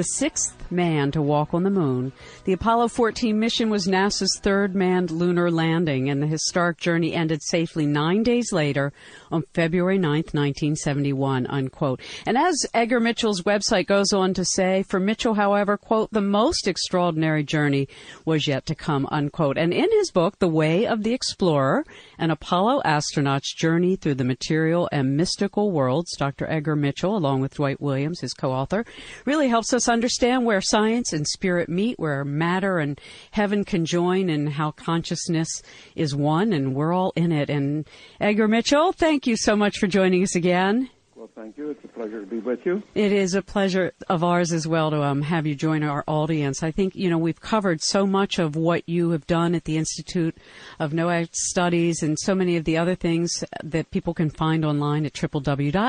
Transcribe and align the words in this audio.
The 0.00 0.04
sixth 0.04 0.59
man 0.70 1.10
to 1.12 1.22
walk 1.22 1.54
on 1.54 1.62
the 1.62 1.70
moon. 1.70 2.12
The 2.44 2.52
Apollo 2.52 2.88
14 2.88 3.38
mission 3.38 3.70
was 3.70 3.86
NASA's 3.86 4.38
third 4.42 4.74
manned 4.74 5.10
lunar 5.10 5.50
landing, 5.50 6.08
and 6.10 6.22
the 6.22 6.26
historic 6.26 6.78
journey 6.78 7.14
ended 7.14 7.42
safely 7.42 7.86
nine 7.86 8.22
days 8.22 8.52
later 8.52 8.92
on 9.30 9.44
February 9.54 9.98
9, 9.98 10.10
1971, 10.10 11.46
unquote. 11.46 12.00
And 12.26 12.36
as 12.36 12.66
Edgar 12.74 13.00
Mitchell's 13.00 13.42
website 13.42 13.86
goes 13.86 14.12
on 14.12 14.34
to 14.34 14.44
say, 14.44 14.82
for 14.84 15.00
Mitchell, 15.00 15.34
however, 15.34 15.76
quote, 15.76 16.10
the 16.12 16.20
most 16.20 16.68
extraordinary 16.68 17.42
journey 17.42 17.88
was 18.24 18.46
yet 18.46 18.66
to 18.66 18.74
come, 18.74 19.06
unquote. 19.10 19.58
And 19.58 19.72
in 19.72 19.90
his 19.90 20.10
book, 20.10 20.38
The 20.38 20.48
Way 20.48 20.86
of 20.86 21.02
the 21.02 21.12
Explorer, 21.12 21.84
an 22.18 22.30
Apollo 22.30 22.82
astronaut's 22.84 23.54
journey 23.54 23.96
through 23.96 24.14
the 24.14 24.24
material 24.24 24.88
and 24.92 25.16
mystical 25.16 25.70
worlds, 25.70 26.16
Dr. 26.16 26.50
Edgar 26.50 26.76
Mitchell, 26.76 27.16
along 27.16 27.40
with 27.40 27.54
Dwight 27.54 27.80
Williams, 27.80 28.20
his 28.20 28.34
co-author, 28.34 28.84
really 29.24 29.48
helps 29.48 29.72
us 29.72 29.88
understand 29.88 30.44
where 30.44 30.59
science 30.60 31.12
and 31.12 31.26
spirit 31.26 31.68
meet, 31.68 31.98
where 31.98 32.24
matter 32.24 32.78
and 32.78 33.00
heaven 33.32 33.64
can 33.64 33.84
join, 33.84 34.28
and 34.28 34.50
how 34.50 34.70
consciousness 34.70 35.62
is 35.94 36.14
one, 36.14 36.52
and 36.52 36.74
we're 36.74 36.92
all 36.92 37.12
in 37.16 37.32
it. 37.32 37.50
And 37.50 37.86
Edgar 38.20 38.48
Mitchell, 38.48 38.92
thank 38.92 39.26
you 39.26 39.36
so 39.36 39.56
much 39.56 39.78
for 39.78 39.86
joining 39.86 40.22
us 40.22 40.34
again. 40.34 40.90
Well, 41.20 41.28
thank 41.34 41.58
you. 41.58 41.68
It's 41.68 41.84
a 41.84 41.88
pleasure 41.88 42.20
to 42.20 42.26
be 42.26 42.38
with 42.38 42.64
you. 42.64 42.82
It 42.94 43.12
is 43.12 43.34
a 43.34 43.42
pleasure 43.42 43.92
of 44.08 44.24
ours 44.24 44.54
as 44.54 44.66
well 44.66 44.90
to 44.90 45.02
um, 45.02 45.20
have 45.20 45.46
you 45.46 45.54
join 45.54 45.82
our 45.82 46.02
audience. 46.06 46.62
I 46.62 46.70
think, 46.70 46.96
you 46.96 47.10
know, 47.10 47.18
we've 47.18 47.42
covered 47.42 47.82
so 47.82 48.06
much 48.06 48.38
of 48.38 48.56
what 48.56 48.88
you 48.88 49.10
have 49.10 49.26
done 49.26 49.54
at 49.54 49.64
the 49.64 49.76
Institute 49.76 50.34
of 50.78 50.94
Noetic 50.94 51.28
Studies 51.34 52.02
and 52.02 52.18
so 52.18 52.34
many 52.34 52.56
of 52.56 52.64
the 52.64 52.78
other 52.78 52.94
things 52.94 53.44
that 53.62 53.90
people 53.90 54.14
can 54.14 54.30
find 54.30 54.64
online 54.64 55.04
at 55.04 55.12
www.ions.org. 55.12 55.88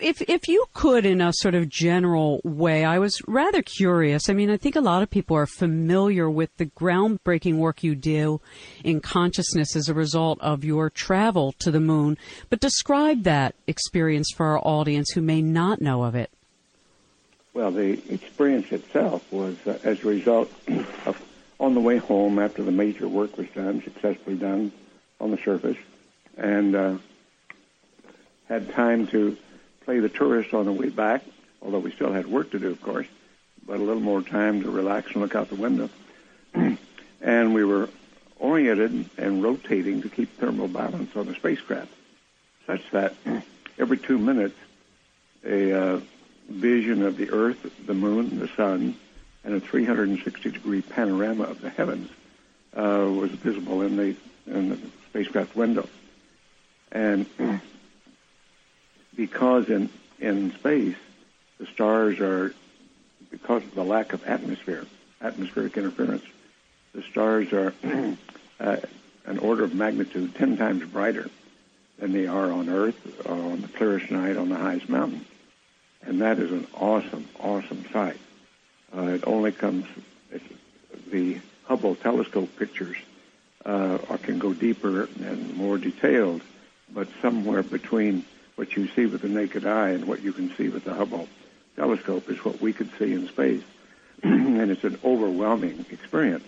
If, 0.00 0.22
if 0.22 0.48
you 0.48 0.64
could, 0.72 1.04
in 1.04 1.20
a 1.20 1.34
sort 1.34 1.54
of 1.54 1.68
general 1.68 2.40
way, 2.42 2.86
I 2.86 2.98
was 2.98 3.20
rather 3.28 3.60
curious. 3.60 4.30
I 4.30 4.32
mean, 4.32 4.48
I 4.48 4.56
think 4.56 4.76
a 4.76 4.80
lot 4.80 5.02
of 5.02 5.10
people 5.10 5.36
are 5.36 5.44
familiar 5.44 6.30
with 6.30 6.56
the 6.56 6.64
groundbreaking 6.64 7.58
work 7.58 7.82
you 7.82 7.94
do 7.94 8.40
in 8.82 9.00
consciousness 9.00 9.76
as 9.76 9.90
a 9.90 9.94
result 9.94 10.40
of 10.40 10.64
your 10.64 10.88
travel 10.88 11.52
to 11.58 11.70
the 11.70 11.80
moon 11.80 11.97
moon, 11.98 12.18
but 12.50 12.60
describe 12.60 13.24
that 13.24 13.54
experience 13.66 14.30
for 14.34 14.46
our 14.46 14.60
audience 14.64 15.10
who 15.10 15.20
may 15.20 15.42
not 15.42 15.80
know 15.80 16.04
of 16.04 16.14
it. 16.14 16.30
Well, 17.54 17.70
the 17.70 17.92
experience 18.12 18.70
itself 18.70 19.30
was 19.32 19.56
uh, 19.66 19.78
as 19.82 20.04
a 20.04 20.06
result 20.06 20.52
of 21.06 21.22
on 21.60 21.74
the 21.74 21.80
way 21.80 21.96
home 21.96 22.38
after 22.38 22.62
the 22.62 22.70
major 22.70 23.08
work 23.08 23.36
was 23.36 23.48
done, 23.48 23.82
successfully 23.82 24.36
done 24.36 24.70
on 25.20 25.32
the 25.32 25.38
surface, 25.38 25.76
and 26.36 26.76
uh, 26.76 26.98
had 28.48 28.70
time 28.72 29.08
to 29.08 29.36
play 29.84 29.98
the 29.98 30.08
tourist 30.08 30.54
on 30.54 30.66
the 30.66 30.72
way 30.72 30.88
back, 30.88 31.24
although 31.60 31.80
we 31.80 31.90
still 31.90 32.12
had 32.12 32.28
work 32.28 32.52
to 32.52 32.60
do, 32.60 32.70
of 32.70 32.80
course, 32.80 33.08
but 33.66 33.80
a 33.80 33.82
little 33.82 34.02
more 34.02 34.22
time 34.22 34.62
to 34.62 34.70
relax 34.70 35.10
and 35.12 35.22
look 35.22 35.34
out 35.34 35.48
the 35.48 35.56
window. 35.56 35.90
and 37.20 37.54
we 37.54 37.64
were 37.64 37.88
oriented 38.38 39.08
and 39.16 39.42
rotating 39.42 40.02
to 40.02 40.08
keep 40.08 40.36
thermal 40.38 40.68
balance 40.68 41.14
on 41.16 41.26
the 41.26 41.34
spacecraft, 41.34 41.92
such 42.66 42.82
that 42.90 43.14
every 43.78 43.98
two 43.98 44.18
minutes 44.18 44.56
a 45.44 45.72
uh, 45.72 46.00
vision 46.48 47.02
of 47.02 47.16
the 47.16 47.30
Earth, 47.30 47.86
the 47.86 47.94
Moon, 47.94 48.38
the 48.38 48.48
Sun, 48.48 48.96
and 49.44 49.54
a 49.54 49.60
360 49.60 50.50
degree 50.50 50.82
panorama 50.82 51.44
of 51.44 51.60
the 51.60 51.70
heavens 51.70 52.10
uh, 52.74 53.08
was 53.10 53.30
visible 53.30 53.82
in 53.82 53.96
the, 53.96 54.16
in 54.46 54.70
the 54.70 54.78
spacecraft 55.10 55.54
window. 55.56 55.88
And 56.90 57.26
because 59.16 59.68
in, 59.68 59.90
in 60.18 60.52
space, 60.52 60.96
the 61.58 61.66
stars 61.66 62.20
are, 62.20 62.54
because 63.30 63.62
of 63.62 63.74
the 63.74 63.84
lack 63.84 64.12
of 64.12 64.26
atmosphere, 64.26 64.86
atmospheric 65.20 65.76
interference, 65.76 66.24
the 66.94 67.02
stars 67.02 67.52
are 67.52 67.74
uh, 68.60 68.76
an 69.26 69.38
order 69.38 69.64
of 69.64 69.74
magnitude 69.74 70.34
10 70.34 70.56
times 70.56 70.84
brighter 70.84 71.28
than 71.98 72.12
they 72.12 72.26
are 72.26 72.50
on 72.50 72.68
Earth 72.68 73.26
or 73.26 73.34
on 73.34 73.60
the 73.60 73.68
clearest 73.68 74.10
night 74.10 74.36
on 74.36 74.48
the 74.48 74.56
highest 74.56 74.88
mountain. 74.88 75.24
And 76.02 76.20
that 76.22 76.38
is 76.38 76.50
an 76.50 76.66
awesome, 76.74 77.28
awesome 77.38 77.84
sight. 77.92 78.18
Uh, 78.96 79.02
it 79.02 79.24
only 79.26 79.52
comes, 79.52 79.86
the 81.10 81.38
Hubble 81.64 81.96
telescope 81.96 82.48
pictures 82.58 82.96
uh, 83.66 83.98
can 84.22 84.38
go 84.38 84.54
deeper 84.54 85.08
and 85.20 85.54
more 85.54 85.76
detailed, 85.76 86.40
but 86.90 87.08
somewhere 87.20 87.62
between 87.62 88.24
what 88.56 88.74
you 88.74 88.88
see 88.88 89.06
with 89.06 89.22
the 89.22 89.28
naked 89.28 89.66
eye 89.66 89.90
and 89.90 90.06
what 90.06 90.22
you 90.22 90.32
can 90.32 90.54
see 90.56 90.68
with 90.68 90.84
the 90.84 90.94
Hubble 90.94 91.28
telescope 91.76 92.30
is 92.30 92.42
what 92.44 92.60
we 92.60 92.72
could 92.72 92.90
see 92.98 93.12
in 93.12 93.28
space. 93.28 93.62
and 94.22 94.70
it's 94.70 94.84
an 94.84 94.98
overwhelming 95.04 95.84
experience. 95.90 96.46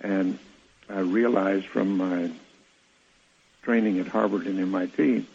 And 0.00 0.38
I 0.88 1.00
realized 1.00 1.66
from 1.66 1.96
my 1.96 2.30
training 3.62 3.98
at 3.98 4.06
Harvard 4.06 4.46
and 4.46 4.60
MIT, 4.60 5.26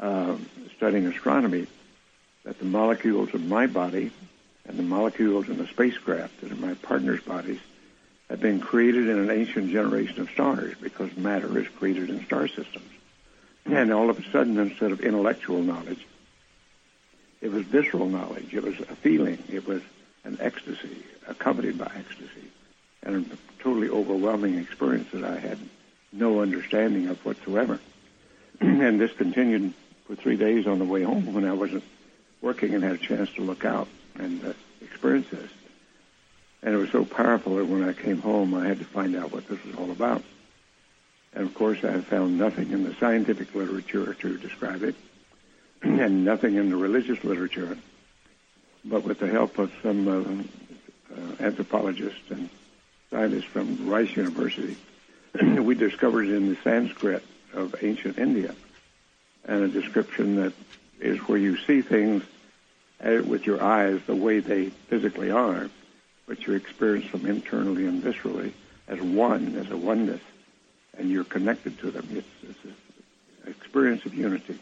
uh, 0.00 0.36
studying 0.76 1.06
astronomy, 1.06 1.66
that 2.44 2.58
the 2.58 2.64
molecules 2.64 3.34
of 3.34 3.44
my 3.44 3.66
body 3.66 4.10
and 4.66 4.78
the 4.78 4.82
molecules 4.82 5.48
in 5.48 5.58
the 5.58 5.66
spacecraft 5.66 6.40
that 6.40 6.52
are 6.52 6.56
my 6.56 6.74
partner's 6.74 7.20
bodies 7.20 7.60
have 8.30 8.40
been 8.40 8.60
created 8.60 9.08
in 9.08 9.18
an 9.18 9.30
ancient 9.30 9.70
generation 9.70 10.20
of 10.20 10.30
stars 10.30 10.74
because 10.80 11.14
matter 11.16 11.58
is 11.58 11.68
created 11.78 12.10
in 12.10 12.24
star 12.24 12.46
systems. 12.48 12.90
And 13.66 13.92
all 13.92 14.08
of 14.08 14.18
a 14.18 14.30
sudden, 14.30 14.58
instead 14.58 14.92
of 14.92 15.00
intellectual 15.00 15.62
knowledge, 15.62 16.06
it 17.40 17.52
was 17.52 17.64
visceral 17.64 18.08
knowledge. 18.08 18.54
It 18.54 18.62
was 18.62 18.78
a 18.80 18.96
feeling. 18.96 19.42
It 19.50 19.66
was 19.66 19.82
an 20.24 20.38
ecstasy 20.40 21.02
accompanied 21.26 21.78
by 21.78 21.90
ecstasy 21.94 22.50
and 23.08 23.32
a 23.32 23.62
totally 23.62 23.88
overwhelming 23.88 24.58
experience 24.58 25.08
that 25.12 25.24
I 25.24 25.38
had 25.38 25.58
no 26.12 26.40
understanding 26.40 27.08
of 27.08 27.24
whatsoever. 27.24 27.80
and 28.60 29.00
this 29.00 29.12
continued 29.12 29.72
for 30.06 30.14
three 30.14 30.36
days 30.36 30.66
on 30.66 30.78
the 30.78 30.84
way 30.84 31.02
home 31.02 31.32
when 31.32 31.44
I 31.44 31.52
wasn't 31.52 31.84
working 32.40 32.74
and 32.74 32.84
had 32.84 32.92
a 32.92 32.98
chance 32.98 33.32
to 33.34 33.42
look 33.42 33.64
out 33.64 33.88
and 34.14 34.44
uh, 34.44 34.52
experience 34.82 35.28
this. 35.30 35.50
And 36.62 36.74
it 36.74 36.78
was 36.78 36.90
so 36.90 37.04
powerful 37.04 37.56
that 37.56 37.66
when 37.66 37.84
I 37.84 37.92
came 37.92 38.20
home, 38.20 38.54
I 38.54 38.66
had 38.66 38.78
to 38.78 38.84
find 38.84 39.16
out 39.16 39.32
what 39.32 39.46
this 39.48 39.62
was 39.64 39.74
all 39.76 39.90
about. 39.90 40.22
And 41.34 41.46
of 41.46 41.54
course, 41.54 41.84
I 41.84 42.00
found 42.00 42.38
nothing 42.38 42.72
in 42.72 42.84
the 42.84 42.94
scientific 42.94 43.54
literature 43.54 44.14
to 44.14 44.38
describe 44.38 44.82
it. 44.82 44.94
and 45.82 46.24
nothing 46.24 46.56
in 46.56 46.70
the 46.70 46.76
religious 46.76 47.22
literature. 47.22 47.78
But 48.84 49.04
with 49.04 49.20
the 49.20 49.28
help 49.28 49.58
of 49.58 49.72
some 49.82 50.08
uh, 50.08 51.14
uh, 51.14 51.34
anthropologists 51.40 52.30
and 52.30 52.48
scientists 53.10 53.44
from 53.44 53.88
Rice 53.88 54.16
University, 54.16 54.76
we 55.42 55.74
discovered 55.74 56.28
in 56.28 56.48
the 56.48 56.56
Sanskrit 56.62 57.24
of 57.52 57.74
ancient 57.82 58.18
India 58.18 58.54
and 59.44 59.64
a 59.64 59.68
description 59.68 60.36
that 60.36 60.52
is 61.00 61.18
where 61.20 61.38
you 61.38 61.56
see 61.56 61.80
things 61.80 62.22
uh, 63.04 63.22
with 63.24 63.46
your 63.46 63.62
eyes 63.62 64.00
the 64.06 64.14
way 64.14 64.40
they 64.40 64.66
physically 64.88 65.30
are, 65.30 65.70
but 66.26 66.46
you 66.46 66.54
experience 66.54 67.10
them 67.12 67.26
internally 67.26 67.86
and 67.86 68.02
viscerally 68.02 68.52
as 68.88 69.00
one, 69.00 69.56
as 69.56 69.70
a 69.70 69.76
oneness, 69.76 70.20
and 70.96 71.10
you're 71.10 71.24
connected 71.24 71.78
to 71.78 71.90
them. 71.90 72.06
It's, 72.10 72.26
it's 72.42 72.64
an 72.64 72.74
experience 73.50 74.04
of 74.04 74.14
unity. 74.14 74.58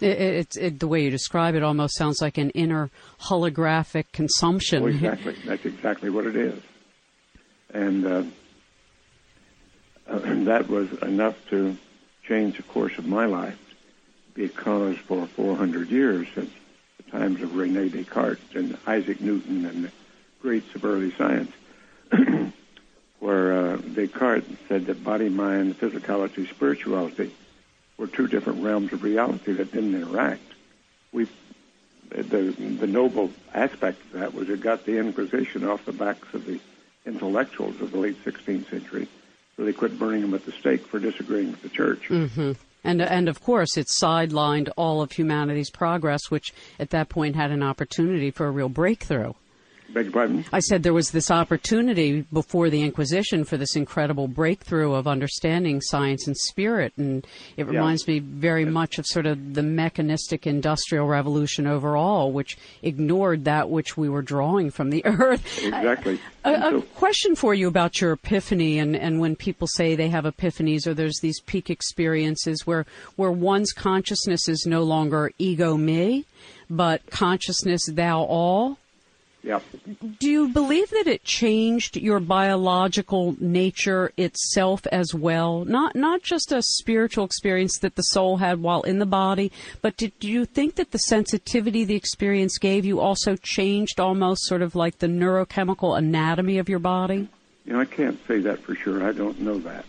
It, 0.00 0.20
it, 0.20 0.56
it, 0.56 0.80
the 0.80 0.88
way 0.88 1.02
you 1.04 1.10
describe 1.10 1.54
it 1.54 1.62
almost 1.62 1.96
sounds 1.96 2.20
like 2.20 2.36
an 2.36 2.50
inner 2.50 2.90
holographic 3.22 4.06
consumption. 4.12 4.82
Oh, 4.82 4.86
exactly. 4.86 5.36
That's 5.44 5.64
exactly 5.64 6.10
what 6.10 6.26
it 6.26 6.34
is. 6.34 6.60
And 7.74 8.06
uh, 8.06 8.22
that 10.06 10.68
was 10.68 10.90
enough 11.02 11.36
to 11.50 11.76
change 12.22 12.56
the 12.56 12.62
course 12.62 12.96
of 12.96 13.06
my 13.06 13.26
life 13.26 13.58
because 14.32 14.96
for 14.96 15.26
400 15.26 15.90
years, 15.90 16.28
since 16.34 16.50
the 16.96 17.10
times 17.10 17.42
of 17.42 17.54
Rene 17.54 17.88
Descartes 17.88 18.54
and 18.54 18.78
Isaac 18.86 19.20
Newton 19.20 19.66
and 19.66 19.84
the 19.84 19.92
greats 20.40 20.74
of 20.74 20.84
early 20.84 21.12
science, 21.12 21.52
where 23.18 23.52
uh, 23.52 23.76
Descartes 23.76 24.46
said 24.68 24.86
that 24.86 25.04
body, 25.04 25.28
mind, 25.28 25.78
physicality, 25.78 26.48
spirituality 26.48 27.32
were 27.96 28.06
two 28.06 28.28
different 28.28 28.62
realms 28.62 28.92
of 28.92 29.02
reality 29.02 29.52
that 29.52 29.72
didn't 29.72 29.94
interact. 29.94 30.42
We, 31.12 31.28
the 32.10 32.22
the 32.22 32.86
noble 32.86 33.30
aspect 33.52 34.00
of 34.06 34.20
that 34.20 34.34
was 34.34 34.48
it 34.48 34.60
got 34.60 34.84
the 34.84 34.98
Inquisition 34.98 35.64
off 35.64 35.84
the 35.84 35.92
backs 35.92 36.32
of 36.34 36.44
the 36.44 36.60
intellectuals 37.06 37.80
of 37.80 37.92
the 37.92 37.98
late 37.98 38.22
16th 38.24 38.70
century, 38.70 39.08
so 39.56 39.64
they 39.64 39.72
quit 39.72 39.98
burning 39.98 40.22
them 40.22 40.34
at 40.34 40.44
the 40.44 40.52
stake 40.52 40.86
for 40.86 40.98
disagreeing 40.98 41.50
with 41.50 41.62
the 41.62 41.68
church. 41.68 42.08
Mm-hmm. 42.08 42.52
And, 42.84 43.00
and 43.00 43.28
of 43.28 43.42
course, 43.42 43.76
it 43.76 43.86
sidelined 43.86 44.68
all 44.76 45.00
of 45.00 45.12
humanity's 45.12 45.70
progress, 45.70 46.30
which 46.30 46.52
at 46.78 46.90
that 46.90 47.08
point 47.08 47.34
had 47.34 47.50
an 47.50 47.62
opportunity 47.62 48.30
for 48.30 48.46
a 48.46 48.50
real 48.50 48.68
breakthrough. 48.68 49.32
Beg 49.94 50.06
your 50.06 50.12
pardon? 50.12 50.44
I 50.52 50.58
said 50.58 50.82
there 50.82 50.92
was 50.92 51.12
this 51.12 51.30
opportunity 51.30 52.22
before 52.32 52.68
the 52.68 52.82
Inquisition 52.82 53.44
for 53.44 53.56
this 53.56 53.76
incredible 53.76 54.26
breakthrough 54.26 54.92
of 54.92 55.06
understanding 55.06 55.80
science 55.80 56.26
and 56.26 56.36
spirit. 56.36 56.92
And 56.96 57.24
it 57.56 57.68
reminds 57.68 58.06
yeah. 58.08 58.14
me 58.14 58.18
very 58.18 58.64
much 58.64 58.98
of 58.98 59.06
sort 59.06 59.24
of 59.24 59.54
the 59.54 59.62
mechanistic 59.62 60.48
industrial 60.48 61.06
revolution 61.06 61.68
overall, 61.68 62.32
which 62.32 62.58
ignored 62.82 63.44
that 63.44 63.70
which 63.70 63.96
we 63.96 64.08
were 64.08 64.20
drawing 64.20 64.72
from 64.72 64.90
the 64.90 65.04
earth. 65.04 65.62
Exactly. 65.62 66.18
A, 66.44 66.78
a 66.78 66.82
question 66.82 67.36
for 67.36 67.54
you 67.54 67.68
about 67.68 68.00
your 68.00 68.12
epiphany 68.12 68.80
and, 68.80 68.96
and 68.96 69.20
when 69.20 69.36
people 69.36 69.68
say 69.68 69.94
they 69.94 70.08
have 70.08 70.24
epiphanies 70.24 70.88
or 70.88 70.94
there's 70.94 71.20
these 71.20 71.40
peak 71.40 71.70
experiences 71.70 72.66
where, 72.66 72.84
where 73.14 73.30
one's 73.30 73.72
consciousness 73.72 74.48
is 74.48 74.66
no 74.66 74.82
longer 74.82 75.30
ego 75.38 75.76
me, 75.76 76.24
but 76.68 77.06
consciousness 77.10 77.86
thou 77.86 78.22
all 78.22 78.76
Yep. 79.44 79.62
Do 80.18 80.30
you 80.30 80.48
believe 80.48 80.88
that 80.88 81.06
it 81.06 81.22
changed 81.22 81.98
your 81.98 82.18
biological 82.18 83.36
nature 83.38 84.10
itself 84.16 84.86
as 84.86 85.14
well? 85.14 85.66
Not 85.66 85.94
not 85.94 86.22
just 86.22 86.50
a 86.50 86.62
spiritual 86.62 87.26
experience 87.26 87.78
that 87.80 87.96
the 87.96 88.02
soul 88.02 88.38
had 88.38 88.62
while 88.62 88.80
in 88.82 89.00
the 89.00 89.06
body, 89.06 89.52
but 89.82 89.98
did, 89.98 90.18
do 90.18 90.30
you 90.30 90.46
think 90.46 90.76
that 90.76 90.92
the 90.92 90.98
sensitivity 90.98 91.84
the 91.84 91.94
experience 91.94 92.56
gave 92.56 92.86
you 92.86 93.00
also 93.00 93.36
changed 93.36 94.00
almost 94.00 94.46
sort 94.46 94.62
of 94.62 94.74
like 94.74 94.98
the 95.00 95.08
neurochemical 95.08 95.96
anatomy 95.96 96.56
of 96.56 96.70
your 96.70 96.78
body? 96.78 97.28
You 97.66 97.74
know, 97.74 97.80
I 97.80 97.84
can't 97.84 98.18
say 98.26 98.38
that 98.40 98.60
for 98.60 98.74
sure. 98.74 99.04
I 99.06 99.12
don't 99.12 99.40
know 99.40 99.58
that. 99.58 99.84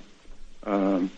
Um, 0.64 1.12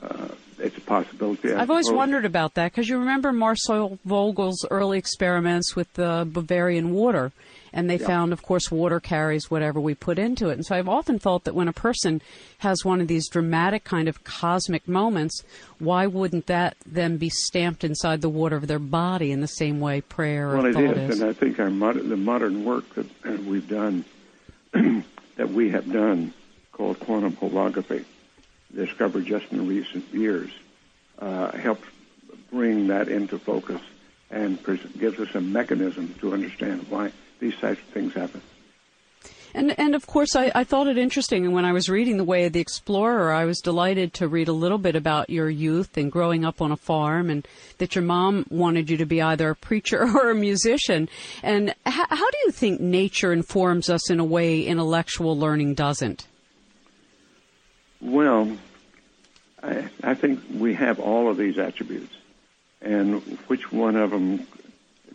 uh, 0.00 0.28
it's 0.60 0.76
a 0.76 0.80
possibility. 0.80 1.52
I 1.52 1.60
have 1.60 1.70
always 1.70 1.90
wondered 1.90 2.24
about 2.24 2.54
that 2.54 2.72
because 2.72 2.88
you 2.88 2.98
remember 2.98 3.32
Marcel 3.32 3.98
Vogel's 4.04 4.64
early 4.70 4.98
experiments 4.98 5.74
with 5.74 5.92
the 5.94 6.28
Bavarian 6.30 6.92
water, 6.92 7.32
and 7.72 7.88
they 7.88 7.98
found, 7.98 8.32
of 8.32 8.42
course, 8.42 8.70
water 8.70 9.00
carries 9.00 9.50
whatever 9.50 9.80
we 9.80 9.94
put 9.94 10.18
into 10.18 10.48
it. 10.48 10.54
And 10.54 10.66
so 10.66 10.76
I've 10.76 10.88
often 10.88 11.18
thought 11.18 11.44
that 11.44 11.54
when 11.54 11.68
a 11.68 11.72
person 11.72 12.20
has 12.58 12.84
one 12.84 13.00
of 13.00 13.08
these 13.08 13.28
dramatic 13.28 13.84
kind 13.84 14.08
of 14.08 14.24
cosmic 14.24 14.88
moments, 14.88 15.42
why 15.78 16.06
wouldn't 16.06 16.46
that 16.46 16.76
then 16.84 17.16
be 17.16 17.30
stamped 17.30 17.84
inside 17.84 18.20
the 18.20 18.28
water 18.28 18.56
of 18.56 18.66
their 18.66 18.78
body 18.78 19.30
in 19.30 19.40
the 19.40 19.48
same 19.48 19.80
way 19.80 20.00
prayer 20.00 20.48
well, 20.48 20.66
or 20.66 20.72
thought 20.72 20.96
is, 20.96 21.10
is? 21.10 21.20
and 21.20 21.30
I 21.30 21.32
think 21.32 21.58
our 21.58 21.70
mod- 21.70 22.08
the 22.08 22.16
modern 22.16 22.64
work 22.64 22.92
that 22.94 23.06
we've 23.44 23.68
done, 23.68 24.04
that 24.72 25.50
we 25.50 25.70
have 25.70 25.90
done, 25.90 26.34
called 26.72 26.98
quantum 27.00 27.36
holography 27.36 28.04
discovered 28.74 29.26
just 29.26 29.50
in 29.52 29.66
recent 29.66 30.06
years 30.12 30.50
uh, 31.18 31.52
helps 31.52 31.86
bring 32.50 32.88
that 32.88 33.08
into 33.08 33.38
focus 33.38 33.80
and 34.30 34.62
pres- 34.62 34.84
gives 34.98 35.18
us 35.18 35.34
a 35.34 35.40
mechanism 35.40 36.14
to 36.20 36.32
understand 36.32 36.86
why 36.88 37.12
these 37.40 37.56
types 37.56 37.80
of 37.80 37.86
things 37.88 38.14
happen. 38.14 38.40
And 39.52 39.78
and 39.78 39.94
of 39.94 40.06
course, 40.06 40.36
I, 40.36 40.52
I 40.54 40.64
thought 40.64 40.86
it 40.86 40.96
interesting. 40.96 41.44
And 41.44 41.54
when 41.54 41.64
I 41.64 41.72
was 41.72 41.88
reading 41.88 42.16
The 42.16 42.24
Way 42.24 42.44
of 42.44 42.52
the 42.52 42.60
Explorer, 42.60 43.32
I 43.32 43.44
was 43.44 43.58
delighted 43.58 44.14
to 44.14 44.28
read 44.28 44.48
a 44.48 44.52
little 44.52 44.78
bit 44.78 44.94
about 44.94 45.30
your 45.30 45.50
youth 45.50 45.96
and 45.96 46.12
growing 46.12 46.44
up 46.44 46.62
on 46.62 46.70
a 46.70 46.76
farm, 46.76 47.30
and 47.30 47.46
that 47.78 47.94
your 47.94 48.04
mom 48.04 48.46
wanted 48.48 48.90
you 48.90 48.96
to 48.98 49.06
be 49.06 49.20
either 49.20 49.50
a 49.50 49.56
preacher 49.56 50.02
or 50.16 50.30
a 50.30 50.34
musician. 50.34 51.08
And 51.42 51.74
how, 51.84 52.06
how 52.08 52.30
do 52.30 52.38
you 52.44 52.52
think 52.52 52.80
nature 52.80 53.32
informs 53.32 53.90
us 53.90 54.10
in 54.10 54.20
a 54.20 54.24
way 54.24 54.62
intellectual 54.62 55.36
learning 55.36 55.74
doesn't? 55.74 56.26
Well, 58.00 58.56
I, 59.62 59.88
I 60.02 60.14
think 60.14 60.40
we 60.52 60.74
have 60.74 60.98
all 61.00 61.28
of 61.28 61.36
these 61.36 61.58
attributes, 61.58 62.14
and 62.80 63.20
which 63.46 63.70
one 63.70 63.96
of 63.96 64.10
them 64.10 64.46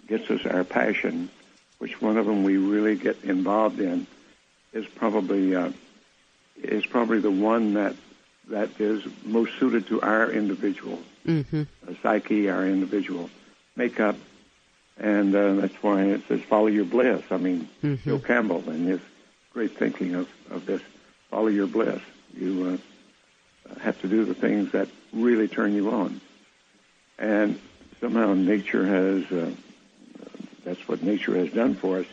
gets 0.07 0.29
us 0.29 0.45
our 0.45 0.63
passion, 0.63 1.29
which 1.79 2.01
one 2.01 2.17
of 2.17 2.25
them 2.25 2.43
we 2.43 2.57
really 2.57 2.95
get 2.95 3.23
involved 3.23 3.79
in, 3.79 4.05
is 4.73 4.85
probably 4.85 5.55
uh, 5.55 5.71
is 6.61 6.85
probably 6.85 7.19
the 7.19 7.31
one 7.31 7.73
that 7.73 7.95
that 8.49 8.69
is 8.79 9.03
most 9.23 9.57
suited 9.59 9.87
to 9.87 10.01
our 10.01 10.29
individual 10.31 10.99
mm-hmm. 11.25 11.63
uh, 11.87 11.93
psyche, 12.03 12.49
our 12.49 12.65
individual 12.67 13.29
makeup, 13.75 14.15
and 14.97 15.35
uh, 15.35 15.53
that's 15.55 15.75
why 15.81 16.03
it 16.03 16.21
says 16.27 16.41
follow 16.41 16.67
your 16.67 16.85
bliss. 16.85 17.23
I 17.31 17.37
mean, 17.37 17.67
mm-hmm. 17.83 18.09
Bill 18.09 18.19
Campbell 18.19 18.63
and 18.69 18.87
his 18.87 19.01
great 19.53 19.75
thinking 19.77 20.15
of, 20.15 20.29
of 20.51 20.65
this, 20.65 20.81
follow 21.31 21.47
your 21.47 21.67
bliss. 21.67 22.01
You 22.37 22.79
uh, 23.69 23.79
have 23.79 23.99
to 24.01 24.07
do 24.07 24.25
the 24.25 24.33
things 24.33 24.71
that 24.71 24.87
really 25.13 25.47
turn 25.47 25.73
you 25.73 25.91
on. 25.91 26.21
And 27.17 27.59
somehow 28.01 28.33
nature 28.33 28.85
has, 28.85 29.31
uh, 29.31 29.51
that's 30.63 30.87
what 30.87 31.01
nature 31.01 31.35
has 31.37 31.51
done 31.51 31.75
for 31.75 31.99
us, 31.99 32.05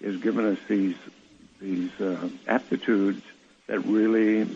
is 0.00 0.20
given 0.20 0.46
us 0.46 0.58
these, 0.68 0.96
these 1.60 1.90
uh, 2.00 2.28
aptitudes 2.46 3.22
that 3.66 3.80
really 3.80 4.46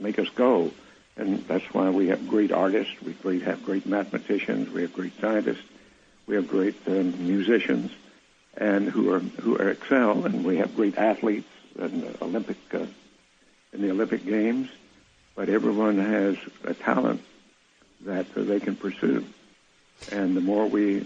make 0.00 0.18
us 0.18 0.28
go. 0.34 0.70
And 1.16 1.46
that's 1.46 1.64
why 1.72 1.90
we 1.90 2.08
have 2.08 2.28
great 2.28 2.52
artists, 2.52 2.92
we 3.22 3.40
have 3.40 3.64
great 3.64 3.86
mathematicians, 3.86 4.68
we 4.70 4.82
have 4.82 4.92
great 4.92 5.18
scientists, 5.20 5.62
we 6.26 6.34
have 6.34 6.48
great 6.48 6.74
um, 6.88 7.26
musicians, 7.26 7.92
and 8.56 8.88
who 8.88 9.12
are 9.12 9.20
who 9.20 9.56
are 9.56 9.70
excel, 9.70 10.24
and 10.24 10.44
we 10.44 10.56
have 10.56 10.74
great 10.74 10.96
athletes 10.96 11.48
and 11.78 12.16
Olympic 12.20 12.56
uh, 12.72 12.86
in 13.74 13.82
the 13.82 13.90
Olympic 13.90 14.24
Games, 14.24 14.70
but 15.34 15.48
everyone 15.48 15.98
has 15.98 16.36
a 16.64 16.74
talent 16.74 17.22
that 18.02 18.26
uh, 18.36 18.42
they 18.42 18.60
can 18.60 18.76
pursue. 18.76 19.24
And 20.12 20.36
the 20.36 20.40
more 20.40 20.66
we 20.66 21.00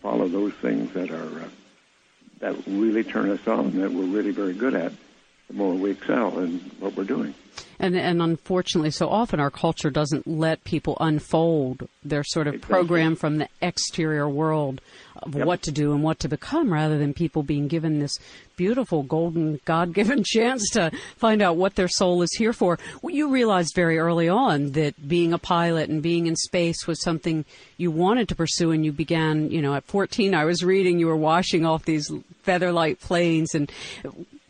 follow 0.00 0.28
those 0.28 0.52
things 0.54 0.92
that 0.92 1.10
are 1.10 1.40
uh, 1.40 1.48
that 2.40 2.56
really 2.66 3.04
turn 3.04 3.30
us 3.30 3.46
on, 3.46 3.78
that 3.78 3.90
we're 3.90 4.04
really 4.04 4.30
very 4.30 4.54
good 4.54 4.74
at, 4.74 4.92
the 5.48 5.54
more 5.54 5.74
we 5.74 5.92
excel 5.92 6.38
in 6.38 6.58
what 6.78 6.96
we're 6.96 7.04
doing. 7.04 7.34
And 7.78 7.96
and 7.96 8.22
unfortunately, 8.22 8.90
so 8.90 9.08
often 9.08 9.40
our 9.40 9.50
culture 9.50 9.90
doesn't 9.90 10.26
let 10.26 10.64
people 10.64 10.96
unfold. 11.00 11.88
They're 12.02 12.24
sort 12.24 12.46
of 12.46 12.54
exactly. 12.54 12.74
programmed 12.74 13.18
from 13.18 13.38
the 13.38 13.48
exterior 13.60 14.28
world 14.28 14.80
of 15.16 15.34
yep. 15.34 15.46
what 15.46 15.62
to 15.62 15.72
do 15.72 15.92
and 15.92 16.02
what 16.02 16.18
to 16.20 16.28
become, 16.28 16.72
rather 16.72 16.98
than 16.98 17.14
people 17.14 17.42
being 17.42 17.68
given 17.68 17.98
this 17.98 18.18
beautiful, 18.56 19.02
golden, 19.02 19.60
God-given 19.64 20.22
chance 20.26 20.68
to 20.70 20.90
find 21.16 21.42
out 21.42 21.56
what 21.56 21.74
their 21.74 21.88
soul 21.88 22.22
is 22.22 22.32
here 22.36 22.52
for. 22.52 22.78
Well, 23.02 23.14
you 23.14 23.28
realized 23.28 23.74
very 23.74 23.98
early 23.98 24.28
on 24.28 24.72
that 24.72 25.08
being 25.08 25.32
a 25.32 25.38
pilot 25.38 25.88
and 25.88 26.02
being 26.02 26.26
in 26.26 26.36
space 26.36 26.86
was 26.86 27.02
something 27.02 27.44
you 27.76 27.90
wanted 27.90 28.28
to 28.28 28.34
pursue, 28.34 28.70
and 28.70 28.84
you 28.84 28.92
began. 28.92 29.50
You 29.50 29.62
know, 29.62 29.74
at 29.74 29.84
14, 29.84 30.34
I 30.34 30.44
was 30.44 30.64
reading 30.64 30.98
you 30.98 31.06
were 31.06 31.16
washing 31.16 31.64
off 31.64 31.84
these 31.84 32.10
featherlight 32.44 33.00
planes 33.00 33.54
and 33.54 33.70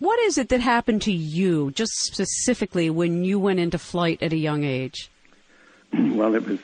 what 0.04 0.18
is 0.20 0.36
it 0.36 0.50
that 0.50 0.60
happened 0.60 1.00
to 1.02 1.12
you, 1.12 1.70
just 1.70 1.92
specifically, 1.92 2.90
when 2.94 3.24
you 3.24 3.38
went 3.38 3.60
into 3.60 3.78
flight 3.78 4.22
at 4.22 4.32
a 4.32 4.36
young 4.36 4.64
age? 4.64 5.10
Well, 6.14 6.34
it 6.34 6.46
was 6.46 6.58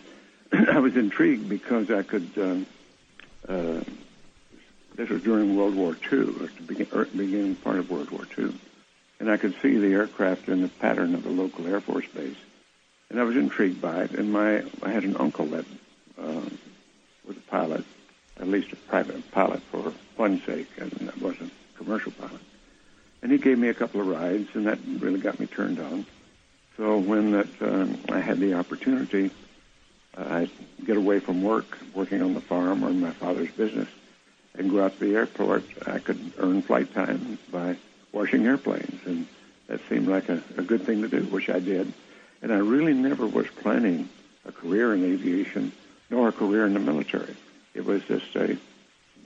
I 0.53 0.79
was 0.79 0.97
intrigued 0.97 1.49
because 1.49 1.91
I 1.91 2.03
could 2.03 2.31
um, 2.37 2.67
Uh, 3.49 3.81
this 4.97 5.09
was 5.09 5.23
during 5.23 5.57
World 5.57 5.75
War 5.75 5.97
II, 6.13 6.25
the 6.25 6.51
begin, 6.67 6.87
er, 6.95 7.07
beginning 7.07 7.57
part 7.57 7.79
of 7.79 7.91
World 7.91 8.11
War 8.11 8.27
II. 8.39 8.53
And 9.19 9.31
I 9.31 9.37
could 9.37 9.55
see 9.61 9.77
the 9.77 9.93
aircraft 9.93 10.49
in 10.49 10.63
the 10.63 10.69
pattern 10.69 11.15
of 11.15 11.23
the 11.25 11.31
local 11.31 11.67
Air 11.67 11.81
Force 11.81 12.07
base. 12.15 12.37
And 13.09 13.19
I 13.19 13.25
was 13.25 13.37
intrigued 13.37 13.81
by 13.81 14.05
it. 14.05 14.13
And 14.13 14.33
my 14.33 14.63
I 14.83 14.91
had 14.91 15.05
an 15.05 15.17
uncle 15.17 15.47
that 15.47 15.65
uh, 16.19 16.49
was 17.27 17.37
a 17.37 17.41
pilot, 17.49 17.85
at 18.39 18.49
least 18.49 18.73
a 18.73 18.77
private 18.77 19.31
pilot 19.33 19.63
for 19.71 19.93
fun's 20.17 20.45
sake, 20.45 20.69
and 20.79 20.91
that 20.93 21.19
wasn't 21.21 21.53
commercial 21.77 22.13
pilot. 22.13 22.41
And 23.23 23.33
he 23.33 23.39
gave 23.39 23.59
me 23.59 23.69
a 23.69 23.75
couple 23.75 24.01
of 24.01 24.07
rides, 24.07 24.49
and 24.55 24.67
that 24.67 24.79
really 24.99 25.21
got 25.21 25.41
me 25.41 25.47
turned 25.47 25.81
on. 25.81 26.07
So 26.81 26.97
when 26.97 27.33
that 27.33 27.47
um, 27.61 27.99
I 28.09 28.21
had 28.21 28.41
the 28.41 28.55
opportunity, 28.55 29.31
uh, 30.17 30.25
I'd 30.31 30.51
get 30.83 30.97
away 30.97 31.21
from 31.21 31.43
work, 31.43 31.77
working 31.95 32.23
on 32.23 32.33
the 32.33 32.41
farm 32.41 32.83
or 32.83 32.89
in 32.89 33.03
my 33.03 33.11
father's 33.11 33.51
business, 33.51 33.89
and 34.55 34.71
go 34.71 34.83
out 34.83 34.95
to 34.95 35.01
the 35.01 35.15
airport. 35.15 35.63
I 35.87 35.99
could 35.99 36.33
earn 36.39 36.63
flight 36.63 36.95
time 36.95 37.39
by 37.53 37.77
washing 38.13 38.47
airplanes, 38.47 38.99
and 39.05 39.27
that 39.67 39.81
seemed 39.91 40.09
like 40.09 40.31
a, 40.31 40.43
a 40.57 40.63
good 40.63 40.85
thing 40.85 41.03
to 41.03 41.09
do, 41.09 41.21
which 41.25 41.51
I 41.51 41.59
did. 41.59 41.93
And 42.41 42.51
I 42.51 42.57
really 42.57 42.95
never 42.95 43.27
was 43.27 43.47
planning 43.49 44.09
a 44.47 44.53
career 44.53 44.95
in 44.95 45.05
aviation 45.05 45.73
nor 46.09 46.29
a 46.29 46.33
career 46.33 46.65
in 46.65 46.73
the 46.73 46.81
military. 46.81 47.37
It 47.75 47.85
was 47.85 48.03
just 48.05 48.35
a 48.37 48.57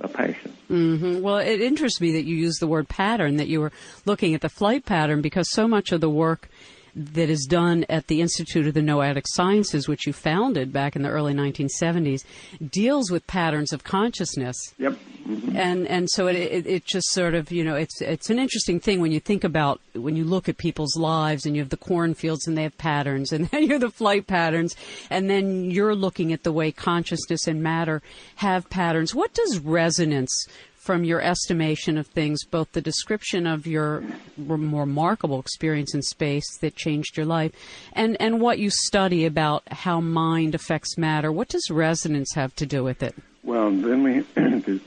a 0.01 0.09
passion. 0.09 0.57
Mm-hmm. 0.69 1.21
Well, 1.21 1.39
it 1.39 1.61
interests 1.61 2.01
me 2.01 2.11
that 2.15 2.25
you 2.25 2.35
use 2.35 2.57
the 2.57 2.67
word 2.67 2.89
pattern, 2.89 3.37
that 3.37 3.47
you 3.47 3.61
were 3.61 3.71
looking 4.05 4.35
at 4.35 4.41
the 4.41 4.49
flight 4.49 4.85
pattern, 4.85 5.21
because 5.21 5.49
so 5.53 5.69
much 5.69 5.93
of 5.93 6.01
the 6.01 6.11
work 6.11 6.49
that 6.97 7.29
is 7.29 7.47
done 7.47 7.85
at 7.89 8.07
the 8.07 8.21
Institute 8.21 8.67
of 8.67 8.75
the 8.75 8.83
Noetic 8.83 9.25
Sciences, 9.29 9.89
which 9.89 10.07
you 10.07 10.13
founded 10.13 10.73
back 10.73 10.95
in 10.95 11.03
the 11.03 11.09
early 11.09 11.35
1970s, 11.35 12.25
deals 12.71 13.11
with 13.11 13.27
patterns 13.27 13.73
of 13.73 13.85
consciousness. 13.85 14.57
Yep. 14.79 14.93
Mm-hmm. 15.27 15.57
And 15.57 15.89
and 15.89 16.11
so 16.11 16.27
it, 16.27 16.37
it, 16.37 16.67
it 16.67 16.85
just 16.85 17.11
sort 17.11 17.35
of 17.35 17.51
you 17.51 17.65
know 17.65 17.77
it's 17.77 18.03
it's 18.03 18.29
an 18.29 18.39
interesting 18.39 18.79
thing 18.79 19.01
when 19.01 19.11
you 19.11 19.21
think 19.21 19.43
about 19.43 19.81
when 19.95 20.17
you 20.17 20.25
look 20.25 20.49
at 20.51 20.59
people's 20.59 20.97
lives 20.97 21.47
and 21.47 21.57
you 21.57 21.63
have 21.63 21.71
the 21.71 21.79
cornfields 21.79 22.47
and 22.47 22.59
they 22.59 22.63
have 22.63 22.77
patterns 22.77 23.33
and 23.33 23.47
then 23.51 23.63
you 23.63 23.71
have 23.71 23.81
the 23.81 23.91
flight 23.91 24.27
patterns 24.27 24.77
and 25.09 25.31
then 25.31 25.71
you're 25.71 25.95
looking 25.95 26.33
at 26.33 26.43
the 26.43 26.53
way 26.53 26.71
consciousness 26.71 27.47
and 27.47 27.63
matter 27.63 28.03
have 28.37 28.69
patterns. 28.69 29.15
What 29.15 29.33
does 29.33 29.59
resonance 29.59 30.47
from 30.85 31.03
your 31.03 31.21
estimation 31.23 31.97
of 31.97 32.07
things, 32.07 32.45
both 32.45 32.73
the 32.73 32.81
description 32.83 33.47
of 33.47 33.67
your 33.67 34.05
remarkable 34.37 35.41
experience 35.41 35.95
in 35.95 36.03
space 36.03 36.59
that 36.59 36.77
changed 36.77 37.17
your 37.17 37.25
life, 37.25 37.53
and, 37.95 38.19
and 38.21 38.39
what 38.39 38.59
you 38.59 38.69
study 38.69 39.25
about 39.25 39.63
how 39.71 39.99
mind 39.99 40.55
affects 40.55 40.99
matter. 40.99 41.33
What 41.33 41.49
does 41.49 41.71
resonance 41.71 42.35
have 42.35 42.55
to 42.57 42.67
do 42.67 42.85
with 42.85 43.03
it? 43.03 43.15
Well, 43.43 43.71
then 43.71 44.03
we 44.03 44.21
the, 44.35 44.81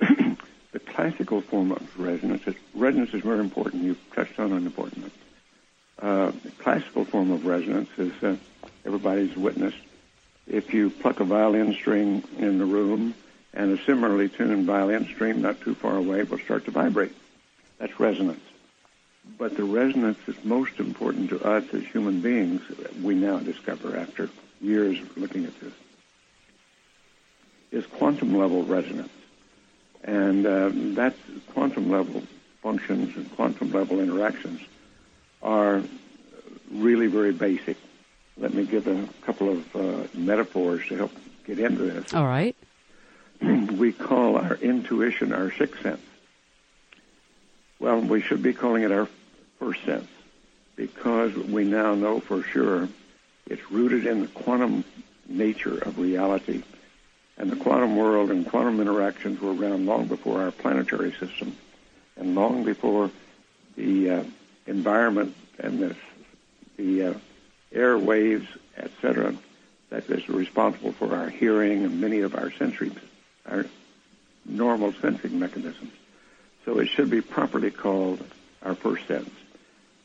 the 0.72 0.80
classical 0.80 1.42
form 1.42 1.72
of 1.72 2.00
resonance. 2.00 2.46
Is, 2.46 2.54
resonance 2.74 3.12
is 3.12 3.22
very 3.22 3.40
important. 3.40 3.82
You've 3.82 4.00
touched 4.14 4.38
on 4.38 4.52
an 4.52 4.64
important. 4.64 5.12
Uh, 6.00 6.32
the 6.42 6.50
classical 6.58 7.04
form 7.04 7.30
of 7.30 7.44
resonance 7.44 7.90
is 7.98 8.12
uh, 8.22 8.36
everybody's 8.86 9.36
witnessed. 9.36 9.76
If 10.46 10.72
you 10.72 10.88
pluck 10.88 11.20
a 11.20 11.24
violin 11.24 11.74
string 11.74 12.24
in 12.38 12.58
the 12.58 12.64
room 12.64 13.14
and 13.54 13.78
a 13.78 13.82
similarly 13.84 14.28
tuned 14.28 14.66
violin 14.66 15.06
string 15.06 15.40
not 15.40 15.60
too 15.60 15.74
far 15.74 15.96
away 15.96 16.24
will 16.24 16.38
start 16.38 16.64
to 16.66 16.70
vibrate. 16.72 17.12
That's 17.78 17.98
resonance. 17.98 18.42
But 19.38 19.56
the 19.56 19.64
resonance 19.64 20.18
that's 20.26 20.44
most 20.44 20.78
important 20.78 21.30
to 21.30 21.42
us 21.42 21.64
as 21.72 21.84
human 21.84 22.20
beings, 22.20 22.60
we 23.00 23.14
now 23.14 23.38
discover 23.38 23.96
after 23.96 24.28
years 24.60 25.00
of 25.00 25.16
looking 25.16 25.44
at 25.44 25.58
this, 25.60 25.72
is 27.70 27.86
quantum 27.86 28.36
level 28.36 28.64
resonance. 28.64 29.12
And 30.02 30.44
uh, 30.44 30.70
that's 30.74 31.18
quantum 31.52 31.90
level 31.90 32.22
functions 32.60 33.16
and 33.16 33.34
quantum 33.36 33.72
level 33.72 34.00
interactions 34.00 34.60
are 35.42 35.82
really 36.70 37.06
very 37.06 37.32
basic. 37.32 37.76
Let 38.36 38.52
me 38.52 38.66
give 38.66 38.86
a 38.88 39.08
couple 39.22 39.48
of 39.48 39.76
uh, 39.76 40.06
metaphors 40.12 40.86
to 40.88 40.96
help 40.96 41.12
get 41.46 41.58
into 41.58 41.84
this. 41.84 42.12
All 42.12 42.26
right. 42.26 42.56
We 43.84 43.92
call 43.92 44.38
our 44.38 44.54
intuition 44.54 45.34
our 45.34 45.52
sixth 45.52 45.82
sense. 45.82 46.00
Well, 47.78 48.00
we 48.00 48.22
should 48.22 48.42
be 48.42 48.54
calling 48.54 48.82
it 48.82 48.90
our 48.90 49.06
first 49.58 49.84
sense 49.84 50.08
because 50.74 51.34
we 51.34 51.64
now 51.64 51.94
know 51.94 52.18
for 52.18 52.42
sure 52.42 52.88
it's 53.46 53.70
rooted 53.70 54.06
in 54.06 54.22
the 54.22 54.28
quantum 54.28 54.84
nature 55.28 55.76
of 55.76 55.98
reality. 55.98 56.62
And 57.36 57.50
the 57.50 57.56
quantum 57.56 57.94
world 57.94 58.30
and 58.30 58.48
quantum 58.48 58.80
interactions 58.80 59.38
were 59.38 59.52
around 59.52 59.84
long 59.84 60.06
before 60.06 60.40
our 60.40 60.50
planetary 60.50 61.12
system 61.20 61.54
and 62.16 62.34
long 62.34 62.64
before 62.64 63.10
the 63.76 64.08
uh, 64.08 64.24
environment 64.66 65.36
and 65.58 65.78
the, 65.78 65.96
the 66.78 67.02
uh, 67.02 67.14
air 67.70 67.98
waves, 67.98 68.46
etc., 68.78 69.34
that 69.90 70.08
is 70.08 70.26
responsible 70.30 70.92
for 70.92 71.14
our 71.14 71.28
hearing 71.28 71.84
and 71.84 72.00
many 72.00 72.20
of 72.20 72.34
our 72.34 72.50
sensory 72.52 72.90
our 73.48 73.66
normal 74.44 74.92
sensing 74.92 75.38
mechanisms. 75.38 75.92
So 76.64 76.78
it 76.78 76.88
should 76.88 77.10
be 77.10 77.20
properly 77.20 77.70
called 77.70 78.24
our 78.62 78.74
first 78.74 79.06
sense. 79.06 79.30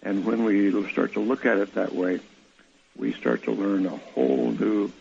And 0.01 0.25
when 0.25 0.43
we 0.43 0.71
start 0.89 1.13
to 1.13 1.19
look 1.19 1.45
at 1.45 1.57
it 1.57 1.75
that 1.75 1.93
way, 1.93 2.19
we 2.95 3.13
start 3.13 3.43
to 3.43 3.51
learn 3.51 3.85
a 3.85 3.97
whole 3.97 4.51
new 4.51 4.91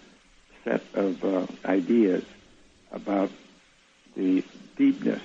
set 0.65 0.83
of 0.95 1.25
uh, 1.25 1.47
ideas 1.65 2.25
about 2.93 3.31
the 4.17 4.45
deepness 4.77 5.23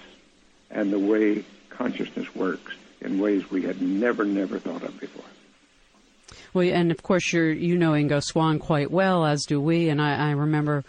and 0.71 0.91
the 0.91 0.99
way 0.99 1.43
consciousness 1.69 2.33
works 2.35 2.73
in 3.01 3.19
ways 3.19 3.49
we 3.49 3.63
had 3.63 3.81
never, 3.81 4.25
never 4.25 4.59
thought 4.59 4.83
of 4.83 4.99
before. 4.99 5.25
Well, 6.53 6.71
and 6.71 6.91
of 6.91 7.03
course, 7.03 7.33
you 7.33 7.77
know 7.77 7.91
Ingo 7.91 8.23
Swann 8.23 8.59
quite 8.59 8.91
well, 8.91 9.25
as 9.25 9.45
do 9.45 9.59
we. 9.59 9.89
And 9.89 10.01
I, 10.01 10.29
I 10.29 10.31
remember 10.31 10.83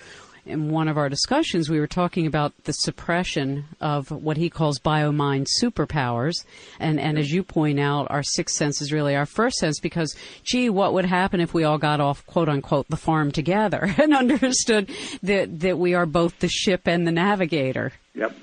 in 0.46 0.70
one 0.70 0.88
of 0.88 0.98
our 0.98 1.08
discussions, 1.08 1.70
we 1.70 1.80
were 1.80 1.86
talking 1.86 2.26
about 2.26 2.52
the 2.64 2.72
suppression 2.72 3.64
of 3.80 4.10
what 4.10 4.36
he 4.36 4.50
calls 4.50 4.78
biomind 4.78 5.46
superpowers. 5.60 6.44
And, 6.78 7.00
and 7.00 7.18
as 7.18 7.30
you 7.30 7.42
point 7.42 7.80
out, 7.80 8.06
our 8.10 8.22
sixth 8.22 8.56
sense 8.56 8.80
is 8.80 8.92
really 8.92 9.16
our 9.16 9.26
first 9.26 9.56
sense 9.56 9.80
because, 9.80 10.14
gee, 10.44 10.70
what 10.70 10.92
would 10.92 11.06
happen 11.06 11.40
if 11.40 11.54
we 11.54 11.64
all 11.64 11.78
got 11.78 12.00
off, 12.00 12.24
quote 12.26 12.48
unquote, 12.48 12.88
the 12.88 12.96
farm 12.96 13.30
together 13.30 13.94
and 13.98 14.14
understood 14.14 14.90
that, 15.22 15.60
that 15.60 15.78
we 15.78 15.94
are 15.94 16.06
both 16.06 16.38
the 16.40 16.48
ship 16.48 16.86
and 16.86 17.06
the 17.06 17.12
navigator? 17.12 17.92
Yep. 18.14 18.34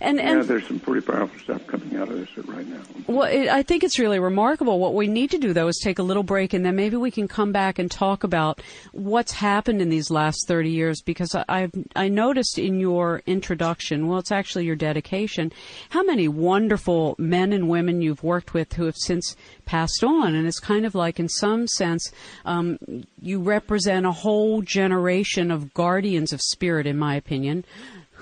And, 0.00 0.20
and 0.20 0.38
yeah, 0.38 0.44
there's 0.44 0.66
some 0.66 0.80
pretty 0.80 1.06
powerful 1.06 1.38
stuff 1.40 1.66
coming 1.66 1.96
out 1.96 2.08
of 2.08 2.18
this 2.18 2.46
right 2.46 2.66
now. 2.66 2.80
Well, 3.06 3.28
it, 3.28 3.48
I 3.48 3.62
think 3.62 3.84
it's 3.84 3.98
really 3.98 4.18
remarkable. 4.18 4.78
What 4.78 4.94
we 4.94 5.06
need 5.06 5.30
to 5.30 5.38
do, 5.38 5.52
though, 5.52 5.68
is 5.68 5.78
take 5.82 5.98
a 5.98 6.02
little 6.02 6.22
break, 6.22 6.52
and 6.52 6.64
then 6.64 6.76
maybe 6.76 6.96
we 6.96 7.10
can 7.10 7.28
come 7.28 7.52
back 7.52 7.78
and 7.78 7.90
talk 7.90 8.24
about 8.24 8.62
what's 8.92 9.32
happened 9.32 9.80
in 9.82 9.88
these 9.88 10.10
last 10.10 10.46
30 10.48 10.70
years. 10.70 11.02
Because 11.02 11.34
I, 11.34 11.44
I've 11.48 11.72
I 11.94 12.08
noticed 12.08 12.58
in 12.58 12.80
your 12.80 13.22
introduction, 13.26 14.06
well, 14.06 14.18
it's 14.18 14.32
actually 14.32 14.64
your 14.64 14.76
dedication, 14.76 15.52
how 15.90 16.02
many 16.02 16.28
wonderful 16.28 17.14
men 17.18 17.52
and 17.52 17.68
women 17.68 18.02
you've 18.02 18.22
worked 18.22 18.54
with 18.54 18.72
who 18.74 18.84
have 18.84 18.96
since 18.96 19.36
passed 19.64 20.04
on, 20.04 20.34
and 20.34 20.46
it's 20.46 20.60
kind 20.60 20.86
of 20.86 20.94
like, 20.94 21.18
in 21.18 21.28
some 21.28 21.66
sense, 21.66 22.10
um, 22.44 22.78
you 23.20 23.40
represent 23.40 24.06
a 24.06 24.12
whole 24.12 24.62
generation 24.62 25.50
of 25.50 25.72
guardians 25.74 26.32
of 26.32 26.40
spirit, 26.40 26.86
in 26.86 26.98
my 26.98 27.14
opinion 27.14 27.64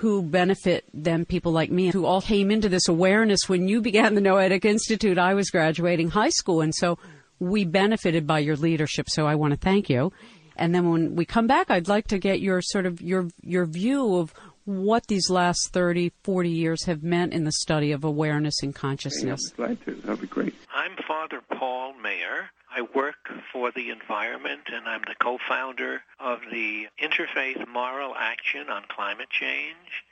who 0.03 0.21
benefit 0.21 0.83
them, 0.93 1.23
people 1.23 1.53
like 1.53 1.71
me, 1.71 1.87
who 1.87 2.05
all 2.05 2.19
came 2.19 2.51
into 2.51 2.67
this 2.67 2.89
awareness 2.89 3.47
when 3.47 3.69
you 3.69 3.79
began 3.79 4.15
the 4.15 4.19
Noetic 4.19 4.65
Institute. 4.65 5.17
I 5.17 5.33
was 5.33 5.49
graduating 5.49 6.09
high 6.09 6.31
school, 6.31 6.59
and 6.59 6.75
so 6.75 6.99
we 7.39 7.63
benefited 7.63 8.27
by 8.27 8.39
your 8.39 8.57
leadership. 8.57 9.09
So 9.09 9.25
I 9.25 9.35
want 9.35 9.53
to 9.53 9.57
thank 9.57 9.89
you. 9.89 10.11
And 10.57 10.75
then 10.75 10.89
when 10.89 11.15
we 11.15 11.23
come 11.23 11.47
back, 11.47 11.71
I'd 11.71 11.87
like 11.87 12.09
to 12.09 12.19
get 12.19 12.41
your 12.41 12.61
sort 12.61 12.85
of 12.85 13.01
your 13.01 13.29
your 13.43 13.65
view 13.65 14.17
of 14.17 14.33
what 14.65 15.07
these 15.07 15.29
last 15.29 15.69
30, 15.71 16.11
40 16.25 16.49
years 16.49 16.83
have 16.83 17.01
meant 17.01 17.31
in 17.31 17.45
the 17.45 17.53
study 17.53 17.93
of 17.93 18.03
awareness 18.03 18.61
and 18.61 18.75
consciousness. 18.75 19.39
Yeah, 19.51 19.65
glad 19.65 19.85
to. 19.85 19.95
That'd 20.01 20.19
be 20.19 20.27
great. 20.27 20.53
I'm 20.75 20.97
Father 21.07 21.39
Paul 21.57 21.93
Mayer. 21.93 22.49
I 22.75 22.81
work 22.81 23.29
for 23.51 23.71
the 23.71 23.91
environment 23.91 24.61
and 24.73 24.87
I'm 24.87 25.01
the 25.01 25.15
co-founder 25.21 26.01
of 26.19 26.39
the 26.51 26.87
Interfaith 26.99 27.67
Moral 27.67 28.15
Action 28.15 28.67
on 28.69 28.83
Climate 28.89 29.29
Change, 29.29 30.03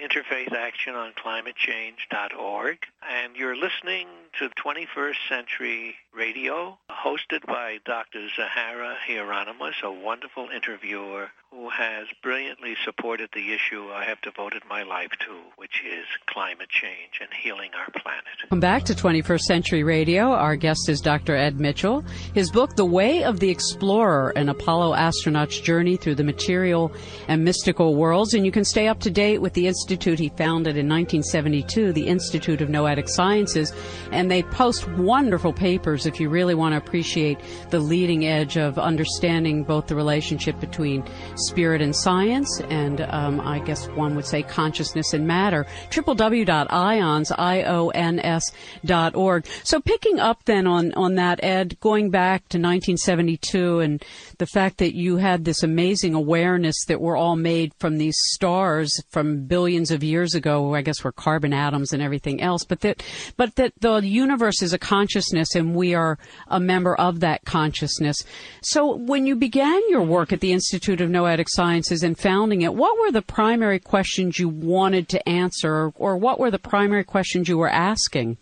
interfaithaction 0.00 0.94
on 0.94 1.12
climatechange.org. 1.12 2.78
and 3.08 3.36
you're 3.36 3.56
listening 3.56 4.08
to 4.38 4.48
21st 4.50 5.16
Century 5.28 5.94
Radio, 6.14 6.78
hosted 6.90 7.44
by 7.46 7.78
Dr. 7.84 8.28
Zohara 8.36 8.96
Hieronimus, 9.06 9.82
a 9.82 9.90
wonderful 9.90 10.48
interviewer 10.54 11.30
who 11.52 11.70
has 11.70 12.06
brilliantly 12.22 12.74
supported 12.84 13.30
the 13.32 13.52
issue 13.54 13.88
I 13.90 14.04
have 14.04 14.20
devoted 14.20 14.62
my 14.68 14.82
life 14.82 15.12
to, 15.20 15.32
which 15.56 15.82
is 15.86 16.04
climate 16.26 16.68
change 16.68 17.20
and 17.20 17.30
healing 17.32 17.70
our 17.78 17.88
planet. 18.02 18.24
Welcome 18.42 18.60
back 18.60 18.82
to 18.84 18.94
21st 18.94 19.40
Century 19.40 19.82
Radio. 19.82 20.32
Our 20.32 20.56
guest 20.56 20.88
is 20.88 21.00
Dr. 21.00 21.34
Ed 21.34 21.58
Mitchell. 21.58 22.04
His 22.34 22.50
book, 22.50 22.76
The 22.76 22.84
Way 22.84 23.24
of 23.24 23.40
the 23.40 23.48
Explorer, 23.48 24.32
an 24.36 24.48
Apollo 24.48 24.94
astronaut's 24.94 25.60
journey 25.60 25.96
through 25.96 26.16
the 26.16 26.24
material 26.24 26.92
and 27.28 27.44
mystical 27.44 27.94
worlds. 27.94 28.34
And 28.34 28.44
you 28.44 28.52
can 28.52 28.64
stay 28.64 28.88
up 28.88 29.00
to 29.00 29.10
date 29.10 29.40
with 29.40 29.54
the 29.54 29.66
institute 29.66 29.85
he 29.88 30.28
founded 30.30 30.76
in 30.76 30.88
1972, 30.88 31.92
the 31.92 32.06
Institute 32.06 32.60
of 32.60 32.68
Noetic 32.68 33.08
Sciences. 33.08 33.72
And 34.12 34.30
they 34.30 34.42
post 34.42 34.88
wonderful 34.90 35.52
papers 35.52 36.06
if 36.06 36.20
you 36.20 36.28
really 36.28 36.54
want 36.54 36.72
to 36.72 36.78
appreciate 36.78 37.38
the 37.70 37.80
leading 37.80 38.26
edge 38.26 38.56
of 38.56 38.78
understanding 38.78 39.64
both 39.64 39.86
the 39.86 39.94
relationship 39.94 40.58
between 40.60 41.04
spirit 41.36 41.80
and 41.80 41.94
science, 41.94 42.60
and 42.68 43.00
um, 43.02 43.40
I 43.40 43.60
guess 43.60 43.86
one 43.90 44.16
would 44.16 44.26
say 44.26 44.42
consciousness 44.42 45.12
and 45.12 45.26
matter. 45.26 45.66
www.ions, 45.90 47.32
I-O-N-S 47.32 48.52
dot 48.84 49.14
org. 49.14 49.46
So 49.62 49.80
picking 49.80 50.18
up 50.18 50.44
then 50.44 50.66
on, 50.66 50.92
on 50.94 51.14
that, 51.16 51.40
Ed, 51.42 51.78
going 51.80 52.10
back 52.10 52.42
to 52.48 52.58
1972 52.58 53.80
and 53.80 54.04
the 54.38 54.46
fact 54.46 54.78
that 54.78 54.94
you 54.94 55.16
had 55.16 55.44
this 55.44 55.62
amazing 55.62 56.14
awareness 56.14 56.76
that 56.86 57.00
we're 57.00 57.16
all 57.16 57.36
made 57.36 57.72
from 57.78 57.98
these 57.98 58.16
stars 58.32 58.92
from 59.10 59.46
billions 59.46 59.75
of 59.90 60.02
years 60.02 60.34
ago, 60.34 60.74
I 60.74 60.82
guess 60.82 61.04
we're 61.04 61.12
carbon 61.12 61.52
atoms 61.52 61.92
and 61.92 62.02
everything 62.02 62.40
else, 62.40 62.64
but 62.64 62.80
that, 62.80 63.02
but 63.36 63.56
that 63.56 63.72
the 63.80 63.98
universe 63.98 64.62
is 64.62 64.72
a 64.72 64.78
consciousness 64.78 65.54
and 65.54 65.74
we 65.74 65.94
are 65.94 66.18
a 66.48 66.58
member 66.58 66.94
of 66.94 67.20
that 67.20 67.44
consciousness. 67.44 68.16
So 68.62 68.96
when 68.96 69.26
you 69.26 69.36
began 69.36 69.80
your 69.88 70.02
work 70.02 70.32
at 70.32 70.40
the 70.40 70.52
Institute 70.52 71.00
of 71.00 71.10
Noetic 71.10 71.48
Sciences 71.48 72.02
and 72.02 72.18
founding 72.18 72.62
it, 72.62 72.74
what 72.74 72.98
were 72.98 73.12
the 73.12 73.22
primary 73.22 73.78
questions 73.78 74.38
you 74.38 74.48
wanted 74.48 75.08
to 75.10 75.28
answer 75.28 75.92
or 75.96 76.16
what 76.16 76.38
were 76.38 76.50
the 76.50 76.58
primary 76.58 77.04
questions 77.04 77.48
you 77.48 77.58
were 77.58 77.68
asking? 77.68 78.36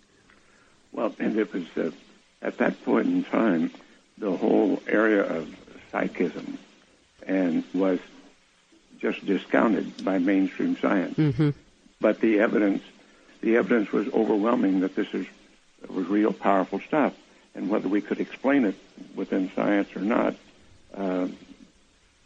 Well, 0.92 1.14
and 1.18 1.36
it 1.36 1.52
was 1.52 1.64
uh, 1.76 1.90
at 2.40 2.58
that 2.58 2.82
point 2.84 3.06
in 3.06 3.24
time, 3.24 3.72
the 4.18 4.36
whole 4.36 4.80
area 4.86 5.22
of 5.22 5.48
psychism 5.90 6.58
and 7.26 7.64
was 7.72 7.98
just 9.04 9.24
discounted 9.26 10.04
by 10.04 10.18
mainstream 10.18 10.76
science. 10.78 11.16
Mm-hmm. 11.16 11.50
But 12.00 12.20
the 12.20 12.40
evidence, 12.40 12.82
the 13.42 13.56
evidence 13.56 13.92
was 13.92 14.08
overwhelming 14.08 14.80
that 14.80 14.94
this 14.96 15.12
is 15.12 15.26
was 15.88 16.06
real 16.06 16.32
powerful 16.32 16.80
stuff, 16.80 17.12
and 17.54 17.68
whether 17.68 17.88
we 17.88 18.00
could 18.00 18.18
explain 18.18 18.64
it 18.64 18.74
within 19.14 19.52
science 19.54 19.94
or 19.94 20.00
not, 20.00 20.34
uh, 20.94 21.28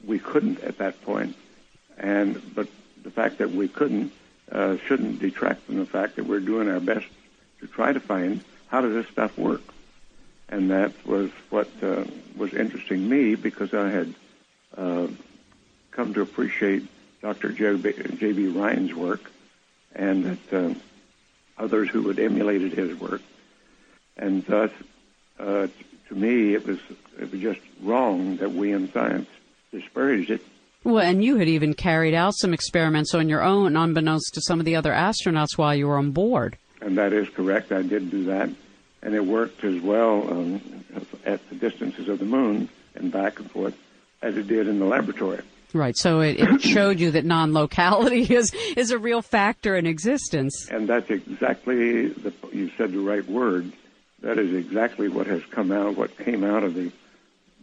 we 0.06 0.20
couldn't 0.20 0.60
at 0.60 0.78
that 0.78 1.02
point. 1.02 1.34
And 1.98 2.54
but 2.54 2.68
the 3.02 3.10
fact 3.10 3.38
that 3.38 3.50
we 3.50 3.66
couldn't 3.66 4.12
uh, 4.52 4.76
shouldn't 4.86 5.18
detract 5.18 5.62
from 5.62 5.78
the 5.78 5.86
fact 5.86 6.16
that 6.16 6.26
we're 6.26 6.40
doing 6.40 6.68
our 6.68 6.80
best 6.80 7.06
to 7.60 7.66
try 7.66 7.92
to 7.92 8.00
find 8.00 8.44
how 8.68 8.80
does 8.80 8.94
this 8.94 9.08
stuff 9.08 9.36
work 9.36 9.62
and 10.48 10.70
that 10.70 10.92
was 11.06 11.30
what 11.50 11.68
uh, 11.82 12.04
was 12.36 12.54
interesting 12.54 13.08
me 13.08 13.34
because 13.34 13.74
I 13.74 13.90
had 13.90 14.14
uh, 14.76 15.08
come 15.98 16.14
to 16.14 16.22
appreciate 16.22 16.86
Dr. 17.22 17.50
J.B. 17.50 18.46
Rhine's 18.46 18.94
work, 18.94 19.32
and 19.96 20.24
that 20.24 20.52
uh, 20.52 20.74
others 21.58 21.88
who 21.88 22.06
had 22.06 22.20
emulated 22.20 22.72
his 22.72 22.94
work, 23.00 23.20
and 24.16 24.46
thus, 24.46 24.70
uh, 25.40 25.66
to 26.08 26.14
me, 26.14 26.54
it 26.54 26.64
was 26.64 26.78
it 27.18 27.32
was 27.32 27.40
just 27.40 27.58
wrong 27.82 28.36
that 28.36 28.52
we 28.52 28.72
in 28.72 28.92
science 28.92 29.28
disparaged 29.72 30.30
it. 30.30 30.42
Well, 30.84 31.00
and 31.00 31.24
you 31.24 31.36
had 31.38 31.48
even 31.48 31.74
carried 31.74 32.14
out 32.14 32.34
some 32.36 32.54
experiments 32.54 33.12
on 33.12 33.28
your 33.28 33.42
own, 33.42 33.76
unbeknownst 33.76 34.34
to 34.34 34.40
some 34.40 34.60
of 34.60 34.66
the 34.66 34.76
other 34.76 34.92
astronauts 34.92 35.58
while 35.58 35.74
you 35.74 35.88
were 35.88 35.98
on 35.98 36.12
board. 36.12 36.56
And 36.80 36.96
that 36.96 37.12
is 37.12 37.28
correct. 37.28 37.72
I 37.72 37.82
did 37.82 38.08
do 38.12 38.22
that 38.26 38.50
and 39.02 39.14
it 39.14 39.24
worked 39.24 39.64
as 39.64 39.80
well 39.80 40.28
um, 40.30 40.60
at 41.24 41.46
the 41.50 41.54
distances 41.54 42.08
of 42.08 42.18
the 42.18 42.24
moon 42.24 42.68
and 42.94 43.12
back 43.12 43.38
and 43.38 43.50
forth 43.50 43.76
as 44.22 44.36
it 44.36 44.48
did 44.48 44.66
in 44.66 44.78
the 44.78 44.84
laboratory. 44.84 45.40
Right. 45.74 45.96
So 45.96 46.20
it, 46.20 46.40
it 46.40 46.62
showed 46.74 47.00
you 47.00 47.10
that 47.12 47.24
non-locality 47.24 48.22
is 48.34 48.52
is 48.76 48.90
a 48.90 48.98
real 48.98 49.22
factor 49.22 49.76
in 49.76 49.86
existence. 49.86 50.68
And 50.70 50.88
that's 50.88 51.10
exactly 51.10 52.08
the 52.08 52.32
you 52.52 52.70
said 52.76 52.92
the 52.92 53.00
right 53.00 53.26
word. 53.26 53.72
That 54.20 54.38
is 54.38 54.52
exactly 54.52 55.08
what 55.08 55.26
has 55.26 55.44
come 55.46 55.70
out. 55.70 55.96
What 55.96 56.16
came 56.18 56.42
out 56.42 56.64
of 56.64 56.74
the 56.74 56.90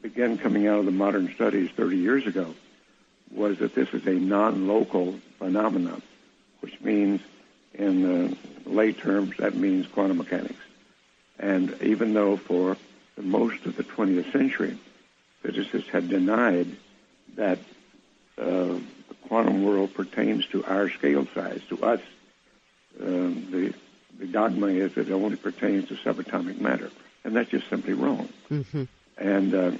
began 0.02 0.38
coming 0.38 0.68
out 0.68 0.80
of 0.80 0.86
the 0.86 0.92
modern 0.92 1.34
studies 1.34 1.72
30 1.72 1.98
years 1.98 2.28
ago 2.28 2.54
was 3.32 3.58
that 3.58 3.74
this 3.74 3.90
is 3.90 4.06
a 4.06 4.14
non-local 4.14 5.20
phenomenon, 5.40 6.02
which 6.60 6.80
means, 6.80 7.22
in 7.74 8.38
lay 8.66 8.94
terms, 8.94 9.36
that 9.38 9.56
means 9.56 9.88
quantum 9.88 10.18
mechanics. 10.18 10.62
And 11.40 11.76
even 11.82 12.14
though 12.14 12.38
for 12.38 12.78
most 13.18 13.66
of 13.66 13.76
the 13.76 13.84
20th 13.84 14.32
century, 14.32 14.78
physicists 15.42 15.90
had 15.90 16.08
denied 16.08 16.68
that 17.36 17.60
the 18.36 18.82
quantum 19.28 19.64
world 19.64 19.94
pertains 19.94 20.46
to 20.48 20.64
our 20.66 20.90
scale 20.90 21.28
size, 21.34 21.62
to 21.70 21.84
us, 21.84 22.02
um, 23.02 23.48
the, 23.52 23.74
the 24.20 24.28
dogma 24.28 24.68
is 24.68 24.94
that 24.94 25.10
it 25.10 25.14
only 25.14 25.36
pertains 25.36 25.90
to 25.90 25.96
subatomic 25.96 26.60
matter, 26.60 26.92
and 27.24 27.36
that's 27.36 27.50
just 27.50 27.70
simply 27.70 27.94
wrong. 27.94 28.30
Mm-hmm. 28.50 28.84
And 29.18 29.54
uh, 29.54 29.72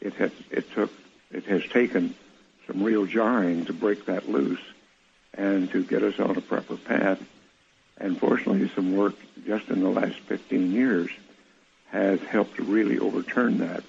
it 0.00 0.14
has 0.14 0.30
it 0.50 0.70
took 0.72 0.90
it 1.30 1.44
has 1.46 1.66
taken 1.66 2.14
some 2.66 2.82
real 2.82 3.06
jarring 3.06 3.64
to 3.66 3.72
break 3.72 4.06
that 4.06 4.28
loose 4.28 4.62
and 5.34 5.70
to 5.70 5.84
get 5.84 6.02
us 6.02 6.18
on 6.18 6.36
a 6.36 6.40
proper 6.40 6.76
path 6.76 7.20
and 8.00 8.18
fortunately, 8.18 8.70
some 8.74 8.96
work 8.96 9.14
just 9.46 9.68
in 9.68 9.80
the 9.80 9.88
last 9.88 10.18
15 10.20 10.72
years 10.72 11.10
has 11.90 12.20
helped 12.20 12.56
to 12.56 12.62
really 12.62 12.98
overturn 12.98 13.58
that. 13.58 13.82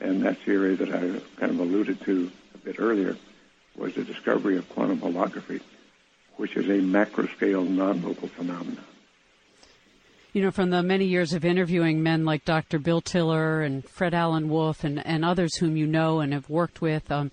And 0.00 0.22
that's 0.22 0.44
the 0.44 0.52
area 0.52 0.76
that 0.76 0.90
I 0.90 1.20
kind 1.40 1.52
of 1.52 1.60
alluded 1.60 2.00
to 2.02 2.30
a 2.54 2.58
bit 2.58 2.76
earlier, 2.78 3.16
was 3.78 3.94
the 3.94 4.04
discovery 4.04 4.56
of 4.56 4.68
quantum 4.68 5.00
holography, 5.00 5.60
which 6.36 6.56
is 6.56 6.68
a 6.68 6.82
macro-scale 6.82 7.64
non-local 7.64 8.28
phenomenon. 8.28 8.84
You 10.32 10.42
know, 10.42 10.50
from 10.50 10.70
the 10.70 10.82
many 10.82 11.06
years 11.06 11.32
of 11.32 11.44
interviewing 11.44 12.02
men 12.02 12.24
like 12.24 12.44
Dr. 12.44 12.78
Bill 12.78 13.00
Tiller 13.00 13.62
and 13.62 13.88
Fred 13.88 14.14
Alan 14.14 14.48
Wolf 14.48 14.84
and, 14.84 15.04
and 15.06 15.24
others 15.24 15.56
whom 15.56 15.76
you 15.76 15.86
know 15.86 16.20
and 16.20 16.32
have 16.32 16.50
worked 16.50 16.82
with, 16.82 17.10
um, 17.10 17.30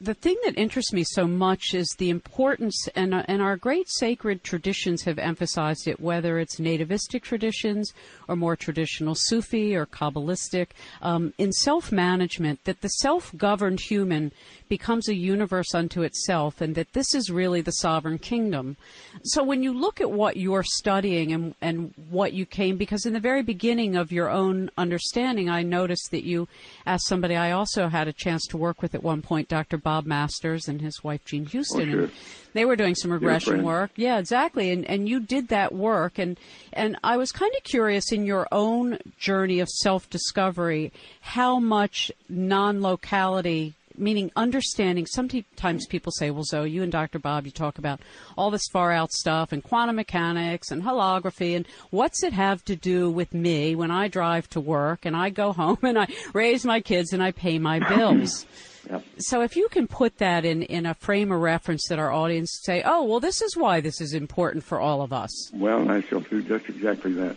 the 0.00 0.14
thing 0.14 0.36
that 0.44 0.58
interests 0.58 0.92
me 0.92 1.04
so 1.04 1.26
much 1.26 1.72
is 1.72 1.88
the 1.98 2.10
importance, 2.10 2.88
and, 2.94 3.14
uh, 3.14 3.22
and 3.26 3.40
our 3.40 3.56
great 3.56 3.88
sacred 3.88 4.44
traditions 4.44 5.02
have 5.02 5.18
emphasized 5.18 5.88
it, 5.88 6.00
whether 6.00 6.38
it's 6.38 6.60
nativistic 6.60 7.22
traditions 7.22 7.92
or 8.28 8.36
more 8.36 8.56
traditional 8.56 9.14
Sufi 9.14 9.74
or 9.74 9.86
Kabbalistic, 9.86 10.68
um, 11.00 11.32
in 11.38 11.52
self 11.52 11.90
management, 11.90 12.64
that 12.64 12.80
the 12.80 12.88
self 12.88 13.34
governed 13.36 13.80
human 13.80 14.32
becomes 14.74 15.08
a 15.08 15.14
universe 15.14 15.72
unto 15.72 16.02
itself, 16.02 16.60
and 16.60 16.74
that 16.74 16.92
this 16.94 17.14
is 17.14 17.30
really 17.30 17.60
the 17.60 17.70
sovereign 17.70 18.18
kingdom. 18.18 18.76
So 19.22 19.44
when 19.44 19.62
you 19.62 19.72
look 19.72 20.00
at 20.00 20.10
what 20.10 20.36
you're 20.36 20.64
studying 20.64 21.32
and, 21.32 21.54
and 21.60 21.94
what 22.10 22.32
you 22.32 22.44
came, 22.44 22.76
because 22.76 23.06
in 23.06 23.12
the 23.12 23.20
very 23.20 23.42
beginning 23.42 23.94
of 23.94 24.10
your 24.10 24.28
own 24.28 24.70
understanding, 24.76 25.48
I 25.48 25.62
noticed 25.62 26.10
that 26.10 26.24
you 26.24 26.48
asked 26.84 27.06
somebody 27.06 27.36
I 27.36 27.52
also 27.52 27.86
had 27.86 28.08
a 28.08 28.12
chance 28.12 28.42
to 28.48 28.56
work 28.56 28.82
with 28.82 28.96
at 28.96 29.04
one 29.04 29.22
point, 29.22 29.48
Dr. 29.48 29.78
Bob 29.78 30.06
Masters 30.06 30.66
and 30.66 30.80
his 30.80 31.04
wife 31.04 31.24
Jean 31.24 31.46
Houston. 31.46 31.88
Oh, 31.88 31.92
sure. 31.92 32.02
and 32.02 32.12
they 32.54 32.64
were 32.64 32.76
doing 32.76 32.94
some 32.94 33.12
regression 33.12 33.62
work. 33.62 33.90
Yeah, 33.96 34.18
exactly. 34.18 34.70
And 34.70 34.84
and 34.86 35.08
you 35.08 35.20
did 35.20 35.48
that 35.48 35.74
work 35.74 36.18
and 36.18 36.38
and 36.72 36.96
I 37.04 37.16
was 37.16 37.32
kind 37.32 37.52
of 37.56 37.64
curious 37.64 38.10
in 38.12 38.24
your 38.24 38.48
own 38.50 38.98
journey 39.18 39.60
of 39.60 39.68
self-discovery 39.68 40.92
how 41.20 41.58
much 41.58 42.10
non-locality 42.28 43.74
meaning 43.96 44.30
understanding. 44.36 45.06
Sometimes 45.06 45.86
people 45.86 46.12
say, 46.12 46.30
well, 46.30 46.44
Zoe, 46.44 46.70
you 46.70 46.82
and 46.82 46.92
Dr. 46.92 47.18
Bob, 47.18 47.46
you 47.46 47.52
talk 47.52 47.78
about 47.78 48.00
all 48.36 48.50
this 48.50 48.66
far 48.72 48.92
out 48.92 49.12
stuff 49.12 49.52
and 49.52 49.62
quantum 49.62 49.96
mechanics 49.96 50.70
and 50.70 50.82
holography 50.82 51.56
and 51.56 51.66
what's 51.90 52.22
it 52.22 52.32
have 52.32 52.64
to 52.64 52.76
do 52.76 53.10
with 53.10 53.32
me 53.34 53.74
when 53.74 53.90
I 53.90 54.08
drive 54.08 54.48
to 54.50 54.60
work 54.60 55.04
and 55.04 55.16
I 55.16 55.30
go 55.30 55.52
home 55.54 55.78
and 55.82 55.98
I 55.98 56.06
raise 56.32 56.64
my 56.64 56.80
kids 56.80 57.12
and 57.12 57.22
I 57.22 57.32
pay 57.32 57.58
my 57.58 57.78
bills? 57.88 58.46
Yep. 58.90 59.04
So 59.18 59.40
if 59.40 59.56
you 59.56 59.68
can 59.68 59.86
put 59.86 60.18
that 60.18 60.44
in, 60.44 60.62
in 60.62 60.84
a 60.84 60.94
frame 60.94 61.32
of 61.32 61.40
reference 61.40 61.86
that 61.88 61.98
our 61.98 62.12
audience 62.12 62.60
say, 62.62 62.82
oh, 62.84 63.04
well, 63.04 63.20
this 63.20 63.40
is 63.40 63.56
why 63.56 63.80
this 63.80 64.00
is 64.00 64.12
important 64.12 64.64
for 64.64 64.78
all 64.78 65.00
of 65.00 65.12
us. 65.12 65.50
Well, 65.54 65.90
I 65.90 66.02
shall 66.02 66.20
do 66.20 66.42
just 66.42 66.68
exactly 66.68 67.12
that. 67.14 67.36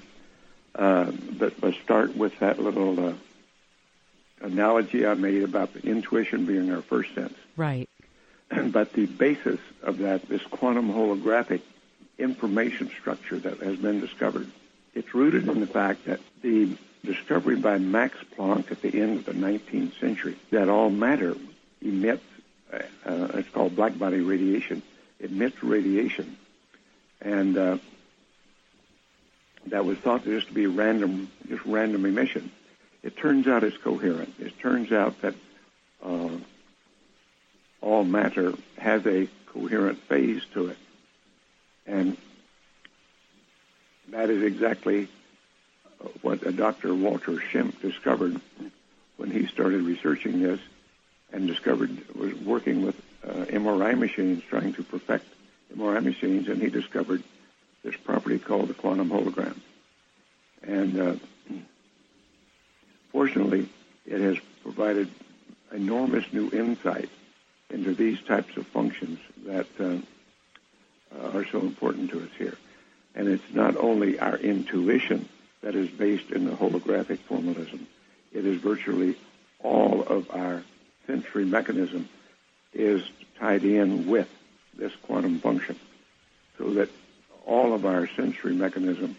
Uh, 0.75 1.11
but 1.39 1.53
let's 1.61 1.77
start 1.79 2.15
with 2.15 2.37
that 2.39 2.59
little 2.59 3.09
uh, 3.09 3.13
analogy 4.41 5.05
I 5.05 5.13
made 5.15 5.43
about 5.43 5.73
the 5.73 5.81
intuition 5.81 6.45
being 6.45 6.71
our 6.71 6.81
first 6.81 7.13
sense. 7.15 7.35
Right. 7.55 7.89
but 8.71 8.93
the 8.93 9.05
basis 9.05 9.59
of 9.83 9.99
that, 9.99 10.27
this 10.27 10.43
quantum 10.43 10.89
holographic 10.91 11.61
information 12.17 12.89
structure 12.89 13.37
that 13.39 13.59
has 13.59 13.77
been 13.77 13.99
discovered. 13.99 14.47
It's 14.93 15.13
rooted 15.13 15.47
in 15.47 15.59
the 15.59 15.67
fact 15.67 16.05
that 16.05 16.19
the 16.41 16.75
discovery 17.05 17.55
by 17.55 17.77
Max 17.77 18.17
Planck 18.35 18.71
at 18.71 18.81
the 18.81 18.99
end 18.99 19.19
of 19.19 19.25
the 19.25 19.33
19th 19.33 19.99
century 19.99 20.35
that 20.51 20.69
all 20.69 20.89
matter 20.89 21.35
emits, 21.81 22.23
uh, 22.73 22.77
uh, 23.05 23.27
it's 23.35 23.49
called 23.49 23.75
blackbody 23.75 24.27
radiation, 24.27 24.81
emits 25.19 25.61
radiation. 25.63 26.37
And 27.21 27.57
uh, 27.57 27.77
that 29.67 29.85
was 29.85 29.97
thought 29.99 30.23
to 30.23 30.39
just 30.39 30.53
be 30.53 30.67
random, 30.67 31.29
just 31.47 31.65
random 31.65 32.05
emission. 32.05 32.51
It 33.03 33.17
turns 33.17 33.47
out 33.47 33.63
it's 33.63 33.77
coherent. 33.77 34.33
It 34.39 34.59
turns 34.59 34.91
out 34.91 35.21
that 35.21 35.35
uh, 36.03 36.29
all 37.81 38.03
matter 38.03 38.53
has 38.77 39.05
a 39.05 39.27
coherent 39.47 39.99
phase 40.03 40.41
to 40.53 40.67
it. 40.67 40.77
And 41.85 42.17
that 44.09 44.29
is 44.29 44.43
exactly 44.43 45.07
what 46.21 46.55
Dr. 46.55 46.93
Walter 46.93 47.33
Schempp 47.33 47.81
discovered 47.81 48.39
when 49.17 49.31
he 49.31 49.47
started 49.47 49.81
researching 49.81 50.41
this 50.41 50.59
and 51.31 51.47
discovered, 51.47 51.97
was 52.15 52.33
working 52.35 52.85
with 52.85 52.95
uh, 53.23 53.45
MRI 53.45 53.97
machines, 53.97 54.43
trying 54.49 54.73
to 54.73 54.83
perfect 54.83 55.25
MRI 55.75 56.03
machines, 56.03 56.47
and 56.47 56.61
he 56.61 56.69
discovered 56.69 57.23
this 57.83 57.95
property 57.95 58.39
called 58.39 58.69
the 58.69 58.73
quantum 58.73 59.09
hologram. 59.09 59.57
And 60.63 60.99
uh, 60.99 61.15
fortunately, 63.17 63.67
it 64.05 64.21
has 64.21 64.37
provided 64.61 65.09
enormous 65.73 66.31
new 66.31 66.51
insight 66.51 67.09
into 67.71 67.95
these 67.95 68.21
types 68.21 68.55
of 68.57 68.67
functions 68.67 69.17
that 69.43 69.65
uh, 69.79 69.97
are 71.33 71.43
so 71.45 71.59
important 71.61 72.11
to 72.11 72.19
us 72.21 72.29
here. 72.37 72.55
And 73.15 73.27
it's 73.27 73.51
not 73.51 73.75
only 73.75 74.19
our 74.19 74.37
intuition 74.37 75.27
that 75.61 75.73
is 75.73 75.89
based 75.89 76.29
in 76.29 76.45
the 76.45 76.51
holographic 76.51 77.17
formalism, 77.21 77.87
it 78.31 78.45
is 78.45 78.61
virtually 78.61 79.15
all 79.63 80.03
of 80.03 80.29
our 80.29 80.61
sensory 81.07 81.45
mechanism 81.45 82.07
is 82.71 83.01
tied 83.39 83.63
in 83.63 84.05
with 84.05 84.29
this 84.77 84.95
quantum 85.07 85.39
function. 85.39 85.75
So 86.59 86.69
that 86.75 86.89
all 87.47 87.73
of 87.73 87.83
our 87.83 88.07
sensory 88.15 88.53
mechanism, 88.53 89.15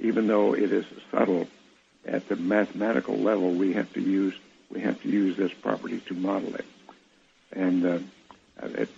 even 0.00 0.26
though 0.26 0.56
it 0.56 0.72
is 0.72 0.84
subtle 1.12 1.46
at 2.06 2.28
the 2.28 2.36
mathematical 2.36 3.16
level, 3.16 3.52
we 3.52 3.72
have 3.74 3.92
to 3.94 4.00
use 4.00 4.34
we 4.70 4.80
have 4.80 5.00
to 5.02 5.08
use 5.08 5.36
this 5.36 5.52
property 5.52 6.00
to 6.00 6.14
model 6.14 6.54
it. 6.56 6.64
And 7.52 7.86
uh, 7.86 7.98
it, 8.62 8.88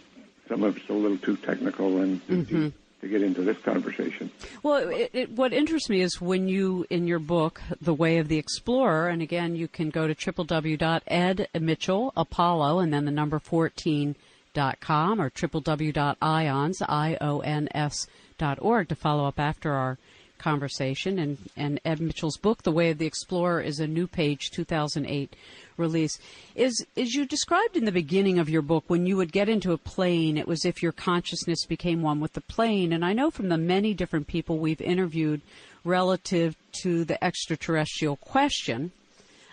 some 0.48 0.62
of 0.62 0.76
it's 0.76 0.88
a 0.88 0.94
little 0.94 1.18
too 1.18 1.36
technical 1.36 1.98
and 1.98 2.26
mm-hmm. 2.26 2.68
to 3.02 3.08
get 3.08 3.20
into 3.22 3.42
this 3.42 3.58
conversation. 3.58 4.30
Well, 4.62 4.88
it, 4.88 5.10
it, 5.12 5.30
what 5.30 5.52
interests 5.52 5.90
me 5.90 6.00
is 6.00 6.22
when 6.22 6.48
you, 6.48 6.86
in 6.88 7.06
your 7.06 7.18
book, 7.18 7.60
The 7.82 7.92
Way 7.92 8.16
of 8.16 8.28
the 8.28 8.38
Explorer, 8.38 9.08
and 9.08 9.20
again, 9.20 9.56
you 9.56 9.68
can 9.68 9.90
go 9.90 10.06
to 10.06 10.14
www.edmitchell, 10.14 12.12
Apollo, 12.16 12.78
and 12.78 12.92
then 12.92 13.04
the 13.04 13.10
number 13.10 13.38
14 13.38 14.16
dot 14.54 14.80
com 14.80 15.20
or 15.20 15.28
www.ions, 15.28 16.82
I-O-N-S 16.82 18.06
dot 18.38 18.58
org 18.62 18.88
to 18.88 18.94
follow 18.94 19.26
up 19.26 19.38
after 19.38 19.72
our 19.72 19.98
conversation. 20.38 21.18
And, 21.18 21.38
and 21.56 21.80
Ed 21.84 22.00
Mitchell's 22.00 22.36
book, 22.36 22.62
The 22.62 22.72
Way 22.72 22.90
of 22.90 22.98
the 22.98 23.06
Explorer, 23.06 23.60
is 23.60 23.80
a 23.80 23.86
new 23.86 24.06
page 24.06 24.50
2008 24.50 25.34
release. 25.76 26.18
Is, 26.54 26.84
as 26.96 27.14
you 27.14 27.26
described 27.26 27.76
in 27.76 27.84
the 27.84 27.92
beginning 27.92 28.38
of 28.38 28.48
your 28.48 28.62
book, 28.62 28.84
when 28.88 29.06
you 29.06 29.16
would 29.16 29.32
get 29.32 29.48
into 29.48 29.72
a 29.72 29.78
plane, 29.78 30.36
it 30.36 30.48
was 30.48 30.64
if 30.64 30.82
your 30.82 30.92
consciousness 30.92 31.64
became 31.64 32.02
one 32.02 32.20
with 32.20 32.32
the 32.32 32.40
plane. 32.40 32.92
And 32.92 33.04
I 33.04 33.12
know 33.12 33.30
from 33.30 33.48
the 33.48 33.58
many 33.58 33.94
different 33.94 34.26
people 34.26 34.58
we've 34.58 34.80
interviewed 34.80 35.40
relative 35.84 36.56
to 36.82 37.04
the 37.04 37.22
extraterrestrial 37.22 38.16
question, 38.16 38.92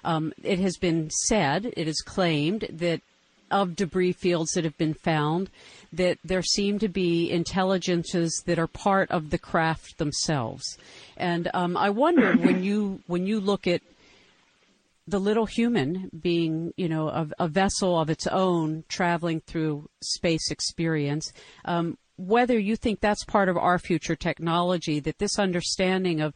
um, 0.04 0.34
it 0.44 0.60
has 0.60 0.78
been 0.78 1.10
said, 1.10 1.74
it 1.76 1.88
is 1.88 2.02
claimed 2.02 2.68
that 2.70 3.02
of 3.52 3.76
debris 3.76 4.12
fields 4.12 4.52
that 4.52 4.64
have 4.64 4.78
been 4.78 4.94
found 4.94 5.50
that 5.94 6.18
there 6.24 6.42
seem 6.42 6.80
to 6.80 6.88
be 6.88 7.30
intelligences 7.32 8.44
that 8.46 8.60
are 8.60 8.68
part 8.68 9.10
of 9.12 9.30
the 9.30 9.38
craft 9.38 9.98
themselves. 9.98 10.78
And 11.16 11.50
um, 11.54 11.78
I 11.78 11.90
wonder 11.90 12.34
when 12.38 12.64
you 12.64 13.02
when 13.08 13.26
you 13.26 13.40
look 13.40 13.68
at 13.68 13.82
the 15.08 15.20
little 15.20 15.46
human 15.46 16.10
being, 16.20 16.74
you 16.78 16.90
know, 16.90 17.10
a, 17.10 17.28
a 17.40 17.48
vessel 17.48 18.00
of 18.00 18.10
its 18.10 18.26
own 18.28 18.84
traveling 18.90 19.40
through 19.42 19.88
space 20.02 20.50
experience, 20.50 21.32
um, 21.66 21.98
whether 22.18 22.58
you 22.58 22.76
think 22.76 23.00
that's 23.00 23.24
part 23.26 23.50
of 23.50 23.58
our 23.58 23.78
future 23.78 24.16
technology, 24.16 25.00
that 25.00 25.20
this 25.20 25.38
understanding 25.38 26.22
of 26.22 26.34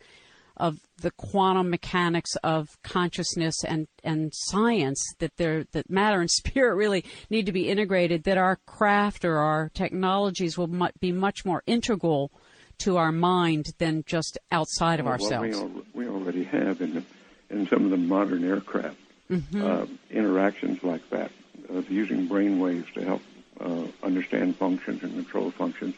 of 0.60 0.80
the 1.02 1.12
quantum 1.12 1.70
mechanics 1.70 2.36
of 2.44 2.78
consciousness 2.84 3.64
and, 3.64 3.88
and 4.04 4.32
science 4.36 5.02
that 5.20 5.38
there 5.38 5.66
that 5.72 5.90
matter 5.90 6.20
and 6.20 6.30
spirit 6.30 6.76
really 6.76 7.04
need 7.30 7.46
to 7.46 7.52
be 7.52 7.70
integrated 7.70 8.24
that 8.24 8.38
our 8.38 8.58
craft 8.66 9.24
or 9.24 9.38
our 9.38 9.70
technologies 9.74 10.58
will 10.58 10.68
mu- 10.68 10.88
be 11.00 11.12
much 11.12 11.46
more 11.46 11.64
integral 11.66 12.32
to 12.80 12.98
our 12.98 13.12
mind 13.12 13.68
than 13.78 14.04
just 14.06 14.38
outside 14.52 15.00
of 15.00 15.06
well, 15.06 15.14
ourselves. 15.14 15.58
Well, 15.58 15.68
we, 15.68 15.76
al- 15.76 15.86
we, 15.94 16.08
already 16.08 16.44
have 16.46 16.82
in 16.82 16.94
the, 16.96 17.04
in 17.50 17.68
some 17.68 17.86
of 17.86 17.92
the 17.92 17.98
modern 17.98 18.44
aircraft 18.46 18.98
mm-hmm. 19.30 19.66
uh, 19.66 19.86
interactions 20.10 20.82
like 20.84 21.10
that 21.10 21.32
of 21.70 21.90
using 21.90 22.28
brain 22.28 22.60
waves 22.60 22.88
to 22.94 23.04
help 23.04 23.22
uh, 23.60 23.84
understand 24.02 24.56
functions 24.56 25.04
and 25.04 25.14
control 25.14 25.52
functions. 25.52 25.96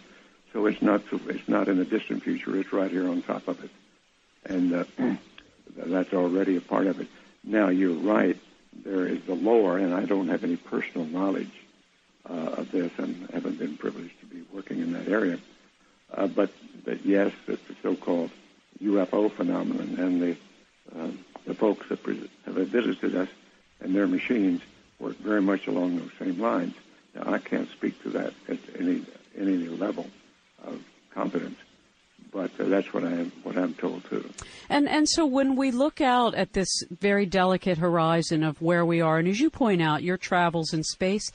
So 0.54 0.66
it's 0.66 0.82
not 0.82 1.04
so, 1.10 1.20
it's 1.28 1.48
not 1.48 1.68
in 1.70 1.78
the 1.78 1.86
distant 1.86 2.24
future. 2.24 2.58
It's 2.58 2.74
right 2.74 2.92
here 2.92 3.08
on 3.08 3.22
top 3.22 3.48
of 3.48 3.64
it 3.64 3.70
and 4.46 4.74
uh, 4.74 4.84
that's 5.76 6.14
already 6.14 6.56
a 6.58 6.62
part 6.62 6.88
of 6.88 7.00
it. 7.00 7.08
Now 7.44 7.70
you're 7.70 7.94
right. 7.94 8.38
There 8.84 9.06
is 9.06 9.22
the 9.24 9.36
lower, 9.36 9.78
and 9.78 9.94
I 9.94 10.06
don't 10.06 10.30
have 10.30 10.44
any 10.44 10.56
personal 10.56 11.06
knowledge 11.06 11.52
uh, 12.30 12.34
of 12.34 12.72
this, 12.72 12.92
and 12.98 13.30
haven't 13.32 13.60
been 13.60 13.78
privileged 13.78 14.20
to 14.22 14.26
be 14.26 14.44
working 14.54 14.80
in 14.80 14.94
that 14.94 15.08
area. 15.08 15.40
Uh, 16.14 16.28
but 16.28 16.52
but 16.86 17.06
yes, 17.06 17.32
it's 17.48 17.62
the 17.68 17.76
so-called 17.82 18.32
UFO 18.82 19.32
phenomenon, 19.32 19.96
and 19.98 20.22
the 20.22 20.38
uh, 20.96 21.12
the 21.46 21.54
folks 21.54 21.90
that 21.90 22.00
have 22.46 22.56
visited 22.56 23.16
us 23.16 23.30
and 23.80 23.96
their 23.96 24.08
machines 24.08 24.62
work 25.00 25.18
very 25.18 25.42
much 25.42 25.68
along 25.68 25.98
those 25.98 26.12
same 26.20 26.40
lines. 26.40 26.76
Now 27.16 27.34
I 27.34 27.40
can't 27.40 27.70
speak 27.72 28.02
to 28.04 28.10
that 28.12 28.34
at 28.48 28.60
any 28.80 29.06
any 29.38 29.68
level 29.68 30.08
of 30.64 30.82
confidence 31.14 31.58
but 32.32 32.52
uh, 32.60 32.66
that's 32.66 32.94
what 32.94 33.04
I'm 33.04 33.32
what 33.44 33.58
I'm 33.58 33.74
told 33.74 34.06
too. 34.06 34.30
And 34.70 34.88
and 34.88 35.08
so 35.08 35.26
when 35.26 35.56
we 35.56 35.72
look 35.72 36.02
out 36.02 36.34
at 36.36 36.54
this 36.54 36.70
very 36.90 37.26
delicate 37.26 37.78
horizon 37.78 38.44
of 38.44 38.62
where 38.62 38.86
we 38.86 39.02
are, 39.02 39.18
and 39.18 39.28
as 39.28 39.40
you 39.40 39.50
point 39.50 39.82
out, 39.82 40.04
your 40.04 40.18
travels 40.18 40.74
in 40.74 40.84
space, 40.84 41.32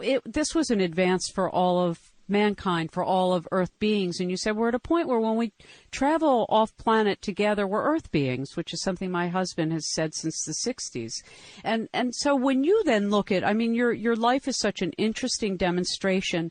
it, 0.00 0.22
this 0.24 0.54
was 0.54 0.70
an 0.70 0.80
advance 0.80 1.30
for 1.32 1.50
all 1.50 1.80
of 1.80 1.98
mankind, 2.28 2.90
for 2.90 3.04
all 3.04 3.34
of 3.34 3.46
Earth 3.52 3.78
beings. 3.78 4.20
And 4.20 4.30
you 4.30 4.36
said 4.36 4.56
we're 4.56 4.68
at 4.68 4.74
a 4.74 4.78
point 4.78 5.08
where 5.08 5.20
when 5.20 5.36
we 5.36 5.52
travel 5.90 6.46
off 6.48 6.76
planet 6.76 7.20
together, 7.20 7.66
we're 7.66 7.84
Earth 7.84 8.10
beings, 8.10 8.56
which 8.56 8.72
is 8.72 8.82
something 8.82 9.10
my 9.10 9.28
husband 9.28 9.72
has 9.72 9.92
said 9.92 10.14
since 10.14 10.44
the 10.44 10.72
60s. 10.72 11.12
And 11.62 11.88
and 11.92 12.14
so 12.14 12.34
when 12.34 12.64
you 12.64 12.82
then 12.84 13.10
look 13.10 13.30
at, 13.30 13.44
I 13.44 13.52
mean, 13.52 13.74
your 13.74 13.92
your 13.92 14.16
life 14.16 14.48
is 14.48 14.58
such 14.58 14.82
an 14.82 14.92
interesting 14.92 15.56
demonstration 15.56 16.50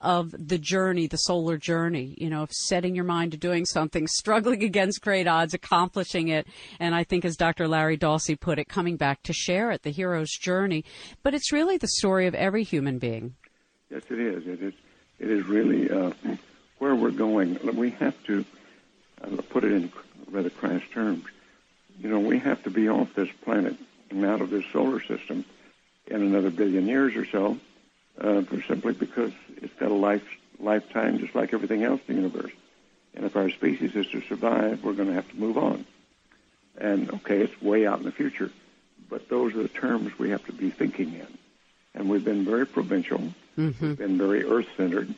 of 0.00 0.34
the 0.38 0.58
journey, 0.58 1.06
the 1.06 1.16
solar 1.16 1.56
journey, 1.56 2.14
you 2.18 2.30
know, 2.30 2.42
of 2.42 2.52
setting 2.52 2.94
your 2.94 3.04
mind 3.04 3.32
to 3.32 3.38
doing 3.38 3.64
something, 3.64 4.06
struggling 4.10 4.62
against 4.62 5.00
great 5.00 5.26
odds, 5.26 5.54
accomplishing 5.54 6.28
it. 6.28 6.46
And 6.78 6.94
I 6.94 7.04
think, 7.04 7.24
as 7.24 7.36
Dr. 7.36 7.68
Larry 7.68 7.96
Dossey 7.96 8.38
put 8.38 8.58
it, 8.58 8.68
coming 8.68 8.96
back 8.96 9.22
to 9.24 9.32
share 9.32 9.70
it, 9.70 9.82
the 9.82 9.90
hero's 9.90 10.30
journey. 10.30 10.84
But 11.22 11.34
it's 11.34 11.52
really 11.52 11.76
the 11.76 11.88
story 11.88 12.26
of 12.26 12.34
every 12.34 12.64
human 12.64 12.98
being. 12.98 13.34
Yes, 13.90 14.02
it 14.10 14.18
is. 14.18 14.46
It 14.46 14.62
is. 14.62 14.74
It 15.18 15.30
is 15.30 15.46
really 15.46 15.90
uh, 15.90 16.12
where 16.78 16.94
we're 16.94 17.10
going. 17.10 17.58
We 17.76 17.90
have 17.92 18.22
to 18.24 18.44
uh, 19.22 19.42
put 19.50 19.64
it 19.64 19.72
in 19.72 19.92
rather 20.30 20.50
crass 20.50 20.82
terms. 20.92 21.24
You 21.98 22.08
know, 22.08 22.20
we 22.20 22.38
have 22.38 22.62
to 22.62 22.70
be 22.70 22.88
off 22.88 23.14
this 23.14 23.30
planet 23.42 23.76
and 24.10 24.24
out 24.24 24.40
of 24.40 24.50
this 24.50 24.64
solar 24.72 25.00
system 25.00 25.44
in 26.06 26.22
another 26.22 26.50
billion 26.50 26.86
years 26.86 27.16
or 27.16 27.26
so 27.26 27.58
uh, 28.20 28.42
simply 28.66 28.92
because 28.92 29.32
it's 29.56 29.74
got 29.74 29.90
a 29.90 29.94
life 29.94 30.24
lifetime 30.60 31.18
just 31.18 31.34
like 31.34 31.54
everything 31.54 31.84
else 31.84 32.00
in 32.08 32.16
the 32.16 32.22
universe. 32.22 32.52
And 33.14 33.24
if 33.24 33.36
our 33.36 33.50
species 33.50 33.94
is 33.94 34.06
to 34.08 34.20
survive, 34.22 34.84
we're 34.84 34.92
going 34.92 35.08
to 35.08 35.14
have 35.14 35.28
to 35.30 35.36
move 35.36 35.58
on. 35.58 35.86
And 36.76 37.10
okay, 37.10 37.40
it's 37.40 37.60
way 37.60 37.86
out 37.86 37.98
in 37.98 38.04
the 38.04 38.12
future, 38.12 38.50
but 39.08 39.28
those 39.28 39.54
are 39.54 39.62
the 39.62 39.68
terms 39.68 40.18
we 40.18 40.30
have 40.30 40.44
to 40.46 40.52
be 40.52 40.70
thinking 40.70 41.14
in. 41.14 41.38
And 41.94 42.08
we've 42.08 42.24
been 42.24 42.44
very 42.44 42.66
provincial, 42.66 43.18
mm-hmm. 43.56 43.86
we've 43.86 43.98
been 43.98 44.18
very 44.18 44.44
earth-centered, 44.44 45.12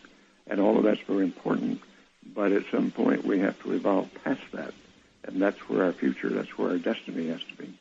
and 0.47 0.61
all 0.61 0.79
of 0.79 0.85
that's 0.85 1.01
very 1.01 1.25
important. 1.25 1.83
But 2.35 2.53
at 2.53 2.65
some 2.71 2.91
point, 2.91 3.25
we 3.25 3.41
have 3.41 3.61
to 3.63 3.73
evolve 3.73 4.09
past 4.25 4.41
that, 4.53 4.73
and 5.25 5.43
that's 5.43 5.59
where 5.69 5.85
our 5.85 5.93
future, 5.93 6.31
that's 6.31 6.57
where 6.57 6.71
our 6.71 6.79
destiny 6.79 7.29
has 7.29 7.43
to 7.45 7.57
be. 7.57 7.75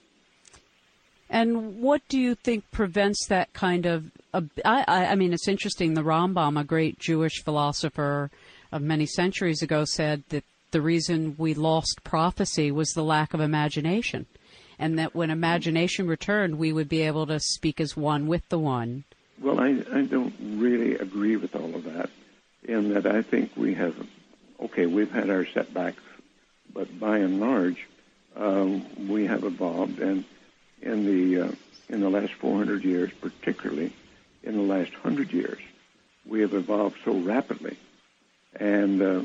And 1.29 1.79
what 1.79 2.01
do 2.09 2.19
you 2.19 2.35
think 2.35 2.69
prevents 2.71 3.27
that 3.27 3.53
kind 3.53 3.85
of? 3.85 4.05
Uh, 4.33 4.41
I, 4.65 4.83
I 4.87 5.15
mean, 5.15 5.33
it's 5.33 5.47
interesting. 5.47 5.93
The 5.93 6.01
Rambam, 6.01 6.59
a 6.59 6.63
great 6.63 6.97
Jewish 6.99 7.43
philosopher, 7.43 8.31
of 8.71 8.81
many 8.81 9.05
centuries 9.05 9.61
ago 9.61 9.85
said 9.85 10.23
that 10.29 10.43
the 10.71 10.81
reason 10.81 11.35
we 11.37 11.53
lost 11.53 12.01
prophecy 12.03 12.71
was 12.71 12.89
the 12.91 13.03
lack 13.03 13.33
of 13.33 13.39
imagination. 13.39 14.25
And 14.77 14.97
that 14.97 15.13
when 15.13 15.29
imagination 15.29 16.07
returned, 16.07 16.57
we 16.57 16.71
would 16.71 16.87
be 16.87 17.01
able 17.01 17.27
to 17.27 17.39
speak 17.39 17.81
as 17.81 17.97
one 17.97 18.27
with 18.27 18.47
the 18.49 18.59
one. 18.59 19.03
Well, 19.41 19.59
I, 19.59 19.83
I 19.93 20.01
don't 20.03 20.33
really 20.39 20.95
agree 20.95 21.35
with 21.35 21.55
all 21.55 21.75
of 21.75 21.83
that, 21.85 22.09
in 22.63 22.93
that 22.93 23.05
I 23.05 23.21
think 23.21 23.51
we 23.55 23.73
have, 23.73 23.95
okay, 24.61 24.85
we've 24.85 25.11
had 25.11 25.29
our 25.29 25.45
setbacks, 25.45 26.01
but 26.73 26.99
by 26.99 27.17
and 27.17 27.39
large, 27.39 27.87
um, 28.35 28.85
we 29.09 29.25
have 29.25 29.43
evolved, 29.43 29.99
and 29.99 30.23
in 30.81 31.05
the 31.05 31.41
uh, 31.41 31.51
in 31.89 32.01
the 32.01 32.09
last 32.09 32.33
400 32.33 32.83
years, 32.83 33.11
particularly 33.19 33.91
in 34.43 34.55
the 34.55 34.61
last 34.61 34.91
100 34.93 35.33
years, 35.33 35.59
we 36.25 36.41
have 36.41 36.53
evolved 36.53 36.97
so 37.03 37.13
rapidly 37.13 37.77
and 38.55 39.01
uh, 39.01 39.21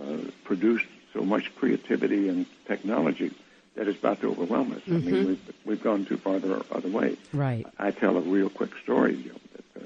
uh, 0.00 0.16
produced 0.44 0.86
so 1.12 1.22
much 1.22 1.54
creativity 1.56 2.28
and 2.28 2.46
technology 2.66 3.32
that 3.74 3.86
is 3.86 3.96
about 3.96 4.20
to 4.20 4.30
overwhelm 4.30 4.72
us. 4.72 4.80
Mm-hmm. 4.80 4.94
I 4.94 5.10
mean, 5.10 5.26
we've, 5.26 5.54
we've 5.64 5.82
gone 5.82 6.04
too 6.04 6.16
far 6.16 6.38
the 6.38 6.64
other 6.72 6.88
way. 6.88 7.16
Right. 7.32 7.66
I 7.78 7.90
tell 7.90 8.16
a 8.16 8.20
real 8.20 8.48
quick 8.48 8.70
story 8.82 9.16
you 9.16 9.30
know, 9.30 9.40
that, 9.74 9.82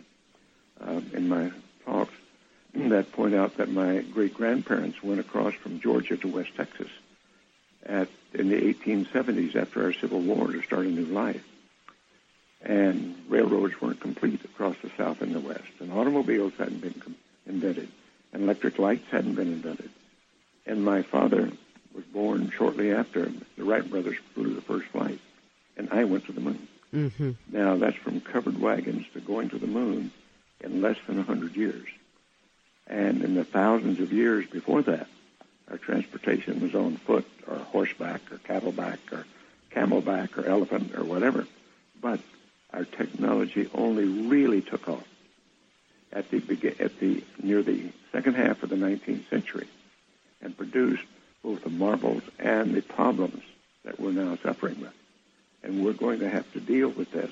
uh, 0.87 0.90
um, 0.90 1.11
in 1.14 1.29
my 1.29 1.51
talks 1.85 2.14
that 2.74 3.11
point 3.12 3.35
out 3.35 3.57
that 3.57 3.70
my 3.70 4.03
great 4.12 4.35
grandparents 4.35 5.03
went 5.03 5.20
across 5.20 5.55
from 5.55 5.81
Georgia 5.81 6.16
to 6.16 6.29
West 6.29 6.55
Texas 6.57 6.88
at 7.85 8.09
in 8.35 8.49
the 8.49 8.75
1870s 8.75 9.57
after 9.57 9.85
our 9.85 9.93
Civil 9.93 10.21
War 10.21 10.53
to 10.53 10.62
start 10.62 10.87
a 10.87 10.91
new 10.91 11.07
life. 11.07 11.45
And 12.62 13.17
railroads 13.29 13.81
weren't 13.81 14.01
complete 14.01 14.45
across 14.45 14.77
the 14.83 14.91
South 14.97 15.23
and 15.23 15.35
the 15.35 15.41
West, 15.41 15.73
and 15.81 15.93
automobiles 15.93 16.53
hadn't 16.59 16.81
been 16.81 16.95
com- 16.95 17.17
invented, 17.47 17.88
and 18.33 18.43
electric 18.43 18.79
lights 18.79 19.07
hadn't 19.11 19.35
been 19.35 19.53
invented. 19.53 19.91
And 20.67 20.85
my 20.85 21.03
father 21.03 21.51
was 21.95 22.05
born 22.05 22.51
shortly 22.51 22.93
after 22.93 23.31
the 23.57 23.64
Wright 23.64 23.88
brothers 23.88 24.19
flew 24.35 24.55
the 24.55 24.61
first 24.61 24.87
flight, 24.88 25.21
and 25.77 25.88
I 25.91 26.05
went 26.05 26.27
to 26.27 26.33
the 26.33 26.41
moon. 26.41 26.69
Mm-hmm. 26.93 27.33
Now 27.51 27.77
that's 27.77 27.97
from 27.97 28.21
covered 28.21 28.61
wagons 28.61 29.07
to 29.12 29.21
going 29.21 29.51
to 29.51 29.59
the 29.59 29.67
moon 29.67 30.11
in 30.61 30.81
less 30.81 30.97
than 31.07 31.19
a 31.19 31.23
hundred 31.23 31.57
years. 31.57 31.87
And 32.87 33.23
in 33.23 33.35
the 33.35 33.45
thousands 33.45 34.01
of 34.01 34.12
years 34.12 34.47
before 34.47 34.83
that, 34.83 35.09
our 35.71 35.79
transportation 35.79 36.61
was 36.61 36.75
on 36.75 36.97
foot 36.97 37.27
or 37.47 37.57
horseback 37.57 38.21
or 38.33 38.39
cattleback 38.39 38.99
or 39.13 39.27
camelback 39.71 40.37
or 40.39 40.47
elephant 40.47 40.95
or 40.97 41.05
whatever. 41.05 41.47
But 42.01 42.21
our 42.73 42.85
technology 42.85 43.69
only 43.75 44.05
really 44.05 44.63
took 44.63 44.89
off 44.89 45.07
at 46.13 46.31
the 46.31 46.75
at 46.81 46.99
the 47.01 47.23
near 47.43 47.63
the 47.63 47.91
second 48.13 48.35
half 48.35 48.63
of 48.63 48.71
the 48.71 48.77
19th 48.77 49.29
century, 49.29 49.69
and 50.41 50.57
produced 50.57 51.05
both 51.43 51.63
the 51.63 51.71
marvels 51.71 52.23
and 52.39 52.75
the 52.75 52.83
problems 52.83 53.43
that 53.85 54.01
we're 54.01 54.13
now 54.13 54.37
suffering 54.43 54.81
with. 54.81 54.95
And 55.63 55.85
we're 55.85 55.93
going 55.93 56.21
to 56.21 56.31
have 56.31 56.51
to 56.53 56.61
deal 56.61 56.89
with 56.89 57.11
this 57.11 57.31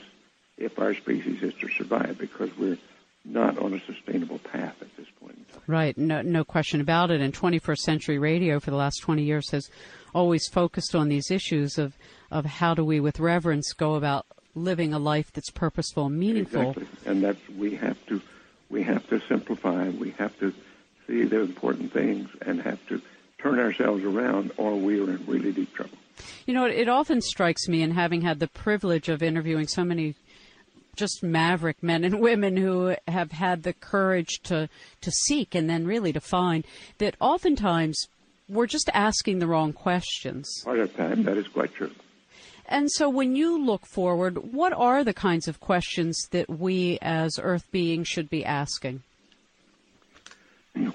if 0.59 0.79
our 0.79 0.94
species 0.94 1.42
is 1.42 1.55
to 1.55 1.68
survive, 1.68 2.18
because 2.18 2.57
we're 2.57 2.79
not 3.25 3.59
on 3.59 3.75
a 3.75 3.81
sustainable 3.81 4.38
path 4.38 4.77
at 4.81 4.96
this 4.96 5.07
point. 5.20 5.45
Right, 5.66 5.96
no, 5.98 6.22
no 6.22 6.44
question 6.44 6.81
about 6.81 7.11
it. 7.11 7.20
And 7.20 7.35
21st 7.35 7.79
century 7.79 8.18
radio 8.18 8.61
for 8.61 8.70
the 8.70 8.76
last 8.76 8.98
20 8.98 9.22
years 9.22 9.50
has 9.50 9.68
always 10.14 10.46
focused 10.48 10.94
on 10.94 11.09
these 11.09 11.31
issues 11.31 11.76
of, 11.76 11.96
of 12.31 12.44
how 12.44 12.74
do 12.74 12.85
we, 12.85 13.00
with 13.00 13.18
reverence, 13.18 13.72
go 13.72 13.94
about 13.94 14.26
living 14.55 14.94
a 14.94 14.98
life 14.98 15.33
that's 15.33 15.50
purposeful 15.50 16.07
and 16.07 16.18
meaningful. 16.18 16.70
Exactly, 16.70 16.87
and 17.05 17.22
that's 17.22 17.48
we 17.57 17.74
have 17.76 18.05
to 18.07 18.20
we 18.70 18.83
have 18.83 19.07
to 19.09 19.20
simplify. 19.29 19.88
We 19.90 20.11
have 20.12 20.38
to 20.40 20.52
see 21.07 21.24
the 21.24 21.40
important 21.40 21.92
things 21.92 22.29
and 22.42 22.61
have 22.62 22.85
to 22.88 23.00
turn 23.38 23.59
ourselves 23.59 24.02
around, 24.02 24.52
or 24.57 24.74
we 24.74 25.00
are 25.00 25.11
in 25.11 25.24
really 25.26 25.52
deep 25.52 25.72
trouble. 25.74 25.98
You 26.46 26.55
know, 26.55 26.64
it 26.64 26.88
often 26.88 27.20
strikes 27.20 27.68
me, 27.68 27.83
in 27.83 27.90
having 27.90 28.22
had 28.22 28.38
the 28.40 28.48
privilege 28.48 29.09
of 29.09 29.22
interviewing 29.22 29.68
so 29.68 29.85
many 29.85 30.14
just 30.96 31.22
maverick 31.22 31.82
men 31.82 32.04
and 32.04 32.20
women 32.20 32.56
who 32.56 32.96
have 33.06 33.32
had 33.32 33.62
the 33.62 33.72
courage 33.72 34.40
to, 34.44 34.68
to 35.00 35.11
seek 35.11 35.54
and 35.54 35.68
then 35.68 35.87
really 35.87 36.12
to 36.12 36.20
find 36.20 36.64
that 36.98 37.16
oftentimes 37.20 38.09
we're 38.48 38.66
just 38.66 38.90
asking 38.94 39.38
the 39.38 39.46
wrong 39.46 39.72
questions. 39.72 40.62
Part 40.64 40.78
of 40.78 40.96
time, 40.96 41.24
that 41.24 41.37
is 41.37 41.48
quite 41.48 41.74
true. 41.74 41.92
And 42.68 42.90
so 42.90 43.09
when 43.09 43.37
you 43.37 43.64
look 43.64 43.87
forward, 43.87 44.52
what 44.52 44.72
are 44.72 45.04
the 45.04 45.14
kinds 45.14 45.46
of 45.46 45.61
questions 45.61 46.26
that 46.32 46.48
we 46.48 46.98
as 47.00 47.38
Earth 47.40 47.70
beings 47.70 48.09
should 48.09 48.28
be 48.28 48.44
asking? 48.44 49.02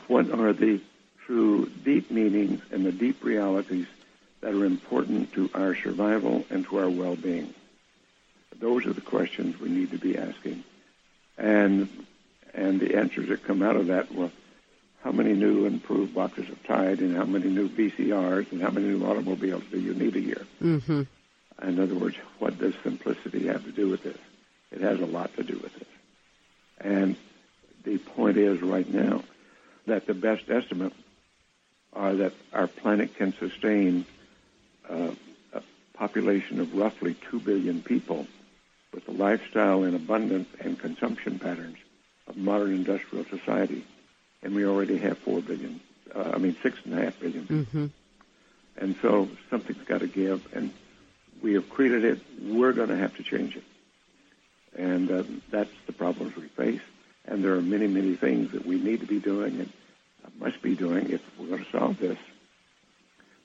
What 0.07 0.29
are 0.31 0.51
the 0.53 0.81
true 1.25 1.71
deep 1.83 2.11
meanings 2.11 2.61
and 2.71 2.85
the 2.85 2.91
deep 2.91 3.23
realities 3.23 3.87
that 4.41 4.53
are 4.53 4.65
important 4.65 5.31
to 5.33 5.49
our 5.53 5.73
survival 5.75 6.45
and 6.49 6.65
to 6.65 6.79
our 6.79 6.89
well-being? 6.89 7.53
Those 8.59 8.85
are 8.85 8.93
the 8.93 9.01
questions 9.01 9.59
we 9.59 9.69
need 9.69 9.91
to 9.91 9.97
be 9.97 10.17
asking. 10.17 10.63
And 11.37 11.89
and 12.53 12.79
the 12.79 12.95
answers 12.95 13.29
that 13.29 13.45
come 13.45 13.61
out 13.61 13.75
of 13.75 13.87
that, 13.87 14.13
were 14.13 14.29
how 15.03 15.11
many 15.11 15.33
new 15.33 15.65
improved 15.65 16.13
boxes 16.13 16.49
of 16.49 16.63
Tide 16.63 16.99
and 16.99 17.15
how 17.15 17.25
many 17.25 17.49
new 17.49 17.69
VCRs 17.69 18.51
and 18.51 18.61
how 18.61 18.69
many 18.69 18.87
new 18.87 19.05
automobiles 19.05 19.63
do 19.71 19.79
you 19.79 19.93
need 19.93 20.15
a 20.15 20.19
year? 20.19 20.45
Mm-hmm. 20.61 21.03
In 21.63 21.79
other 21.79 21.95
words, 21.95 22.17
what 22.39 22.57
does 22.59 22.73
simplicity 22.83 23.47
have 23.47 23.63
to 23.65 23.71
do 23.71 23.89
with 23.89 24.03
this? 24.03 24.17
It 24.71 24.81
has 24.81 24.99
a 24.99 25.05
lot 25.05 25.35
to 25.35 25.43
do 25.43 25.57
with 25.57 25.73
this. 25.73 25.87
And 26.79 27.15
the 27.83 27.97
point 27.97 28.37
is 28.37 28.61
right 28.61 28.87
now 28.87 29.23
that 29.87 30.07
the 30.07 30.13
best 30.13 30.49
estimate 30.49 30.93
are 31.93 32.13
that 32.15 32.33
our 32.53 32.67
planet 32.67 33.15
can 33.15 33.33
sustain 33.33 34.05
uh, 34.89 35.11
a 35.53 35.61
population 35.93 36.59
of 36.59 36.75
roughly 36.75 37.15
2 37.29 37.39
billion 37.39 37.81
people 37.81 38.27
with 38.93 39.05
the 39.05 39.11
lifestyle 39.11 39.83
and 39.83 39.95
abundance 39.95 40.49
and 40.59 40.77
consumption 40.77 41.39
patterns 41.39 41.77
of 42.27 42.37
modern 42.37 42.73
industrial 42.73 43.25
society. 43.25 43.85
And 44.43 44.55
we 44.55 44.65
already 44.65 44.97
have 44.97 45.17
4 45.19 45.41
billion, 45.41 45.79
uh, 46.13 46.31
I 46.33 46.37
mean, 46.37 46.55
6.5 46.63 47.19
billion. 47.19 47.45
Mm-hmm. 47.45 47.85
And 48.77 48.95
so 49.01 49.29
something's 49.49 49.83
got 49.85 49.99
to 50.01 50.07
give. 50.07 50.47
And 50.53 50.71
we 51.41 51.53
have 51.53 51.69
created 51.69 52.03
it. 52.03 52.19
We're 52.41 52.73
going 52.73 52.89
to 52.89 52.97
have 52.97 53.15
to 53.17 53.23
change 53.23 53.55
it. 53.55 53.63
And 54.75 55.11
uh, 55.11 55.23
that's 55.49 55.71
the 55.85 55.93
problems 55.93 56.35
we 56.35 56.47
face. 56.47 56.81
And 57.25 57.43
there 57.43 57.53
are 57.53 57.61
many, 57.61 57.87
many 57.87 58.15
things 58.15 58.51
that 58.51 58.65
we 58.65 58.79
need 58.79 59.01
to 59.01 59.05
be 59.05 59.19
doing 59.19 59.59
and 59.59 59.71
must 60.41 60.61
be 60.61 60.75
doing 60.75 61.11
if 61.11 61.21
we're 61.37 61.47
going 61.47 61.63
to 61.63 61.71
solve 61.71 61.99
this. 61.99 62.17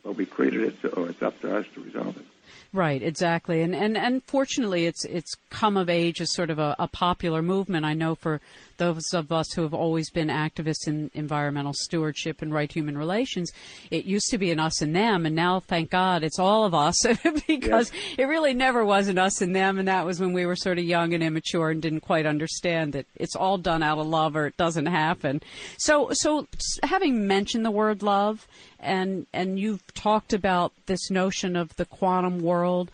But 0.02 0.12
we 0.12 0.24
created 0.24 0.62
it, 0.62 0.76
so 0.82 1.04
it's 1.04 1.22
up 1.22 1.38
to 1.42 1.56
us 1.56 1.66
to 1.74 1.82
resolve 1.82 2.16
it. 2.16 2.24
Right, 2.72 3.02
exactly, 3.02 3.62
and 3.62 3.74
and 3.74 3.96
and 3.96 4.22
fortunately, 4.24 4.86
it's 4.86 5.04
it's 5.04 5.34
come 5.50 5.76
of 5.76 5.88
age 5.88 6.20
as 6.20 6.32
sort 6.34 6.50
of 6.50 6.58
a, 6.58 6.76
a, 6.78 6.88
popular 6.88 7.42
movement. 7.42 7.84
I 7.84 7.94
know 7.94 8.14
for 8.14 8.40
those 8.76 9.14
of 9.14 9.32
us 9.32 9.52
who 9.52 9.62
have 9.62 9.72
always 9.72 10.10
been 10.10 10.28
activists 10.28 10.86
in 10.86 11.10
environmental 11.14 11.72
stewardship 11.72 12.42
and 12.42 12.52
right 12.52 12.70
human 12.70 12.98
relations, 12.98 13.50
it 13.90 14.04
used 14.04 14.28
to 14.30 14.38
be 14.38 14.50
an 14.50 14.60
us 14.60 14.82
and 14.82 14.94
them, 14.94 15.24
and 15.24 15.34
now, 15.34 15.60
thank 15.60 15.90
God, 15.90 16.22
it's 16.22 16.38
all 16.38 16.64
of 16.64 16.74
us 16.74 16.96
because 17.46 17.92
yes. 17.92 18.14
it 18.18 18.24
really 18.24 18.54
never 18.54 18.84
was 18.84 19.08
an 19.08 19.18
us 19.18 19.40
and 19.40 19.54
them, 19.54 19.78
and 19.78 19.88
that 19.88 20.04
was 20.04 20.20
when 20.20 20.32
we 20.32 20.44
were 20.44 20.56
sort 20.56 20.78
of 20.78 20.84
young 20.84 21.14
and 21.14 21.22
immature 21.22 21.70
and 21.70 21.80
didn't 21.80 22.00
quite 22.00 22.26
understand 22.26 22.92
that 22.92 23.06
it's 23.16 23.36
all 23.36 23.58
done 23.58 23.82
out 23.82 23.98
of 23.98 24.06
love 24.06 24.36
or 24.36 24.46
it 24.46 24.56
doesn't 24.56 24.86
happen. 24.86 25.40
So, 25.78 26.10
so 26.12 26.46
having 26.82 27.26
mentioned 27.26 27.64
the 27.64 27.70
word 27.70 28.02
love, 28.02 28.46
and 28.86 29.26
and 29.32 29.58
you've 29.58 29.86
talked 29.94 30.32
about 30.32 30.72
this 30.86 31.10
notion 31.10 31.56
of 31.56 31.76
the 31.76 31.84
quantum 31.84 32.40
world. 32.40 32.90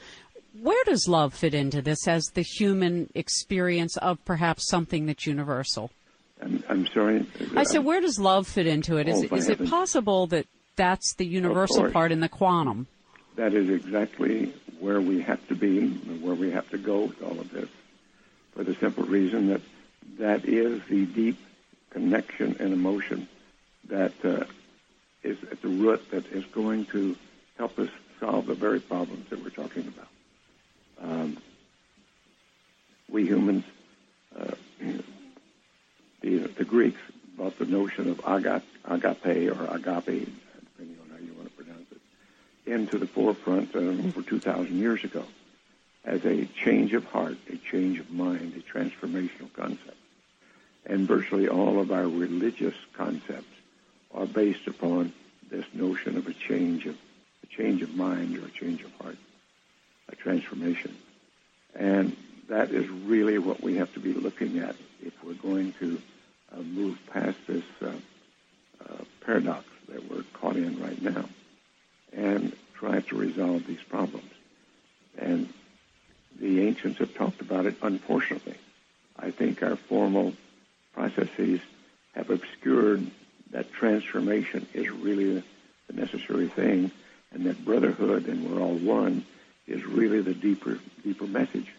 Where 0.61 0.83
does 0.85 1.07
love 1.09 1.33
fit 1.33 1.55
into 1.55 1.81
this 1.81 2.07
as 2.09 2.24
the 2.35 2.42
human 2.42 3.11
experience 3.14 3.96
of 3.98 4.22
perhaps 4.24 4.68
something 4.68 5.07
that's 5.07 5.26
universal? 5.26 5.90
I'm, 6.42 6.62
I'm 6.68 6.87
sorry. 6.88 7.26
I 7.57 7.62
said, 7.62 7.85
where 7.85 8.00
does 8.00 8.18
love 8.18 8.46
fit 8.46 8.66
into 8.66 8.96
it? 8.98 9.09
Is, 9.09 9.26
oh, 9.31 9.37
is 9.37 9.48
it 9.48 9.64
possible 9.70 10.26
that 10.26 10.46
that's 10.76 11.14
the 11.14 11.24
universal 11.24 11.90
part 11.90 12.12
in 12.12 12.20
the 12.20 12.28
quantum? 12.28 12.87
That 13.37 13.55
is 13.55 13.70
exactly 13.70 14.52
where 14.78 15.00
we 15.00 15.22
have 15.22 15.46
to 15.48 15.55
be, 15.55 15.88
where 15.88 16.35
we 16.35 16.50
have 16.50 16.68
to 16.70 16.78
go 16.78 17.05
with 17.05 17.22
all 17.22 17.38
of 17.40 17.50
this, 17.50 17.68
for 18.52 18.64
the 18.64 18.74
simple 18.74 19.05
reason 19.05 19.46
that 19.48 19.62
that 20.18 20.44
is 20.44 20.83
the 20.88 21.07
deep 21.07 21.38
connection 21.90 22.57
and 22.59 22.72
emotion 22.72 23.28
that 23.88 24.12
uh, 24.24 24.44
is 25.22 25.38
at 25.50 25.62
the 25.62 25.68
root 25.68 26.11
that 26.11 26.26
is 26.32 26.44
going 26.46 26.87
to 26.87 27.16
help 27.58 27.78
us 27.78 27.88
solve 28.20 28.46
the 28.46 28.54
very 28.54 28.80
problems 28.80 29.28
that 29.30 29.42
we're 29.42 29.50
talking 29.50 29.87
about. 29.88 30.08
Um, 31.00 31.37
we 33.11 33.26
humans, 33.26 33.64
uh, 34.38 34.54
the, 36.20 36.38
the 36.38 36.64
Greeks 36.64 37.00
brought 37.37 37.58
the 37.58 37.66
notion 37.66 38.11
of 38.11 38.20
agape, 38.26 38.62
agape 38.85 39.50
or 39.50 39.64
agape, 39.74 40.28
depending 40.64 40.96
on 41.02 41.11
how 41.11 41.18
you 41.18 41.32
want 41.35 41.48
to 41.48 41.62
pronounce 41.62 41.87
it, 41.92 42.00
into 42.70 42.98
the 42.98 43.06
forefront 43.06 43.74
uh, 43.74 43.78
over 43.78 44.22
2,000 44.22 44.76
years 44.76 45.04
ago 45.04 45.24
as 46.04 46.24
a 46.24 46.46
change 46.46 46.92
of 46.94 47.04
heart, 47.06 47.37
a 47.50 47.56
change 47.56 48.00
of 48.00 48.11
mind, 48.11 48.54
a 48.56 48.78
transformational 48.78 49.52
concept. 49.52 49.96
And 50.85 51.06
virtually 51.06 51.48
all 51.48 51.78
of 51.78 51.92
our 51.92 52.08
religious 52.08 52.74
concepts 52.94 53.46
are 54.14 54.27
based 54.27 54.66
upon 54.66 55.12
this 55.51 55.64
notion 55.72 56.16
of 56.16 56.27
a 56.27 56.33
change 56.33 56.87
of 56.87 56.96
a 57.42 57.46
change 57.46 57.83
of 57.83 57.94
mind 57.94 58.37
or 58.38 58.46
a 58.46 58.51
change 58.51 58.83
of 58.83 58.92
heart, 59.01 59.16
a 60.09 60.16
transformation. 60.16 60.96
And 61.75 62.16
that 62.48 62.70
is 62.70 62.88
really 62.88 63.38
what 63.38 63.62
we 63.62 63.77
have 63.77 63.92
to 63.94 64.01
be 64.01 64.12
looking 64.12 64.59
at 64.59 64.77
if 65.03 65.12
we're 65.25 65.35
going 65.35 65.72
to 65.81 66.01
uh, 66.53 66.61
move 66.61 66.98
past 67.12 67.38
this 67.46 67.64
uh, 67.81 67.88
uh, 67.88 69.05
paradox 69.25 69.64
that 69.88 70.11
we're 70.11 70.25
caught 70.35 70.57
in 70.57 70.81
right 70.81 71.01
now 71.01 71.25
and 72.12 72.55
try 72.75 73.01
to 73.01 73.16
resolve 73.16 73.66
these 73.66 73.83
problems. 73.88 74.31
And 75.18 75.53
the 76.38 76.66
ancients 76.66 76.98
have 76.98 77.14
talked 77.14 77.40
about 77.40 77.66
it, 77.66 77.77
unfortunately. 77.83 78.57
I 79.18 79.31
think 79.31 79.62
our 79.62 79.77
formal 79.77 80.35
processes 80.94 81.61
have 82.14 82.31
obscured 82.31 83.11
that 83.53 83.73
transformation 83.73 84.67
is 84.75 84.91
really 84.91 85.35
the, 85.35 85.43
the 85.88 85.93
necessary 85.95 86.49
thing, 86.49 86.91
and 87.33 87.47
that 87.47 87.65
brotherhood 87.65 88.27
and 88.27 88.51
we're 88.51 88.61
all 88.61 88.75
one 88.75 89.25
is 89.67 89.85
really 89.85 90.21
the 90.21 90.35
deeper, 90.35 90.79
deeper 91.05 91.27
message. 91.27 91.73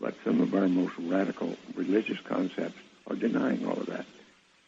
But 0.00 0.14
some 0.24 0.40
of 0.40 0.54
our 0.54 0.68
most 0.68 0.94
radical 0.98 1.56
religious 1.74 2.20
concepts 2.20 2.78
are 3.06 3.16
denying 3.16 3.66
all 3.66 3.78
of 3.78 3.86
that 3.86 4.06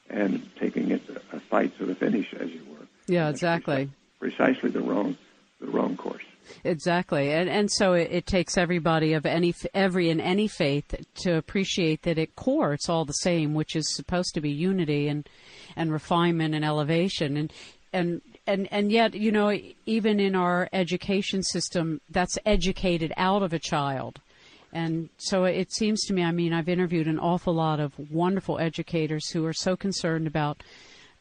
and 0.09 0.49
taking 0.57 0.91
it 0.91 1.03
a 1.33 1.41
fight 1.41 1.77
to 1.79 1.85
the 1.85 1.95
finish, 1.95 2.33
as 2.35 2.51
you 2.51 2.65
were. 2.71 2.87
Yeah, 3.07 3.29
exactly. 3.29 3.91
Precisely 4.21 4.71
the 4.71 4.81
wrong, 4.81 5.17
the 5.61 5.67
wrong 5.67 5.97
course. 5.97 6.23
Exactly, 6.65 7.33
and 7.33 7.49
and 7.49 7.71
so 7.71 7.93
it, 7.95 8.09
it, 8.11 8.27
takes 8.27 8.57
everybody 8.57 9.13
of 9.13 9.27
any 9.27 9.55
every 9.75 10.11
in 10.11 10.21
any 10.21 10.49
faith 10.49 10.95
to 11.23 11.37
appreciate 11.37 12.03
that 12.03 12.19
at 12.19 12.37
core 12.37 12.73
it's 12.73 12.89
all 12.89 13.05
the 13.05 13.13
same, 13.13 13.55
which 13.55 13.77
is 13.77 13.95
supposed 13.95 14.35
to 14.35 14.41
be 14.41 14.51
unity 14.51 15.09
and 15.09 15.29
and 15.77 15.93
refinement 15.93 16.55
and 16.55 16.65
elevation, 16.65 17.37
and 17.37 17.53
and 17.93 18.21
and 18.47 18.69
and 18.71 18.93
yet 18.93 19.15
you 19.15 19.33
know 19.33 19.57
even 19.87 20.21
in 20.21 20.35
our 20.35 20.69
education 20.73 21.43
system 21.43 22.01
that's 22.11 22.39
educated 22.45 23.13
out 23.17 23.43
of 23.43 23.53
a 23.53 23.59
child. 23.59 24.21
And 24.73 25.09
so 25.17 25.45
it 25.45 25.73
seems 25.73 26.05
to 26.05 26.13
me, 26.13 26.23
I 26.23 26.33
mean, 26.33 26.53
I've 26.53 26.69
interviewed 26.69 27.07
an 27.07 27.19
awful 27.19 27.55
lot 27.55 27.81
of 27.81 27.95
wonderful 28.11 28.59
educators 28.59 29.31
who 29.31 29.47
are 29.47 29.55
so 29.55 29.75
concerned 29.75 30.27
about 30.27 30.63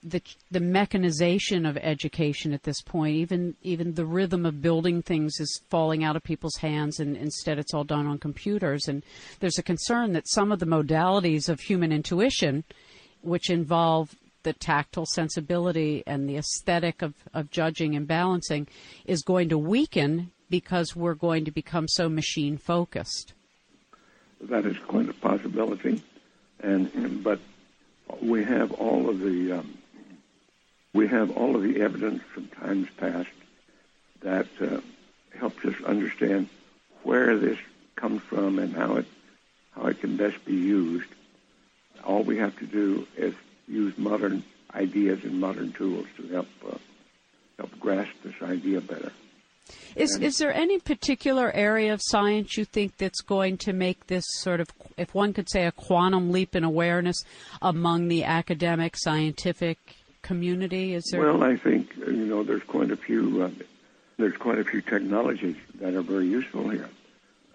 the 0.07 0.21
the 0.51 0.59
mechanization 0.59 1.65
of 1.65 1.77
education 1.77 2.53
at 2.53 2.63
this 2.63 2.81
point. 2.81 3.15
Even 3.15 3.55
even 3.63 3.95
the 3.95 4.05
rhythm 4.05 4.45
of 4.45 4.61
building 4.61 5.01
things 5.01 5.39
is 5.39 5.61
falling 5.69 6.03
out 6.03 6.15
of 6.15 6.23
people's 6.23 6.57
hands, 6.57 6.99
and 6.99 7.17
instead 7.17 7.57
it's 7.57 7.73
all 7.73 7.83
done 7.83 8.05
on 8.05 8.17
computers. 8.19 8.87
And 8.87 9.03
there's 9.39 9.57
a 9.57 9.63
concern 9.63 10.13
that 10.13 10.29
some 10.29 10.51
of 10.51 10.59
the 10.59 10.65
modalities 10.65 11.49
of 11.49 11.59
human 11.59 11.91
intuition, 11.91 12.63
which 13.21 13.49
involve 13.49 14.15
the 14.43 14.53
tactile 14.53 15.07
sensibility 15.07 16.03
and 16.05 16.29
the 16.29 16.37
aesthetic 16.37 17.01
of, 17.01 17.15
of 17.33 17.49
judging 17.49 17.95
and 17.95 18.07
balancing, 18.07 18.67
is 19.05 19.23
going 19.23 19.49
to 19.49 19.57
weaken 19.57 20.31
because 20.51 20.95
we're 20.95 21.15
going 21.15 21.43
to 21.45 21.51
become 21.51 21.87
so 21.87 22.07
machine 22.07 22.55
focused 22.55 23.33
that 24.49 24.65
is 24.65 24.77
quite 24.87 25.09
a 25.09 25.13
possibility. 25.13 26.01
And 26.61 27.23
but 27.23 27.39
we 28.21 28.43
have 28.43 28.71
all 28.73 29.09
of 29.09 29.19
the 29.19 29.59
um, 29.59 29.77
we 30.95 31.07
have 31.09 31.29
all 31.35 31.57
of 31.57 31.61
the 31.61 31.81
evidence 31.81 32.23
from 32.33 32.47
times 32.47 32.87
past 32.97 33.29
that 34.21 34.47
uh, 34.61 34.79
helps 35.37 35.63
us 35.65 35.75
understand 35.85 36.47
where 37.03 37.37
this 37.37 37.59
comes 37.97 38.21
from 38.23 38.57
and 38.57 38.73
how 38.73 38.95
it 38.95 39.05
how 39.71 39.87
it 39.87 39.99
can 39.99 40.15
best 40.15 40.43
be 40.45 40.55
used. 40.55 41.09
All 42.05 42.23
we 42.23 42.37
have 42.37 42.57
to 42.59 42.65
do 42.65 43.05
is 43.17 43.33
use 43.67 43.97
modern 43.97 44.41
ideas 44.73 45.25
and 45.25 45.41
modern 45.41 45.73
tools 45.73 46.07
to 46.15 46.27
help 46.29 46.47
uh, 46.65 46.77
help 47.57 47.77
grasp 47.77 48.13
this 48.23 48.41
idea 48.41 48.79
better. 48.79 49.11
Is 49.97 50.17
is 50.21 50.37
there 50.37 50.53
any 50.53 50.79
particular 50.79 51.51
area 51.51 51.93
of 51.93 51.99
science 52.01 52.55
you 52.55 52.63
think 52.63 52.95
that's 52.95 53.21
going 53.21 53.57
to 53.57 53.73
make 53.73 54.07
this 54.07 54.23
sort 54.39 54.61
of, 54.61 54.69
if 54.95 55.13
one 55.13 55.33
could 55.33 55.49
say, 55.49 55.65
a 55.65 55.73
quantum 55.73 56.31
leap 56.31 56.55
in 56.55 56.63
awareness 56.63 57.25
among 57.61 58.07
the 58.07 58.23
academic 58.23 58.95
scientific 58.95 59.77
community? 60.25 60.93
Is 60.93 61.05
there? 61.11 61.21
Well, 61.21 61.43
I 61.43 61.55
think 61.55 61.93
uh, 62.05 62.09
you 62.09 62.25
know 62.25 62.43
there's 62.43 62.63
quite 62.63 62.91
a 62.91 62.97
few 62.97 63.43
uh, 63.43 63.49
there's 64.17 64.35
quite 64.37 64.59
a 64.59 64.63
few 64.63 64.81
technologies 64.81 65.55
that 65.75 65.93
are 65.93 66.01
very 66.01 66.27
useful 66.27 66.69
here. 66.69 66.89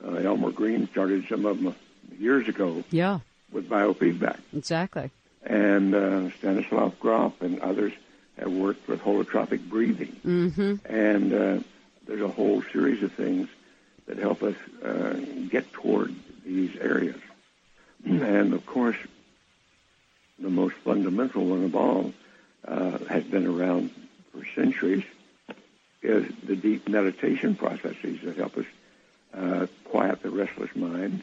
Uh, 0.05 0.15
Elmer 0.15 0.51
Green 0.51 0.89
started 0.89 1.27
some 1.29 1.45
of 1.45 1.63
them 1.63 1.75
years 2.19 2.49
ago. 2.49 2.83
Yeah. 2.91 3.21
With 3.53 3.69
biofeedback. 3.69 4.39
Exactly. 4.55 5.11
And 5.43 5.95
uh, 5.95 6.31
Stanislav 6.39 6.99
Grof 7.01 7.41
and 7.41 7.61
others 7.61 7.93
have 8.39 8.53
worked 8.53 8.87
with 8.89 9.01
holotropic 9.01 9.69
breathing. 9.69 10.17
Mm-hmm. 10.25 10.75
And 10.87 11.33
uh, 11.33 11.63
there's 12.07 12.21
a 12.23 12.29
whole 12.29 12.63
series 12.73 13.03
of 13.03 13.13
things 13.13 13.49
that 14.07 14.19
help 14.19 14.43
us 14.43 14.55
uh, 14.85 15.15
get 15.49 15.73
toward 15.73 16.15
these 16.45 16.77
areas. 16.77 17.21
And 18.05 18.55
of 18.55 18.65
course, 18.65 18.97
the 20.39 20.49
most 20.49 20.75
fundamental 20.77 21.45
one 21.45 21.65
of 21.65 21.75
all 21.75 22.13
uh, 22.67 22.99
has 23.09 23.25
been 23.25 23.47
around 23.47 23.91
for 24.33 24.45
centuries 24.55 25.05
is 26.03 26.33
the 26.45 26.57
deep 26.57 26.89
meditation 26.89 27.55
processes 27.55 28.21
that 28.23 28.37
help 28.37 28.57
us 28.57 28.65
uh, 29.35 29.67
quiet 29.85 30.23
the 30.23 30.31
restless 30.31 30.75
mind 30.75 31.23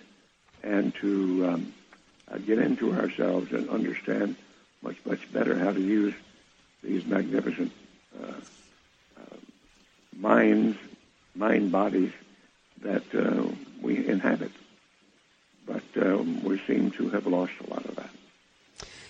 and 0.63 0.93
to 0.95 1.47
um, 1.47 1.73
uh, 2.31 2.37
get 2.37 2.59
into 2.59 2.93
ourselves 2.93 3.51
and 3.51 3.69
understand 3.69 4.35
much, 4.81 4.97
much 5.05 5.31
better 5.33 5.57
how 5.57 5.71
to 5.71 5.81
use 5.81 6.13
these 6.83 7.05
magnificent 7.05 7.71
uh, 8.21 8.33
minds, 10.17 10.77
mind 11.35 11.71
bodies 11.71 12.11
that 12.81 13.03
uh, 13.15 13.47
we 13.81 14.07
inhabit. 14.07 14.51
But 15.65 15.83
um, 16.01 16.43
we 16.43 16.59
seem 16.59 16.91
to 16.91 17.09
have 17.09 17.27
lost 17.27 17.53
a 17.65 17.69
lot 17.69 17.85
of 17.85 17.95
that. 17.95 18.09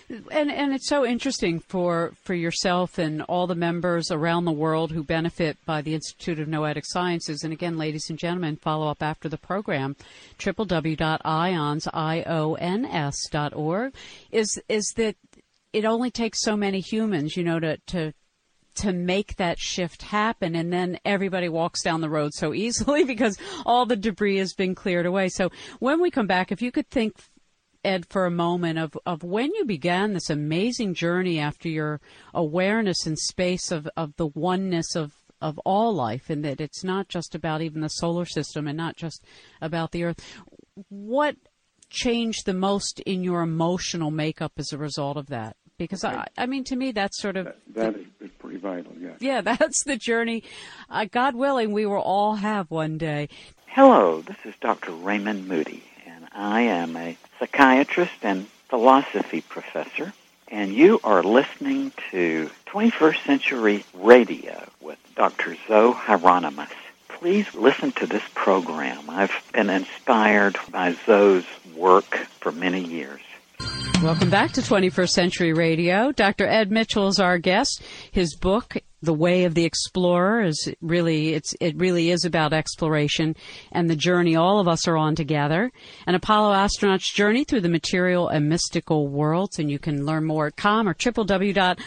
And 0.10 0.50
and 0.50 0.74
it's 0.74 0.88
so 0.88 1.06
interesting 1.06 1.60
for 1.60 2.14
for 2.24 2.34
yourself 2.34 2.98
and 2.98 3.22
all 3.24 3.46
the 3.46 3.56
members 3.56 4.10
around 4.10 4.46
the 4.46 4.54
world 4.54 4.94
who 4.94 5.04
benefit 5.04 5.58
by 5.66 5.82
the 5.82 5.94
Institute 5.94 6.40
of 6.40 6.48
Noetic 6.48 6.86
Sciences. 6.86 7.44
And 7.44 7.52
again, 7.52 7.78
ladies 7.78 8.10
and 8.10 8.18
gentlemen, 8.18 8.56
follow 8.56 8.88
up 8.90 9.04
after 9.04 9.28
the 9.28 9.38
program. 9.38 9.98
www.ions.org 10.40 11.04
is 14.32 14.62
is 14.70 14.94
that 14.96 15.16
it 15.74 15.84
only 15.84 16.10
takes 16.10 16.42
so 16.42 16.56
many 16.56 16.80
humans, 16.80 17.36
you 17.36 17.44
know, 17.44 17.60
to 17.60 17.78
to 17.88 18.14
to 18.76 18.94
make 18.94 19.36
that 19.36 19.60
shift 19.60 20.04
happen. 20.04 20.56
And 20.56 20.72
then 20.72 21.00
everybody 21.04 21.50
walks 21.50 21.84
down 21.84 22.00
the 22.00 22.10
road 22.10 22.34
so 22.34 22.54
easily 22.54 23.04
because 23.14 23.38
all 23.66 23.86
the 23.86 23.98
debris 23.98 24.38
has 24.38 24.54
been 24.54 24.74
cleared 24.74 25.06
away. 25.06 25.28
So 25.30 25.52
when 25.80 26.00
we 26.00 26.12
come 26.12 26.28
back, 26.28 26.52
if 26.52 26.62
you 26.62 26.72
could 26.72 26.90
think, 26.90 27.16
Ed, 27.84 28.06
for 28.10 28.26
a 28.26 28.32
moment 28.32 28.80
of, 28.80 28.98
of 29.06 29.24
when 29.24 29.54
you 29.54 29.66
began 29.66 30.14
this 30.14 30.30
amazing 30.30 30.94
journey 30.94 31.40
after 31.40 31.70
your 31.70 32.02
awareness 32.34 33.06
in 33.06 33.16
space 33.16 33.72
of, 33.72 33.88
of 33.96 34.16
the 34.18 34.28
oneness 34.28 34.96
of, 34.96 35.14
of 35.42 35.60
all 35.60 35.94
life 35.94 36.30
and 36.30 36.44
that 36.44 36.62
it's 36.62 36.84
not 36.84 37.08
just 37.08 37.36
about 37.36 37.62
even 37.62 37.82
the 37.82 37.90
solar 37.90 38.26
system 38.26 38.68
and 38.68 38.78
not 38.78 38.96
just 38.96 39.24
about 39.62 39.92
the 39.92 40.04
earth. 40.04 40.20
What 40.90 41.36
changed 41.90 42.46
the 42.46 42.54
most 42.54 43.00
in 43.02 43.24
your 43.24 43.42
emotional 43.42 44.12
makeup 44.12 44.54
as 44.58 44.74
a 44.74 44.78
result 44.78 45.18
of 45.18 45.28
that? 45.28 45.56
because 45.78 46.04
I, 46.04 46.26
I 46.38 46.46
mean, 46.46 46.64
to 46.66 46.76
me, 46.76 46.92
that's 46.92 47.22
sort 47.22 47.38
of 47.38 47.46
that, 47.46 47.74
that 47.76 47.94
the, 48.20 48.26
is, 48.26 48.32
pretty 48.40 48.58
vital. 48.58 48.94
Yeah. 49.00 49.14
Yeah, 49.20 49.42
that's 49.60 49.84
the 49.84 49.98
journey. 49.98 50.44
Uh, 50.90 51.06
God 51.06 51.36
willing, 51.36 51.72
we 51.72 51.86
will 51.86 51.98
all 51.98 52.36
have 52.36 52.72
one 52.72 52.98
day. 52.98 53.30
Hello, 53.68 54.22
this 54.22 54.38
is 54.44 54.56
Dr. 54.60 54.92
Raymond 54.92 55.48
Moody, 55.48 55.84
and 56.06 56.28
I 56.32 56.62
am 56.62 56.96
a 56.96 57.18
psychiatrist 57.40 58.14
and 58.22 58.48
philosophy 58.70 59.42
professor. 59.42 60.14
And 60.50 60.74
you 60.74 61.00
are 61.04 61.24
listening 61.24 61.92
to 62.12 62.50
21st 62.68 63.26
Century 63.26 63.86
Radio 63.94 64.68
with 64.80 64.98
Dr. 65.16 65.58
Zoe 65.68 65.94
Hieronimus. 65.94 66.70
Please 67.10 67.54
listen 67.54 67.92
to 67.94 68.06
this 68.06 68.24
program. 68.34 69.10
I've 69.10 69.34
been 69.54 69.70
inspired 69.70 70.58
by 70.72 70.96
Zoe's 71.06 71.46
work 71.76 72.16
for 72.40 72.52
many 72.52 72.82
years. 72.82 73.22
Welcome 74.04 74.30
back 74.30 74.52
to 74.54 74.62
21st 74.62 75.10
Century 75.10 75.54
Radio. 75.54 76.12
Dr. 76.12 76.46
Ed 76.46 76.72
Mitchell 76.72 77.08
is 77.08 77.20
our 77.20 77.40
guest. 77.40 77.82
His 78.12 78.36
book 78.36 78.78
the 79.02 79.14
way 79.14 79.44
of 79.44 79.54
the 79.54 79.64
explorer 79.64 80.42
is 80.44 80.74
really 80.82 81.34
it's 81.34 81.56
it 81.62 81.78
really 81.78 82.10
is 82.10 82.26
about 82.26 82.52
exploration 82.52 83.36
and 83.72 83.90
the 83.90 83.96
journey 83.96 84.36
all 84.36 84.60
of 84.60 84.68
us 84.68 84.88
are 84.88 84.98
on 84.98 85.16
together. 85.16 85.72
An 86.08 86.16
apollo 86.16 86.54
astronaut's 86.54 87.14
journey 87.14 87.44
through 87.44 87.62
the 87.62 87.70
material 87.70 88.28
and 88.28 88.50
mystical 88.50 89.08
worlds 89.08 89.60
and 89.60 89.70
you 89.70 89.78
can 89.78 90.04
learn 90.06 90.26
more 90.26 90.48
at 90.48 90.58
com 90.58 90.90
or 90.90 90.96
www.ions.org 90.96 91.78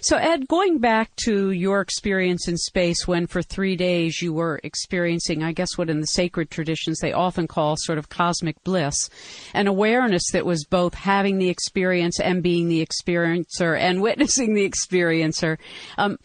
so 0.00 0.16
ed 0.16 0.48
going 0.48 0.78
back 0.78 1.14
to 1.16 1.52
your 1.52 1.80
experience 1.80 2.48
in 2.48 2.56
space 2.56 3.06
when 3.06 3.28
for 3.28 3.42
three 3.42 3.76
days 3.76 4.20
you 4.20 4.32
were 4.32 4.60
experiencing 4.64 5.44
i 5.44 5.52
guess 5.52 5.78
what 5.78 5.88
in 5.88 6.00
the 6.00 6.06
sacred 6.06 6.50
traditions 6.50 6.98
they 6.98 7.12
often 7.12 7.46
call 7.46 7.76
sort 7.78 7.98
of 7.98 8.08
cosmic 8.08 8.62
bliss 8.64 9.08
an 9.54 9.68
awareness 9.68 10.32
that 10.32 10.44
was 10.46 10.64
both 10.64 10.94
having 10.94 11.38
the 11.38 11.48
experience 11.48 12.18
and 12.18 12.42
being 12.42 12.68
the 12.68 12.84
experiencer 12.84 13.78
and 13.78 14.02
witnessing 14.02 14.54
the 14.54 14.68
experiencer 14.70 15.59
um, 15.98 16.18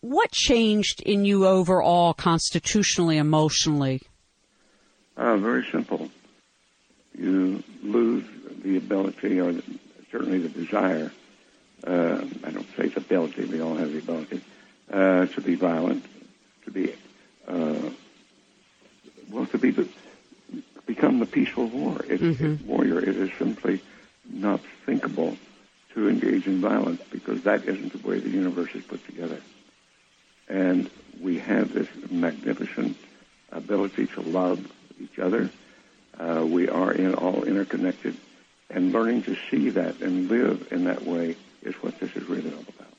what 0.00 0.30
changed 0.32 1.02
in 1.02 1.24
you 1.24 1.46
overall, 1.46 2.14
constitutionally, 2.14 3.18
emotionally? 3.18 4.00
Uh, 5.16 5.36
very 5.36 5.66
simple. 5.70 6.10
You 7.16 7.62
lose 7.82 8.24
the 8.62 8.76
ability, 8.76 9.40
or 9.40 9.52
the, 9.52 9.62
certainly 10.10 10.38
the 10.38 10.48
desire. 10.48 11.12
Uh, 11.86 12.24
I 12.44 12.50
don't 12.50 12.66
say 12.76 12.88
the 12.88 13.00
ability; 13.00 13.44
we 13.44 13.60
all 13.60 13.74
have 13.74 13.92
the 13.92 13.98
ability 13.98 14.40
uh, 14.90 15.26
to 15.26 15.40
be 15.40 15.54
violent, 15.54 16.04
to 16.64 16.70
be 16.70 16.94
uh, 17.46 17.90
well, 19.30 19.46
to 19.46 19.58
be 19.58 19.70
the, 19.70 19.88
become 20.86 21.18
the 21.18 21.26
peaceful 21.26 21.66
war. 21.66 22.00
It, 22.08 22.20
mm-hmm. 22.20 22.66
warrior. 22.66 23.00
It 23.00 23.16
is 23.16 23.30
simply 23.38 23.80
not 24.30 24.60
thinkable 24.86 25.36
to 25.94 26.08
engage 26.08 26.46
in 26.46 26.60
violence 26.60 27.02
because 27.10 27.42
that 27.42 27.64
isn't 27.64 27.92
the 27.92 28.08
way 28.08 28.18
the 28.18 28.30
universe 28.30 28.74
is 28.74 28.84
put 28.84 29.04
together. 29.06 29.40
And 30.48 30.90
we 31.20 31.38
have 31.38 31.72
this 31.72 31.88
magnificent 32.10 32.96
ability 33.50 34.06
to 34.08 34.20
love 34.22 34.70
each 35.00 35.18
other. 35.18 35.50
Uh, 36.18 36.44
we 36.48 36.68
are 36.68 36.92
in 36.92 37.14
all 37.14 37.44
interconnected, 37.44 38.16
and 38.70 38.92
learning 38.92 39.22
to 39.24 39.36
see 39.50 39.70
that 39.70 40.00
and 40.00 40.28
live 40.28 40.68
in 40.70 40.84
that 40.84 41.04
way 41.04 41.36
is 41.62 41.74
what 41.76 41.98
this 42.00 42.14
is 42.16 42.28
really 42.28 42.52
all 42.52 42.60
about. 42.60 42.91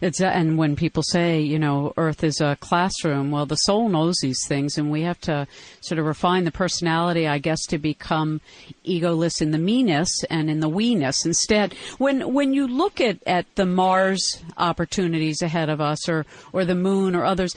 It's 0.00 0.20
uh, 0.20 0.26
and 0.26 0.56
when 0.56 0.74
people 0.74 1.02
say, 1.02 1.40
you 1.40 1.58
know, 1.58 1.92
Earth 1.96 2.24
is 2.24 2.40
a 2.40 2.56
classroom, 2.60 3.30
well, 3.30 3.46
the 3.46 3.56
soul 3.56 3.88
knows 3.88 4.16
these 4.22 4.40
things, 4.46 4.78
and 4.78 4.90
we 4.90 5.02
have 5.02 5.20
to 5.22 5.46
sort 5.80 5.98
of 5.98 6.06
refine 6.06 6.44
the 6.44 6.50
personality, 6.50 7.26
I 7.26 7.38
guess, 7.38 7.62
to 7.66 7.78
become 7.78 8.40
egoless 8.86 9.42
in 9.42 9.50
the 9.50 9.58
meanness 9.58 10.08
and 10.30 10.48
in 10.48 10.60
the 10.60 10.68
weeness. 10.68 11.26
Instead, 11.26 11.74
when 11.98 12.32
when 12.32 12.54
you 12.54 12.66
look 12.66 13.00
at 13.00 13.18
at 13.26 13.46
the 13.56 13.66
Mars 13.66 14.42
opportunities 14.56 15.42
ahead 15.42 15.68
of 15.68 15.80
us, 15.80 16.08
or 16.08 16.24
or 16.52 16.64
the 16.64 16.74
Moon, 16.74 17.14
or 17.14 17.24
others. 17.24 17.54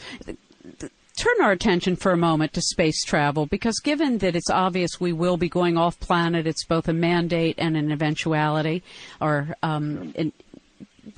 turn 1.18 1.42
our 1.42 1.52
attention 1.52 1.98
for 1.98 2.14
a 2.14 2.18
moment 2.18 2.54
to 2.54 2.62
space 2.62 3.04
travel 3.04 3.46
because 3.46 3.78
given 3.84 4.20
that 4.20 4.38
it's 4.38 4.50
obvious 4.50 5.02
we 5.02 5.12
will 5.12 5.36
be 5.36 5.50
going 5.50 5.78
off 5.78 6.00
planet, 6.00 6.48
it's 6.48 6.64
both 6.64 6.88
a 6.88 6.94
mandate 6.94 7.56
and 7.58 7.76
an 7.76 7.92
eventuality, 7.92 8.82
or 9.20 9.54
um, 9.62 10.14
in, 10.16 10.32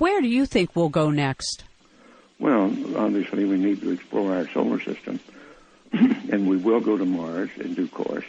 where 0.02 0.20
do 0.20 0.26
you 0.26 0.46
think 0.46 0.74
we'll 0.74 0.88
go 0.88 1.10
next? 1.10 1.62
Well, 2.40 2.64
obviously, 2.96 3.44
we 3.44 3.56
need 3.56 3.80
to 3.82 3.92
explore 3.92 4.34
our 4.34 4.48
solar 4.48 4.80
system, 4.80 5.20
and 5.92 6.48
we 6.48 6.56
will 6.56 6.80
go 6.80 6.98
to 6.98 7.04
Mars 7.04 7.50
in 7.56 7.74
due 7.74 7.86
course. 7.86 8.24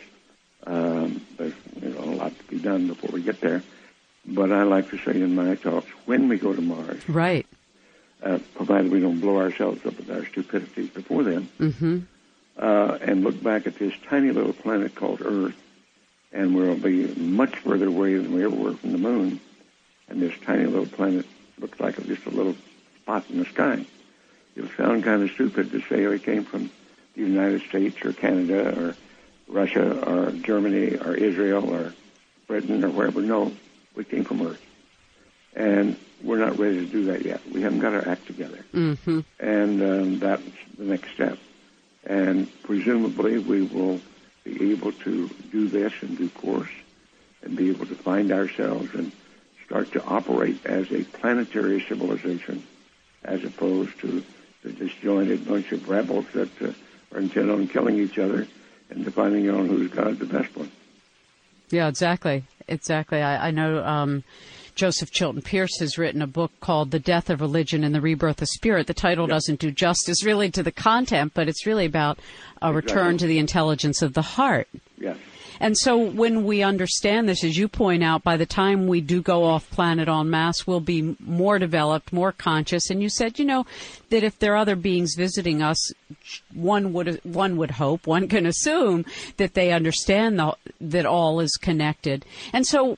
Um, 0.67 1.25
there's 1.35 1.55
you 1.81 1.89
know, 1.89 1.99
a 1.99 2.13
lot 2.21 2.37
to 2.37 2.43
be 2.43 2.59
done 2.59 2.85
before 2.85 3.09
we 3.11 3.23
get 3.23 3.41
there. 3.41 3.63
But 4.23 4.51
I 4.51 4.63
like 4.63 4.91
to 4.91 4.99
say 4.99 5.19
in 5.19 5.33
my 5.33 5.55
talks, 5.55 5.89
when 6.05 6.29
we 6.29 6.37
go 6.37 6.53
to 6.53 6.61
Mars, 6.61 7.09
right, 7.09 7.47
uh, 8.21 8.37
provided 8.53 8.91
we 8.91 8.99
don't 8.99 9.19
blow 9.19 9.39
ourselves 9.39 9.83
up 9.83 9.97
with 9.97 10.11
our 10.11 10.27
stupidities 10.27 10.91
before 10.91 11.23
then, 11.23 11.49
mm-hmm. 11.59 11.99
uh, 12.55 12.99
and 13.01 13.23
look 13.23 13.41
back 13.41 13.65
at 13.65 13.79
this 13.79 13.95
tiny 14.07 14.29
little 14.29 14.53
planet 14.53 14.93
called 14.93 15.23
Earth, 15.25 15.59
and 16.31 16.55
we'll 16.55 16.77
be 16.77 17.07
much 17.15 17.55
further 17.57 17.87
away 17.87 18.13
than 18.13 18.31
we 18.31 18.45
ever 18.45 18.55
were 18.55 18.75
from 18.75 18.91
the 18.91 18.99
moon, 18.99 19.39
and 20.07 20.21
this 20.21 20.35
tiny 20.45 20.65
little 20.65 20.85
planet 20.85 21.25
looks 21.59 21.79
like 21.79 21.95
just 22.05 22.25
a 22.25 22.29
little 22.29 22.55
spot 23.01 23.25
in 23.29 23.39
the 23.39 23.45
sky. 23.45 23.85
It 24.55 24.61
would 24.61 24.75
sound 24.77 25.03
kind 25.03 25.23
of 25.23 25.31
stupid 25.31 25.71
to 25.71 25.81
say 25.81 26.03
it 26.03 26.23
came 26.23 26.43
from 26.43 26.69
the 27.15 27.21
United 27.21 27.61
States 27.63 28.03
or 28.03 28.13
Canada 28.13 28.79
or 28.79 28.95
Russia 29.47 29.99
or 30.07 30.31
Germany 30.31 30.97
or 30.97 31.15
Israel 31.15 31.69
or 31.73 31.93
Britain 32.47 32.83
or 32.83 32.89
wherever. 32.89 33.21
No, 33.21 33.51
we 33.95 34.03
came 34.03 34.23
from 34.23 34.41
Earth. 34.41 34.61
And 35.55 35.97
we're 36.23 36.39
not 36.39 36.57
ready 36.57 36.85
to 36.85 36.85
do 36.85 37.05
that 37.05 37.23
yet. 37.23 37.41
We 37.51 37.61
haven't 37.61 37.79
got 37.79 37.93
our 37.93 38.07
act 38.07 38.25
together. 38.27 38.65
Mm-hmm. 38.73 39.19
And 39.39 39.81
um, 39.81 40.19
that's 40.19 40.43
the 40.77 40.85
next 40.85 41.11
step. 41.11 41.37
And 42.05 42.49
presumably 42.63 43.37
we 43.39 43.61
will 43.63 43.99
be 44.43 44.71
able 44.71 44.91
to 44.91 45.29
do 45.51 45.67
this 45.67 45.93
in 46.01 46.15
due 46.15 46.29
course 46.29 46.71
and 47.41 47.55
be 47.55 47.69
able 47.69 47.85
to 47.85 47.95
find 47.95 48.31
ourselves 48.31 48.93
and 48.93 49.11
start 49.73 49.91
to 49.91 50.03
operate 50.03 50.63
as 50.67 50.91
a 50.91 51.03
planetary 51.03 51.83
civilization 51.89 52.61
as 53.23 53.43
opposed 53.43 53.99
to 53.99 54.23
the 54.61 54.71
disjointed 54.71 55.47
bunch 55.47 55.71
of 55.71 55.89
rebels 55.89 56.27
that 56.31 56.61
uh, 56.61 56.71
are 57.11 57.19
intent 57.19 57.49
on 57.49 57.67
killing 57.67 57.97
each 57.97 58.19
other 58.19 58.47
and 58.91 59.03
defining 59.03 59.49
on 59.49 59.67
who's 59.67 59.89
God 59.89 60.19
the 60.19 60.27
best 60.27 60.55
one. 60.55 60.71
Yeah, 61.71 61.87
exactly. 61.87 62.43
Exactly. 62.67 63.19
I, 63.19 63.47
I 63.47 63.49
know 63.49 63.83
um, 63.83 64.23
Joseph 64.75 65.09
Chilton 65.09 65.41
Pearce 65.41 65.79
has 65.79 65.97
written 65.97 66.21
a 66.21 66.27
book 66.27 66.51
called 66.59 66.91
The 66.91 66.99
Death 66.99 67.31
of 67.31 67.41
Religion 67.41 67.83
and 67.83 67.95
the 67.95 68.01
Rebirth 68.01 68.43
of 68.43 68.49
Spirit. 68.49 68.85
The 68.85 68.93
title 68.93 69.23
yep. 69.23 69.37
doesn't 69.37 69.59
do 69.59 69.71
justice 69.71 70.23
really 70.23 70.51
to 70.51 70.61
the 70.61 70.71
content, 70.71 71.31
but 71.33 71.47
it's 71.47 71.65
really 71.65 71.85
about 71.85 72.19
a 72.61 72.69
exactly. 72.69 72.75
return 72.75 73.17
to 73.17 73.25
the 73.25 73.39
intelligence 73.39 74.03
of 74.03 74.13
the 74.13 74.21
heart. 74.21 74.67
Yes. 74.99 75.17
And 75.59 75.77
so 75.77 75.97
when 75.97 76.43
we 76.45 76.63
understand 76.63 77.27
this, 77.27 77.43
as 77.43 77.57
you 77.57 77.67
point 77.67 78.03
out, 78.03 78.23
by 78.23 78.37
the 78.37 78.45
time 78.45 78.87
we 78.87 79.01
do 79.01 79.21
go 79.21 79.43
off 79.43 79.69
planet 79.69 80.07
en 80.07 80.29
masse, 80.29 80.65
we'll 80.67 80.79
be 80.79 81.15
more 81.19 81.59
developed, 81.59 82.13
more 82.13 82.31
conscious. 82.31 82.89
And 82.89 83.01
you 83.01 83.09
said, 83.09 83.39
you 83.39 83.45
know, 83.45 83.65
that 84.13 84.23
if 84.23 84.37
there 84.37 84.53
are 84.53 84.57
other 84.57 84.75
beings 84.75 85.15
visiting 85.15 85.63
us, 85.63 85.91
one 86.53 86.93
would 86.93 87.19
one 87.23 87.57
would 87.57 87.71
hope, 87.71 88.05
one 88.05 88.27
can 88.27 88.45
assume 88.45 89.05
that 89.37 89.55
they 89.55 89.71
understand 89.71 90.37
the, 90.37 90.55
that 90.79 91.07
all 91.07 91.39
is 91.39 91.57
connected. 91.59 92.23
And 92.53 92.65
so, 92.65 92.97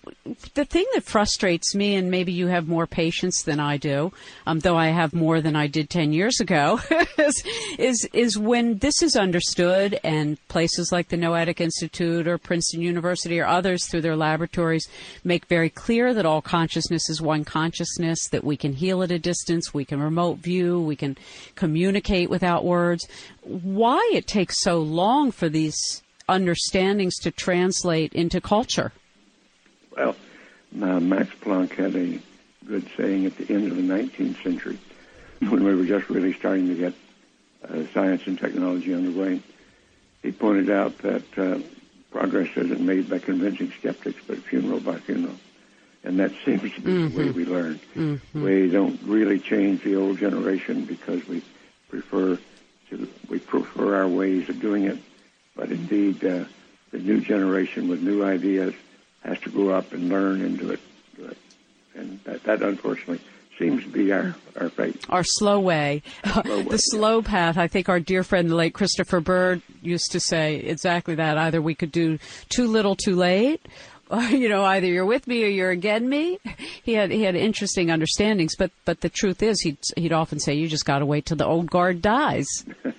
the 0.56 0.66
thing 0.66 0.86
that 0.94 1.06
frustrates 1.06 1.74
me, 1.74 1.96
and 1.96 2.12
maybe 2.12 2.34
you 2.34 2.48
have 2.48 2.68
more 2.68 2.86
patience 2.86 3.44
than 3.44 3.62
I 3.62 3.78
do, 3.78 4.12
um, 4.46 4.60
though 4.60 4.76
I 4.76 4.88
have 4.88 5.14
more 5.14 5.40
than 5.40 5.56
I 5.56 5.68
did 5.68 5.90
ten 5.90 6.12
years 6.12 6.42
ago, 6.42 6.82
is, 7.18 7.44
is 7.80 8.10
is 8.12 8.38
when 8.38 8.80
this 8.80 9.02
is 9.02 9.16
understood, 9.16 9.98
and 10.04 10.38
places 10.50 10.92
like 10.92 11.08
the 11.08 11.18
Noetic 11.18 11.62
Institute 11.62 12.28
or 12.28 12.38
Princeton 12.46 12.82
University 12.82 13.40
or 13.40 13.46
others 13.46 13.86
through 13.86 14.02
their 14.02 14.16
laboratories 14.16 14.88
make 15.24 15.46
very 15.48 15.70
clear 15.70 16.14
that 16.14 16.26
all 16.26 16.42
consciousness 16.42 17.10
is 17.10 17.22
one 17.22 17.44
consciousness, 17.44 18.30
that 18.30 18.44
we 18.44 18.56
can 18.56 18.74
heal 18.74 19.04
at 19.04 19.12
a 19.12 19.20
distance, 19.20 19.74
we 19.74 19.86
can 19.86 20.02
remote 20.02 20.38
view, 20.38 20.80
we 20.80 20.96
can 20.96 21.18
communicate 21.56 22.30
without 22.30 22.64
words. 22.64 23.08
Why 23.42 24.10
it 24.14 24.28
takes 24.28 24.62
so 24.62 24.80
long 24.80 25.32
for 25.32 25.50
these 25.50 25.76
understandings 26.28 27.16
to 27.18 27.32
translate 27.32 28.14
into 28.14 28.42
culture? 28.42 28.92
Well, 29.96 30.16
uh, 30.82 31.00
Max 31.00 31.30
Planck 31.42 31.72
had 31.72 31.96
a 31.96 32.20
good 32.66 32.90
saying 32.98 33.26
at 33.26 33.38
the 33.38 33.54
end 33.54 33.72
of 33.72 33.78
the 33.78 33.84
19th 33.84 34.42
century 34.44 34.80
when 35.40 35.64
we 35.64 35.76
were 35.76 35.86
just 35.86 36.10
really 36.10 36.34
starting 36.34 36.68
to 36.68 36.76
get 36.76 36.94
uh, 37.68 37.84
science 37.94 38.24
and 38.26 38.38
technology 38.38 38.94
underway. 38.94 39.42
He 40.22 40.32
pointed 40.32 40.70
out 40.70 40.98
that 41.00 41.38
uh, 41.38 41.60
progress 42.16 42.48
isn't 42.56 42.80
made 42.80 43.10
by 43.10 43.20
convincing 43.20 43.74
skeptics, 43.78 44.22
but 44.26 44.38
funeral 44.38 44.80
by 44.80 44.98
funeral. 45.00 45.36
And 46.06 46.18
that 46.20 46.32
seems 46.46 46.62
to 46.76 46.82
be 46.82 46.92
mm-hmm. 46.92 47.10
the 47.10 47.18
way 47.18 47.26
mm-hmm. 47.26 47.38
we 47.38 47.46
learn. 47.46 47.80
Mm-hmm. 47.94 48.42
We 48.42 48.70
don't 48.70 49.02
really 49.04 49.38
change 49.38 49.84
the 49.84 49.98
old 49.98 50.18
generation 50.18 50.86
because 50.86 51.28
we 51.28 51.44
prefer 51.90 52.40
to 52.90 53.10
we 53.30 53.40
prefer 53.40 53.98
our 53.98 54.08
ways 54.08 54.48
of 54.48 54.62
doing 54.62 54.86
it. 54.86 54.98
But 55.58 55.72
indeed, 55.72 56.24
uh, 56.24 56.46
the 56.92 57.00
new 57.00 57.20
generation 57.20 57.90
with 57.90 58.02
new 58.02 58.24
ideas 58.24 58.74
has 59.24 59.38
to 59.42 59.50
grow 59.50 59.72
up 59.72 59.92
and 59.92 60.08
learn 60.08 60.42
and 60.42 60.58
do 60.58 60.70
it. 60.70 60.80
Do 61.18 61.26
it. 61.26 61.38
And 61.96 62.22
that, 62.24 62.44
that 62.44 62.62
unfortunately 62.62 63.20
seems 63.58 63.84
to 63.84 63.90
be 63.90 64.12
our, 64.12 64.36
our 64.60 64.70
fate. 64.70 65.04
Our 65.10 65.24
slow 65.24 65.60
way. 65.60 66.02
Slow 66.26 66.42
way 66.44 66.64
the 66.70 66.78
slow 66.78 67.22
path. 67.22 67.58
I 67.58 67.68
think 67.68 67.90
our 67.90 68.00
dear 68.00 68.24
friend, 68.24 68.50
the 68.50 68.56
late 68.56 68.74
Christopher 68.74 69.20
Bird, 69.20 69.62
used 69.82 70.12
to 70.12 70.20
say 70.20 70.58
exactly 70.58 71.16
that. 71.16 71.38
Either 71.38 71.62
we 71.62 71.76
could 71.76 71.92
do 71.92 72.20
too 72.50 72.68
little 72.68 72.96
too 72.96 73.16
late, 73.16 73.66
or, 74.10 74.22
you 74.22 74.50
know, 74.50 74.64
either 74.64 74.88
you're 74.88 75.06
with 75.06 75.28
me 75.28 75.44
or 75.44 75.48
you're 75.48 75.72
against 75.72 76.08
me. 76.08 76.40
He 76.84 76.94
had 76.94 77.12
he 77.12 77.24
had 77.24 77.36
interesting 77.36 77.90
understandings, 77.90 78.56
but 78.56 78.72
but 78.86 79.02
the 79.02 79.10
truth 79.10 79.42
is, 79.42 79.60
he'd 79.62 79.78
he'd 79.98 80.14
often 80.14 80.40
say, 80.40 80.54
"You 80.54 80.68
just 80.68 80.86
got 80.86 81.00
to 81.00 81.06
wait 81.06 81.26
till 81.26 81.38
the 81.38 81.46
old 81.46 81.70
guard 81.72 82.02
dies." 82.02 82.48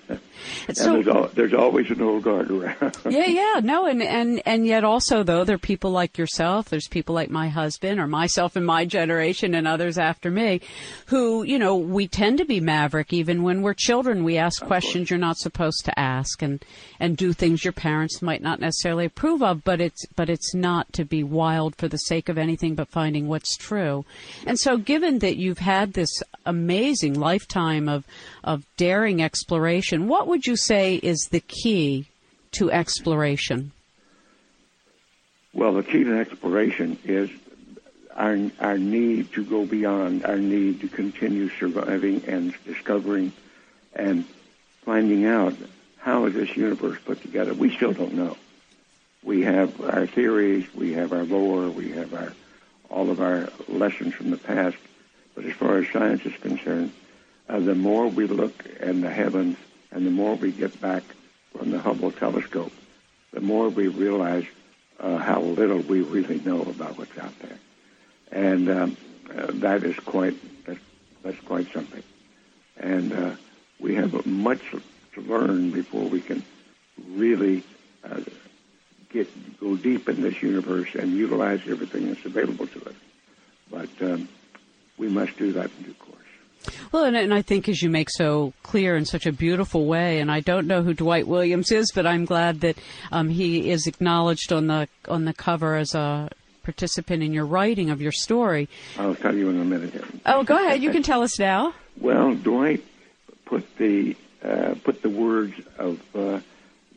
And 0.67 0.77
so, 0.77 0.93
there's, 0.93 1.07
al- 1.07 1.27
there's 1.33 1.53
always 1.53 1.89
an 1.89 2.01
old 2.01 2.23
guard 2.23 2.51
around. 2.51 2.97
yeah, 3.09 3.25
yeah, 3.25 3.61
no, 3.63 3.85
and 3.85 4.01
and 4.01 4.41
and 4.45 4.65
yet 4.65 4.83
also 4.83 5.23
though 5.23 5.43
there 5.43 5.55
are 5.55 5.59
people 5.59 5.91
like 5.91 6.17
yourself, 6.17 6.69
there's 6.69 6.87
people 6.87 7.15
like 7.15 7.29
my 7.29 7.49
husband 7.49 7.99
or 7.99 8.07
myself 8.07 8.57
in 8.57 8.63
my 8.63 8.85
generation 8.85 9.55
and 9.55 9.67
others 9.67 9.97
after 9.97 10.29
me, 10.29 10.61
who 11.07 11.43
you 11.43 11.59
know 11.59 11.75
we 11.75 12.07
tend 12.07 12.37
to 12.37 12.45
be 12.45 12.59
maverick 12.59 13.13
even 13.13 13.43
when 13.43 13.61
we're 13.61 13.73
children. 13.73 14.23
We 14.23 14.37
ask 14.37 14.61
of 14.61 14.67
questions 14.67 15.03
course. 15.03 15.09
you're 15.11 15.19
not 15.19 15.37
supposed 15.37 15.85
to 15.85 15.99
ask 15.99 16.41
and 16.41 16.63
and 16.99 17.17
do 17.17 17.33
things 17.33 17.63
your 17.63 17.73
parents 17.73 18.21
might 18.21 18.41
not 18.41 18.59
necessarily 18.59 19.05
approve 19.05 19.41
of, 19.41 19.63
but 19.63 19.81
it's 19.81 20.05
but 20.15 20.29
it's 20.29 20.53
not 20.53 20.91
to 20.93 21.05
be 21.05 21.23
wild 21.23 21.75
for 21.75 21.87
the 21.87 21.97
sake 21.97 22.29
of 22.29 22.37
anything 22.37 22.75
but 22.75 22.89
finding 22.89 23.27
what's 23.27 23.55
true. 23.57 24.05
And 24.45 24.59
so, 24.59 24.77
given 24.77 25.19
that 25.19 25.37
you've 25.37 25.59
had 25.59 25.93
this 25.93 26.11
amazing 26.45 27.19
lifetime 27.19 27.87
of 27.89 28.05
of 28.47 28.63
daring 28.77 29.21
exploration, 29.21 30.07
what 30.07 30.25
would 30.25 30.47
you 30.47 30.55
say 30.55 30.95
is 30.95 31.27
the 31.29 31.41
key 31.41 32.07
to 32.53 32.71
exploration? 32.71 33.73
Well, 35.53 35.73
the 35.73 35.83
key 35.83 36.05
to 36.05 36.17
exploration 36.17 36.97
is 37.03 37.29
our, 38.15 38.37
our 38.59 38.77
need 38.77 39.33
to 39.33 39.43
go 39.43 39.65
beyond, 39.65 40.25
our 40.25 40.37
need 40.37 40.79
to 40.79 40.87
continue 40.87 41.49
surviving 41.49 42.23
and 42.25 42.55
discovering 42.65 43.33
and 43.93 44.23
finding 44.83 45.25
out 45.25 45.53
how 45.97 46.25
is 46.25 46.33
this 46.33 46.55
universe 46.55 46.97
put 47.05 47.21
together. 47.21 47.53
We 47.53 47.75
still 47.75 47.91
don't 47.91 48.13
know. 48.13 48.37
We 49.23 49.41
have 49.41 49.81
our 49.81 50.07
theories, 50.07 50.73
we 50.73 50.93
have 50.93 51.11
our 51.11 51.23
lore, 51.23 51.69
we 51.69 51.91
have 51.91 52.13
our 52.13 52.31
all 52.89 53.09
of 53.09 53.19
our 53.19 53.49
lessons 53.67 54.13
from 54.13 54.31
the 54.31 54.37
past. 54.37 54.77
But 55.35 55.43
as 55.43 55.53
far 55.53 55.79
as 55.79 55.89
science 55.89 56.25
is 56.25 56.35
concerned, 56.37 56.93
uh, 57.49 57.59
the 57.59 57.75
more 57.75 58.07
we 58.07 58.27
look 58.27 58.65
in 58.79 59.01
the 59.01 59.09
heavens 59.09 59.57
and 59.91 60.05
the 60.05 60.11
more 60.11 60.35
we 60.35 60.51
get 60.51 60.79
back 60.81 61.03
from 61.57 61.71
the 61.71 61.79
Hubble 61.79 62.11
telescope, 62.11 62.71
the 63.31 63.41
more 63.41 63.69
we 63.69 63.87
realize 63.87 64.45
uh, 64.99 65.17
how 65.17 65.41
little 65.41 65.79
we 65.79 66.01
really 66.01 66.39
know 66.39 66.61
about 66.61 66.97
what's 66.97 67.17
out 67.17 67.37
there, 67.39 67.57
and 68.31 68.69
um, 68.69 68.97
uh, 69.35 69.47
that 69.53 69.83
is 69.83 69.95
quite 69.97 70.35
that's, 70.65 70.79
that's 71.23 71.39
quite 71.41 71.71
something. 71.71 72.03
And 72.77 73.13
uh, 73.13 73.31
we 73.79 73.95
have 73.95 74.25
much 74.25 74.61
to 75.13 75.21
learn 75.21 75.71
before 75.71 76.07
we 76.07 76.21
can 76.21 76.43
really 77.09 77.63
uh, 78.03 78.21
get 79.09 79.27
go 79.59 79.75
deep 79.75 80.09
in 80.09 80.21
this 80.21 80.41
universe 80.41 80.95
and 80.95 81.13
utilize 81.13 81.61
everything 81.67 82.07
that's 82.07 82.25
available 82.25 82.67
to 82.67 82.89
us. 82.89 82.95
But 83.69 83.89
um, 84.01 84.29
we 84.97 85.07
must 85.09 85.37
do 85.37 85.53
that 85.53 85.69
in 85.77 85.85
due 85.85 85.93
course. 85.93 86.06
Well, 86.91 87.05
and, 87.05 87.15
and, 87.15 87.33
I 87.33 87.41
think 87.41 87.69
as 87.69 87.81
you 87.81 87.89
make 87.89 88.09
so 88.09 88.53
clear 88.63 88.95
in 88.95 89.05
such 89.05 89.25
a 89.25 89.31
beautiful 89.31 89.85
way, 89.85 90.19
and 90.19 90.31
I 90.31 90.39
don't 90.39 90.67
know 90.67 90.83
who 90.83 90.93
Dwight 90.93 91.27
Williams 91.27 91.71
is, 91.71 91.91
but 91.93 92.05
I'm 92.05 92.25
glad 92.25 92.61
that 92.61 92.77
um, 93.11 93.29
he 93.29 93.69
is 93.69 93.87
acknowledged 93.87 94.51
on 94.51 94.67
the 94.67 94.87
on 95.07 95.25
the 95.25 95.33
cover 95.33 95.75
as 95.75 95.95
a 95.95 96.29
participant 96.63 97.23
in 97.23 97.33
your 97.33 97.45
writing 97.45 97.89
of 97.89 98.01
your 98.01 98.11
story. 98.11 98.67
I'll 98.97 99.15
tell 99.15 99.35
you 99.35 99.49
in 99.49 99.59
a 99.61 99.65
minute. 99.65 99.91
Here. 99.91 100.03
Oh, 100.25 100.43
go 100.43 100.55
ahead. 100.55 100.81
You 100.81 100.91
can 100.91 101.03
tell 101.03 101.23
us 101.23 101.39
now. 101.39 101.73
Well, 101.99 102.35
Dwight 102.35 102.83
put 103.45 103.75
the 103.77 104.15
uh, 104.43 104.75
put 104.83 105.01
the 105.01 105.09
words 105.09 105.55
of 105.79 105.99
uh, 106.15 106.41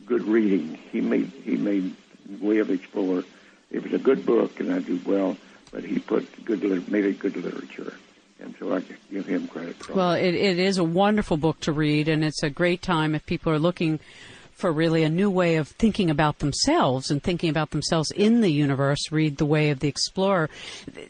good 0.05 0.21
reading. 0.25 0.77
He 0.91 1.01
made 1.01 1.31
he 1.43 1.57
made 1.57 1.95
Way 2.39 2.59
of 2.59 2.69
Explorer. 2.69 3.23
It 3.71 3.81
was 3.81 3.93
a 3.93 3.97
good 3.97 4.27
book, 4.27 4.59
and 4.59 4.71
I 4.71 4.77
do 4.77 4.99
well, 5.03 5.37
but 5.71 5.83
he 5.83 5.97
put 5.97 6.45
good 6.45 6.61
made 6.91 7.05
it 7.05 7.17
good 7.17 7.35
literature 7.35 7.95
so 8.59 8.75
I 8.75 8.83
give 9.11 9.25
him 9.25 9.47
credit 9.47 9.75
for 9.77 9.93
Well, 9.93 10.13
it, 10.13 10.33
it 10.33 10.59
is 10.59 10.77
a 10.77 10.83
wonderful 10.83 11.37
book 11.37 11.59
to 11.61 11.71
read, 11.71 12.07
and 12.07 12.23
it's 12.23 12.43
a 12.43 12.49
great 12.49 12.81
time 12.81 13.15
if 13.15 13.25
people 13.25 13.51
are 13.51 13.59
looking 13.59 13.99
for 14.53 14.71
really 14.71 15.03
a 15.03 15.09
new 15.09 15.29
way 15.29 15.55
of 15.55 15.67
thinking 15.67 16.09
about 16.09 16.39
themselves 16.39 17.09
and 17.09 17.23
thinking 17.23 17.49
about 17.49 17.71
themselves 17.71 18.11
in 18.11 18.41
the 18.41 18.51
universe. 18.51 19.11
Read 19.11 19.37
The 19.37 19.45
Way 19.45 19.71
of 19.71 19.79
the 19.79 19.87
Explorer. 19.87 20.49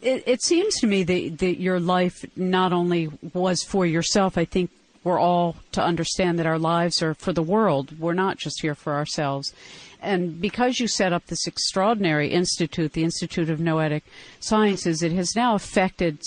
It, 0.01 0.23
it 0.25 0.41
seems 0.41 0.75
to 0.79 0.87
me 0.87 1.03
that, 1.03 1.39
that 1.39 1.59
your 1.59 1.79
life 1.79 2.25
not 2.37 2.71
only 2.71 3.09
was 3.33 3.61
for 3.61 3.85
yourself, 3.85 4.37
I 4.37 4.45
think 4.45 4.71
we're 5.03 5.19
all 5.19 5.57
to 5.73 5.81
understand 5.83 6.39
that 6.39 6.45
our 6.45 6.59
lives 6.59 7.01
are 7.01 7.13
for 7.13 7.33
the 7.33 7.43
world. 7.43 7.99
We're 7.99 8.13
not 8.13 8.37
just 8.37 8.61
here 8.61 8.75
for 8.75 8.93
ourselves. 8.93 9.53
And 10.01 10.41
because 10.41 10.79
you 10.79 10.87
set 10.87 11.13
up 11.13 11.27
this 11.27 11.45
extraordinary 11.45 12.29
institute, 12.29 12.93
the 12.93 13.03
Institute 13.03 13.49
of 13.51 13.59
Noetic 13.59 14.03
Sciences, 14.39 15.03
it 15.03 15.11
has 15.11 15.35
now 15.35 15.53
affected 15.53 16.19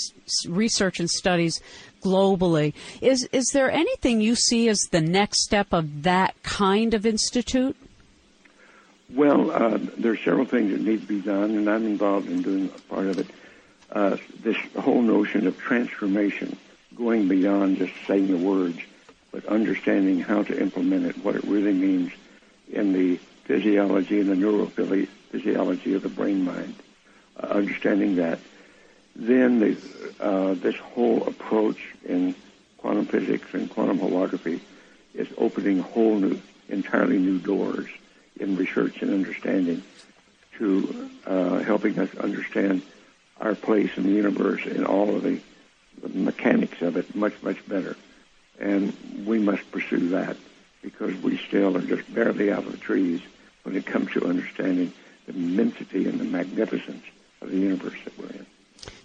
research 0.48 1.00
and 1.00 1.10
studies 1.10 1.60
globally. 2.00 2.72
Is 3.00 3.28
is 3.32 3.46
there 3.52 3.70
anything 3.70 4.20
you 4.20 4.36
see 4.36 4.68
as 4.68 4.78
the 4.92 5.00
next 5.00 5.42
step 5.42 5.72
of 5.72 6.04
that 6.04 6.40
kind 6.44 6.94
of 6.94 7.04
institute? 7.04 7.76
Well, 9.10 9.50
uh, 9.50 9.78
there 9.98 10.12
are 10.12 10.16
several 10.16 10.46
things 10.46 10.70
that 10.72 10.80
need 10.80 11.00
to 11.02 11.06
be 11.06 11.20
done, 11.20 11.56
and 11.56 11.68
I'm 11.68 11.84
involved 11.84 12.28
in 12.28 12.42
doing 12.42 12.68
part 12.88 13.06
of 13.06 13.18
it. 13.18 13.26
Uh, 13.90 14.16
this 14.40 14.56
whole 14.78 15.02
notion 15.02 15.46
of 15.46 15.58
transformation, 15.58 16.56
going 16.96 17.28
beyond 17.28 17.78
just 17.78 17.92
saying 18.06 18.28
the 18.28 18.36
words, 18.36 18.78
but 19.30 19.44
understanding 19.46 20.20
how 20.20 20.42
to 20.42 20.60
implement 20.60 21.06
it, 21.06 21.18
what 21.24 21.36
it 21.36 21.44
really 21.44 21.72
means 21.72 22.12
in 22.72 22.92
the 22.92 23.18
physiology 23.45 24.20
and 24.20 24.30
the 24.30 24.34
neurophysiology 24.34 25.95
of 25.95 26.03
the 26.03 26.09
brain 26.09 26.45
mind, 26.45 26.74
uh, 27.42 27.47
understanding 27.47 28.16
that. 28.16 28.38
Then 29.16 29.61
the, 29.61 29.76
uh, 30.18 30.55
this 30.55 30.76
whole 30.76 31.26
approach 31.26 31.78
in 32.05 32.34
quantum 32.78 33.07
physics 33.07 33.55
and 33.55 33.70
quantum 33.70 33.99
holography 33.99 34.61
is 35.14 35.28
opening 35.38 35.78
whole 35.80 36.16
new, 36.16 36.40
entirely 36.68 37.18
new 37.18 37.38
doors 37.38 37.88
in 38.40 38.57
research 38.57 39.03
and 39.03 39.12
understanding 39.12 39.82
to 40.59 41.11
uh, 41.26 41.59
helping 41.61 41.99
us 41.99 42.14
understand 42.16 42.82
our 43.40 43.55
place 43.55 43.90
in 43.97 44.05
the 44.05 44.11
universe 44.11 44.64
and 44.66 44.86
all 44.86 45.14
of 45.14 45.22
the, 45.22 45.40
the 46.03 46.09
mechanics 46.09 46.82
of 46.82 46.97
it 46.97 47.14
much, 47.14 47.40
much 47.42 47.66
better. 47.68 47.97
And 48.59 48.97
we 49.26 49.38
must 49.38 49.70
pursue 49.70 50.11
that 50.11 50.36
because 50.82 51.14
we 51.22 51.38
still 51.38 51.76
are 51.76 51.82
just 51.82 52.12
barely 52.12 52.53
out 52.53 52.64
of 52.64 52.72
the 52.72 52.78
trees 52.78 53.20
when 53.64 53.76
it 53.76 53.84
comes 53.84 54.12
to 54.12 54.24
understanding 54.24 54.92
the 55.26 55.34
immensity 55.34 56.06
and 56.06 56.20
the 56.20 56.24
magnificence 56.24 57.04
of 57.40 57.50
the 57.50 57.58
universe 57.58 57.98
that 58.04 58.18
we're 58.18 58.28
in. 58.28 58.46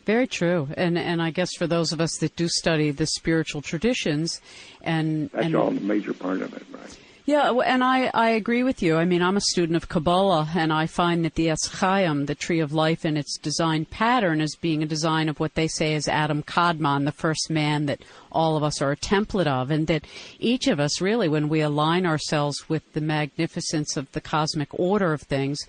Very 0.06 0.28
true, 0.28 0.68
and 0.76 0.98
and 0.98 1.22
I 1.22 1.30
guess 1.30 1.50
for 1.58 1.68
those 1.68 1.92
of 1.92 2.02
us 2.02 2.18
that 2.20 2.36
do 2.36 2.48
study 2.48 2.92
the 2.92 3.06
spiritual 3.06 3.62
traditions, 3.62 4.42
and 4.82 5.30
that's 5.32 5.46
and, 5.46 5.56
all 5.56 5.70
a 5.70 5.72
major 5.72 6.14
part 6.14 6.42
of 6.42 6.54
it, 6.54 6.64
right? 6.72 6.98
Yeah, 7.26 7.52
and 7.52 7.84
I, 7.84 8.10
I 8.14 8.30
agree 8.32 8.64
with 8.64 8.82
you. 8.82 8.98
I 8.98 9.06
mean, 9.06 9.22
I'm 9.22 9.38
a 9.38 9.42
student 9.42 9.76
of 9.76 9.88
Kabbalah, 9.88 10.50
and 10.56 10.74
I 10.74 10.88
find 10.88 11.24
that 11.24 11.36
the 11.36 11.48
Etz 11.48 11.70
Chaim, 11.80 12.26
the 12.26 12.34
tree 12.34 12.60
of 12.60 12.74
life, 12.74 13.06
and 13.06 13.18
its 13.18 13.38
design 13.38 13.86
pattern 13.86 14.42
is 14.42 14.56
being 14.56 14.82
a 14.82 14.88
design 14.88 15.30
of 15.30 15.40
what 15.40 15.54
they 15.54 15.68
say 15.68 15.94
is 15.94 16.08
Adam 16.08 16.42
Kadmon, 16.42 17.06
the 17.06 17.12
first 17.12 17.52
man 17.52 17.86
that 17.86 18.02
all 18.32 18.58
of 18.58 18.64
us 18.64 18.82
are 18.82 18.92
a 18.92 18.98
template 18.98 19.46
of, 19.46 19.70
and 19.70 19.86
that 19.88 20.06
each 20.40 20.66
of 20.66 20.80
us 20.80 21.02
really, 21.02 21.30
when 21.30 21.50
we 21.50 21.62
align 21.62 22.06
ourselves 22.06 22.68
with 22.68 22.92
the 22.94 23.02
magnificence 23.02 23.96
of 23.96 24.12
the 24.14 24.22
cosmic 24.22 24.70
order 24.72 25.14
of 25.14 25.22
things, 25.22 25.60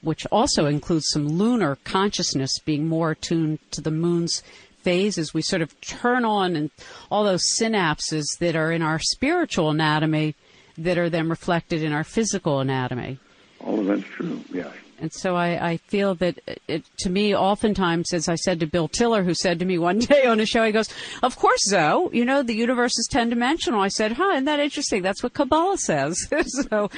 which 0.00 0.24
also 0.32 0.64
includes 0.64 1.10
some 1.10 1.28
lunar 1.28 1.76
consciousness 1.84 2.58
being 2.64 2.88
more 2.88 3.10
attuned 3.10 3.58
to 3.72 3.82
the 3.82 3.90
moon's 3.90 4.42
phases, 4.82 5.34
we 5.34 5.42
sort 5.42 5.60
of 5.60 5.78
turn 5.82 6.24
on 6.24 6.56
and 6.56 6.70
all 7.10 7.24
those 7.24 7.44
synapses 7.58 8.24
that 8.38 8.56
are 8.56 8.72
in 8.72 8.80
our 8.80 8.98
spiritual 8.98 9.68
anatomy 9.68 10.34
that 10.78 10.98
are 10.98 11.10
then 11.10 11.28
reflected 11.28 11.82
in 11.82 11.92
our 11.92 12.04
physical 12.04 12.60
anatomy. 12.60 13.18
Oh, 13.60 13.66
All 13.66 13.80
of 13.80 13.86
that's 13.86 14.02
true, 14.02 14.42
yes. 14.52 14.72
And 15.00 15.10
so 15.12 15.34
I, 15.34 15.70
I 15.70 15.76
feel 15.78 16.14
that 16.16 16.38
it, 16.68 16.84
to 16.98 17.10
me, 17.10 17.34
oftentimes, 17.34 18.12
as 18.12 18.28
I 18.28 18.34
said 18.34 18.60
to 18.60 18.66
Bill 18.66 18.86
Tiller, 18.86 19.24
who 19.24 19.32
said 19.32 19.58
to 19.58 19.64
me 19.64 19.78
one 19.78 19.98
day 20.00 20.26
on 20.26 20.40
a 20.40 20.46
show, 20.46 20.64
he 20.64 20.72
goes, 20.72 20.90
"Of 21.22 21.36
course, 21.36 21.60
Zoe. 21.68 22.10
You 22.12 22.24
know 22.24 22.42
the 22.42 22.54
universe 22.54 22.98
is 22.98 23.08
ten 23.10 23.30
dimensional." 23.30 23.80
I 23.80 23.88
said, 23.88 24.12
"Huh? 24.12 24.32
Isn't 24.32 24.44
that 24.44 24.60
interesting? 24.60 25.02
That's 25.02 25.22
what 25.22 25.32
Kabbalah 25.32 25.78
says." 25.78 26.16
so, 26.46 26.90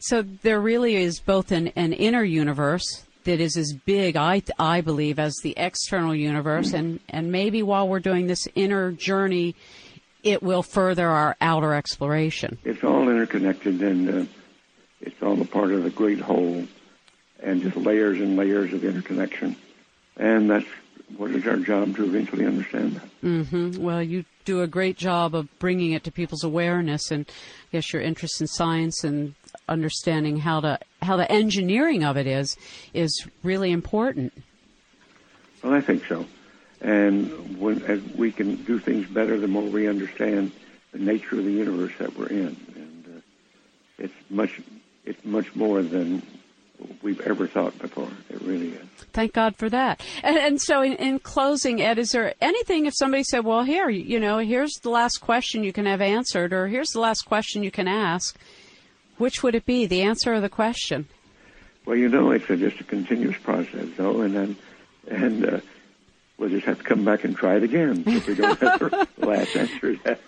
so 0.00 0.22
there 0.42 0.60
really 0.60 0.96
is 0.96 1.18
both 1.18 1.50
an, 1.50 1.68
an 1.68 1.94
inner 1.94 2.24
universe 2.24 3.04
that 3.24 3.40
is 3.40 3.56
as 3.56 3.72
big, 3.72 4.16
I 4.16 4.42
I 4.58 4.82
believe, 4.82 5.18
as 5.18 5.34
the 5.42 5.54
external 5.56 6.14
universe, 6.14 6.74
and 6.74 7.00
and 7.08 7.32
maybe 7.32 7.62
while 7.62 7.88
we're 7.88 8.00
doing 8.00 8.26
this 8.26 8.46
inner 8.54 8.92
journey 8.92 9.54
it 10.26 10.42
will 10.42 10.64
further 10.64 11.08
our 11.08 11.36
outer 11.40 11.72
exploration. 11.72 12.58
It's 12.64 12.82
all 12.82 13.08
interconnected 13.08 13.80
and 13.80 14.08
uh, 14.08 14.26
it's 15.00 15.22
all 15.22 15.40
a 15.40 15.44
part 15.44 15.70
of 15.70 15.84
the 15.84 15.90
great 15.90 16.18
whole 16.18 16.66
and 17.40 17.62
just 17.62 17.76
layers 17.76 18.20
and 18.20 18.36
layers 18.36 18.72
of 18.72 18.84
interconnection. 18.84 19.54
And 20.16 20.50
that's 20.50 20.66
what 21.16 21.30
is 21.30 21.46
our 21.46 21.58
job 21.58 21.94
to 21.94 22.04
eventually 22.04 22.44
understand 22.44 22.96
that. 22.96 23.22
Mm-hmm. 23.22 23.80
Well, 23.80 24.02
you 24.02 24.24
do 24.44 24.62
a 24.62 24.66
great 24.66 24.96
job 24.96 25.36
of 25.36 25.48
bringing 25.60 25.92
it 25.92 26.02
to 26.04 26.10
people's 26.10 26.42
awareness, 26.42 27.12
and 27.12 27.26
I 27.28 27.76
guess 27.76 27.92
your 27.92 28.02
interest 28.02 28.40
in 28.40 28.48
science 28.48 29.04
and 29.04 29.34
understanding 29.68 30.38
how 30.38 30.60
to 30.60 30.78
how 31.02 31.16
the 31.16 31.30
engineering 31.30 32.02
of 32.02 32.16
it 32.16 32.26
is 32.26 32.56
is 32.92 33.28
really 33.44 33.70
important. 33.70 34.32
Well, 35.62 35.74
I 35.74 35.80
think 35.80 36.04
so. 36.06 36.26
And 36.86 37.58
when 37.58 37.82
as 37.82 38.00
we 38.14 38.30
can 38.30 38.62
do 38.62 38.78
things 38.78 39.08
better, 39.08 39.36
the 39.40 39.48
more 39.48 39.64
we 39.64 39.88
understand 39.88 40.52
the 40.92 41.00
nature 41.00 41.36
of 41.36 41.44
the 41.44 41.50
universe 41.50 41.90
that 41.98 42.16
we're 42.16 42.28
in. 42.28 42.56
And 42.76 43.04
uh, 43.16 43.20
it's 43.98 44.14
much 44.30 44.60
it's 45.04 45.24
much 45.24 45.52
more 45.56 45.82
than 45.82 46.22
we've 47.02 47.20
ever 47.22 47.48
thought 47.48 47.76
before. 47.80 48.08
It 48.30 48.40
really 48.40 48.68
is. 48.68 48.86
Thank 49.12 49.32
God 49.32 49.56
for 49.56 49.68
that. 49.68 50.00
And, 50.22 50.36
and 50.36 50.62
so, 50.62 50.80
in, 50.80 50.92
in, 50.92 51.18
closing, 51.18 51.82
Ed, 51.82 51.98
is 51.98 52.12
there 52.12 52.34
anything 52.40 52.86
if 52.86 52.94
somebody 52.96 53.24
said, 53.24 53.44
"Well, 53.44 53.64
here, 53.64 53.88
you 53.88 54.20
know, 54.20 54.38
here's 54.38 54.74
the 54.82 54.90
last 54.90 55.18
question 55.20 55.64
you 55.64 55.72
can 55.72 55.86
have 55.86 56.00
answered," 56.00 56.52
or 56.52 56.68
"Here's 56.68 56.90
the 56.90 57.00
last 57.00 57.22
question 57.22 57.64
you 57.64 57.72
can 57.72 57.88
ask," 57.88 58.38
which 59.18 59.42
would 59.42 59.56
it 59.56 59.66
be? 59.66 59.86
The 59.86 60.02
answer 60.02 60.34
or 60.34 60.40
the 60.40 60.48
question? 60.48 61.08
Well, 61.84 61.96
you 61.96 62.08
know, 62.08 62.30
it's 62.30 62.48
a, 62.48 62.56
just 62.56 62.80
a 62.80 62.84
continuous 62.84 63.38
process, 63.38 63.88
though, 63.96 64.20
and 64.20 64.36
then 64.36 64.56
and 65.08 65.46
uh, 65.46 65.60
we'll 66.38 66.50
just 66.50 66.66
have 66.66 66.78
to 66.78 66.84
come 66.84 67.04
back 67.04 67.24
and 67.24 67.36
try 67.36 67.56
it 67.56 67.62
again 67.62 68.02
if 68.06 68.26
we 68.26 68.34
don't 68.34 68.58
have 68.60 68.78
the 68.78 69.08
last 69.26 69.56
answer. 69.56 70.18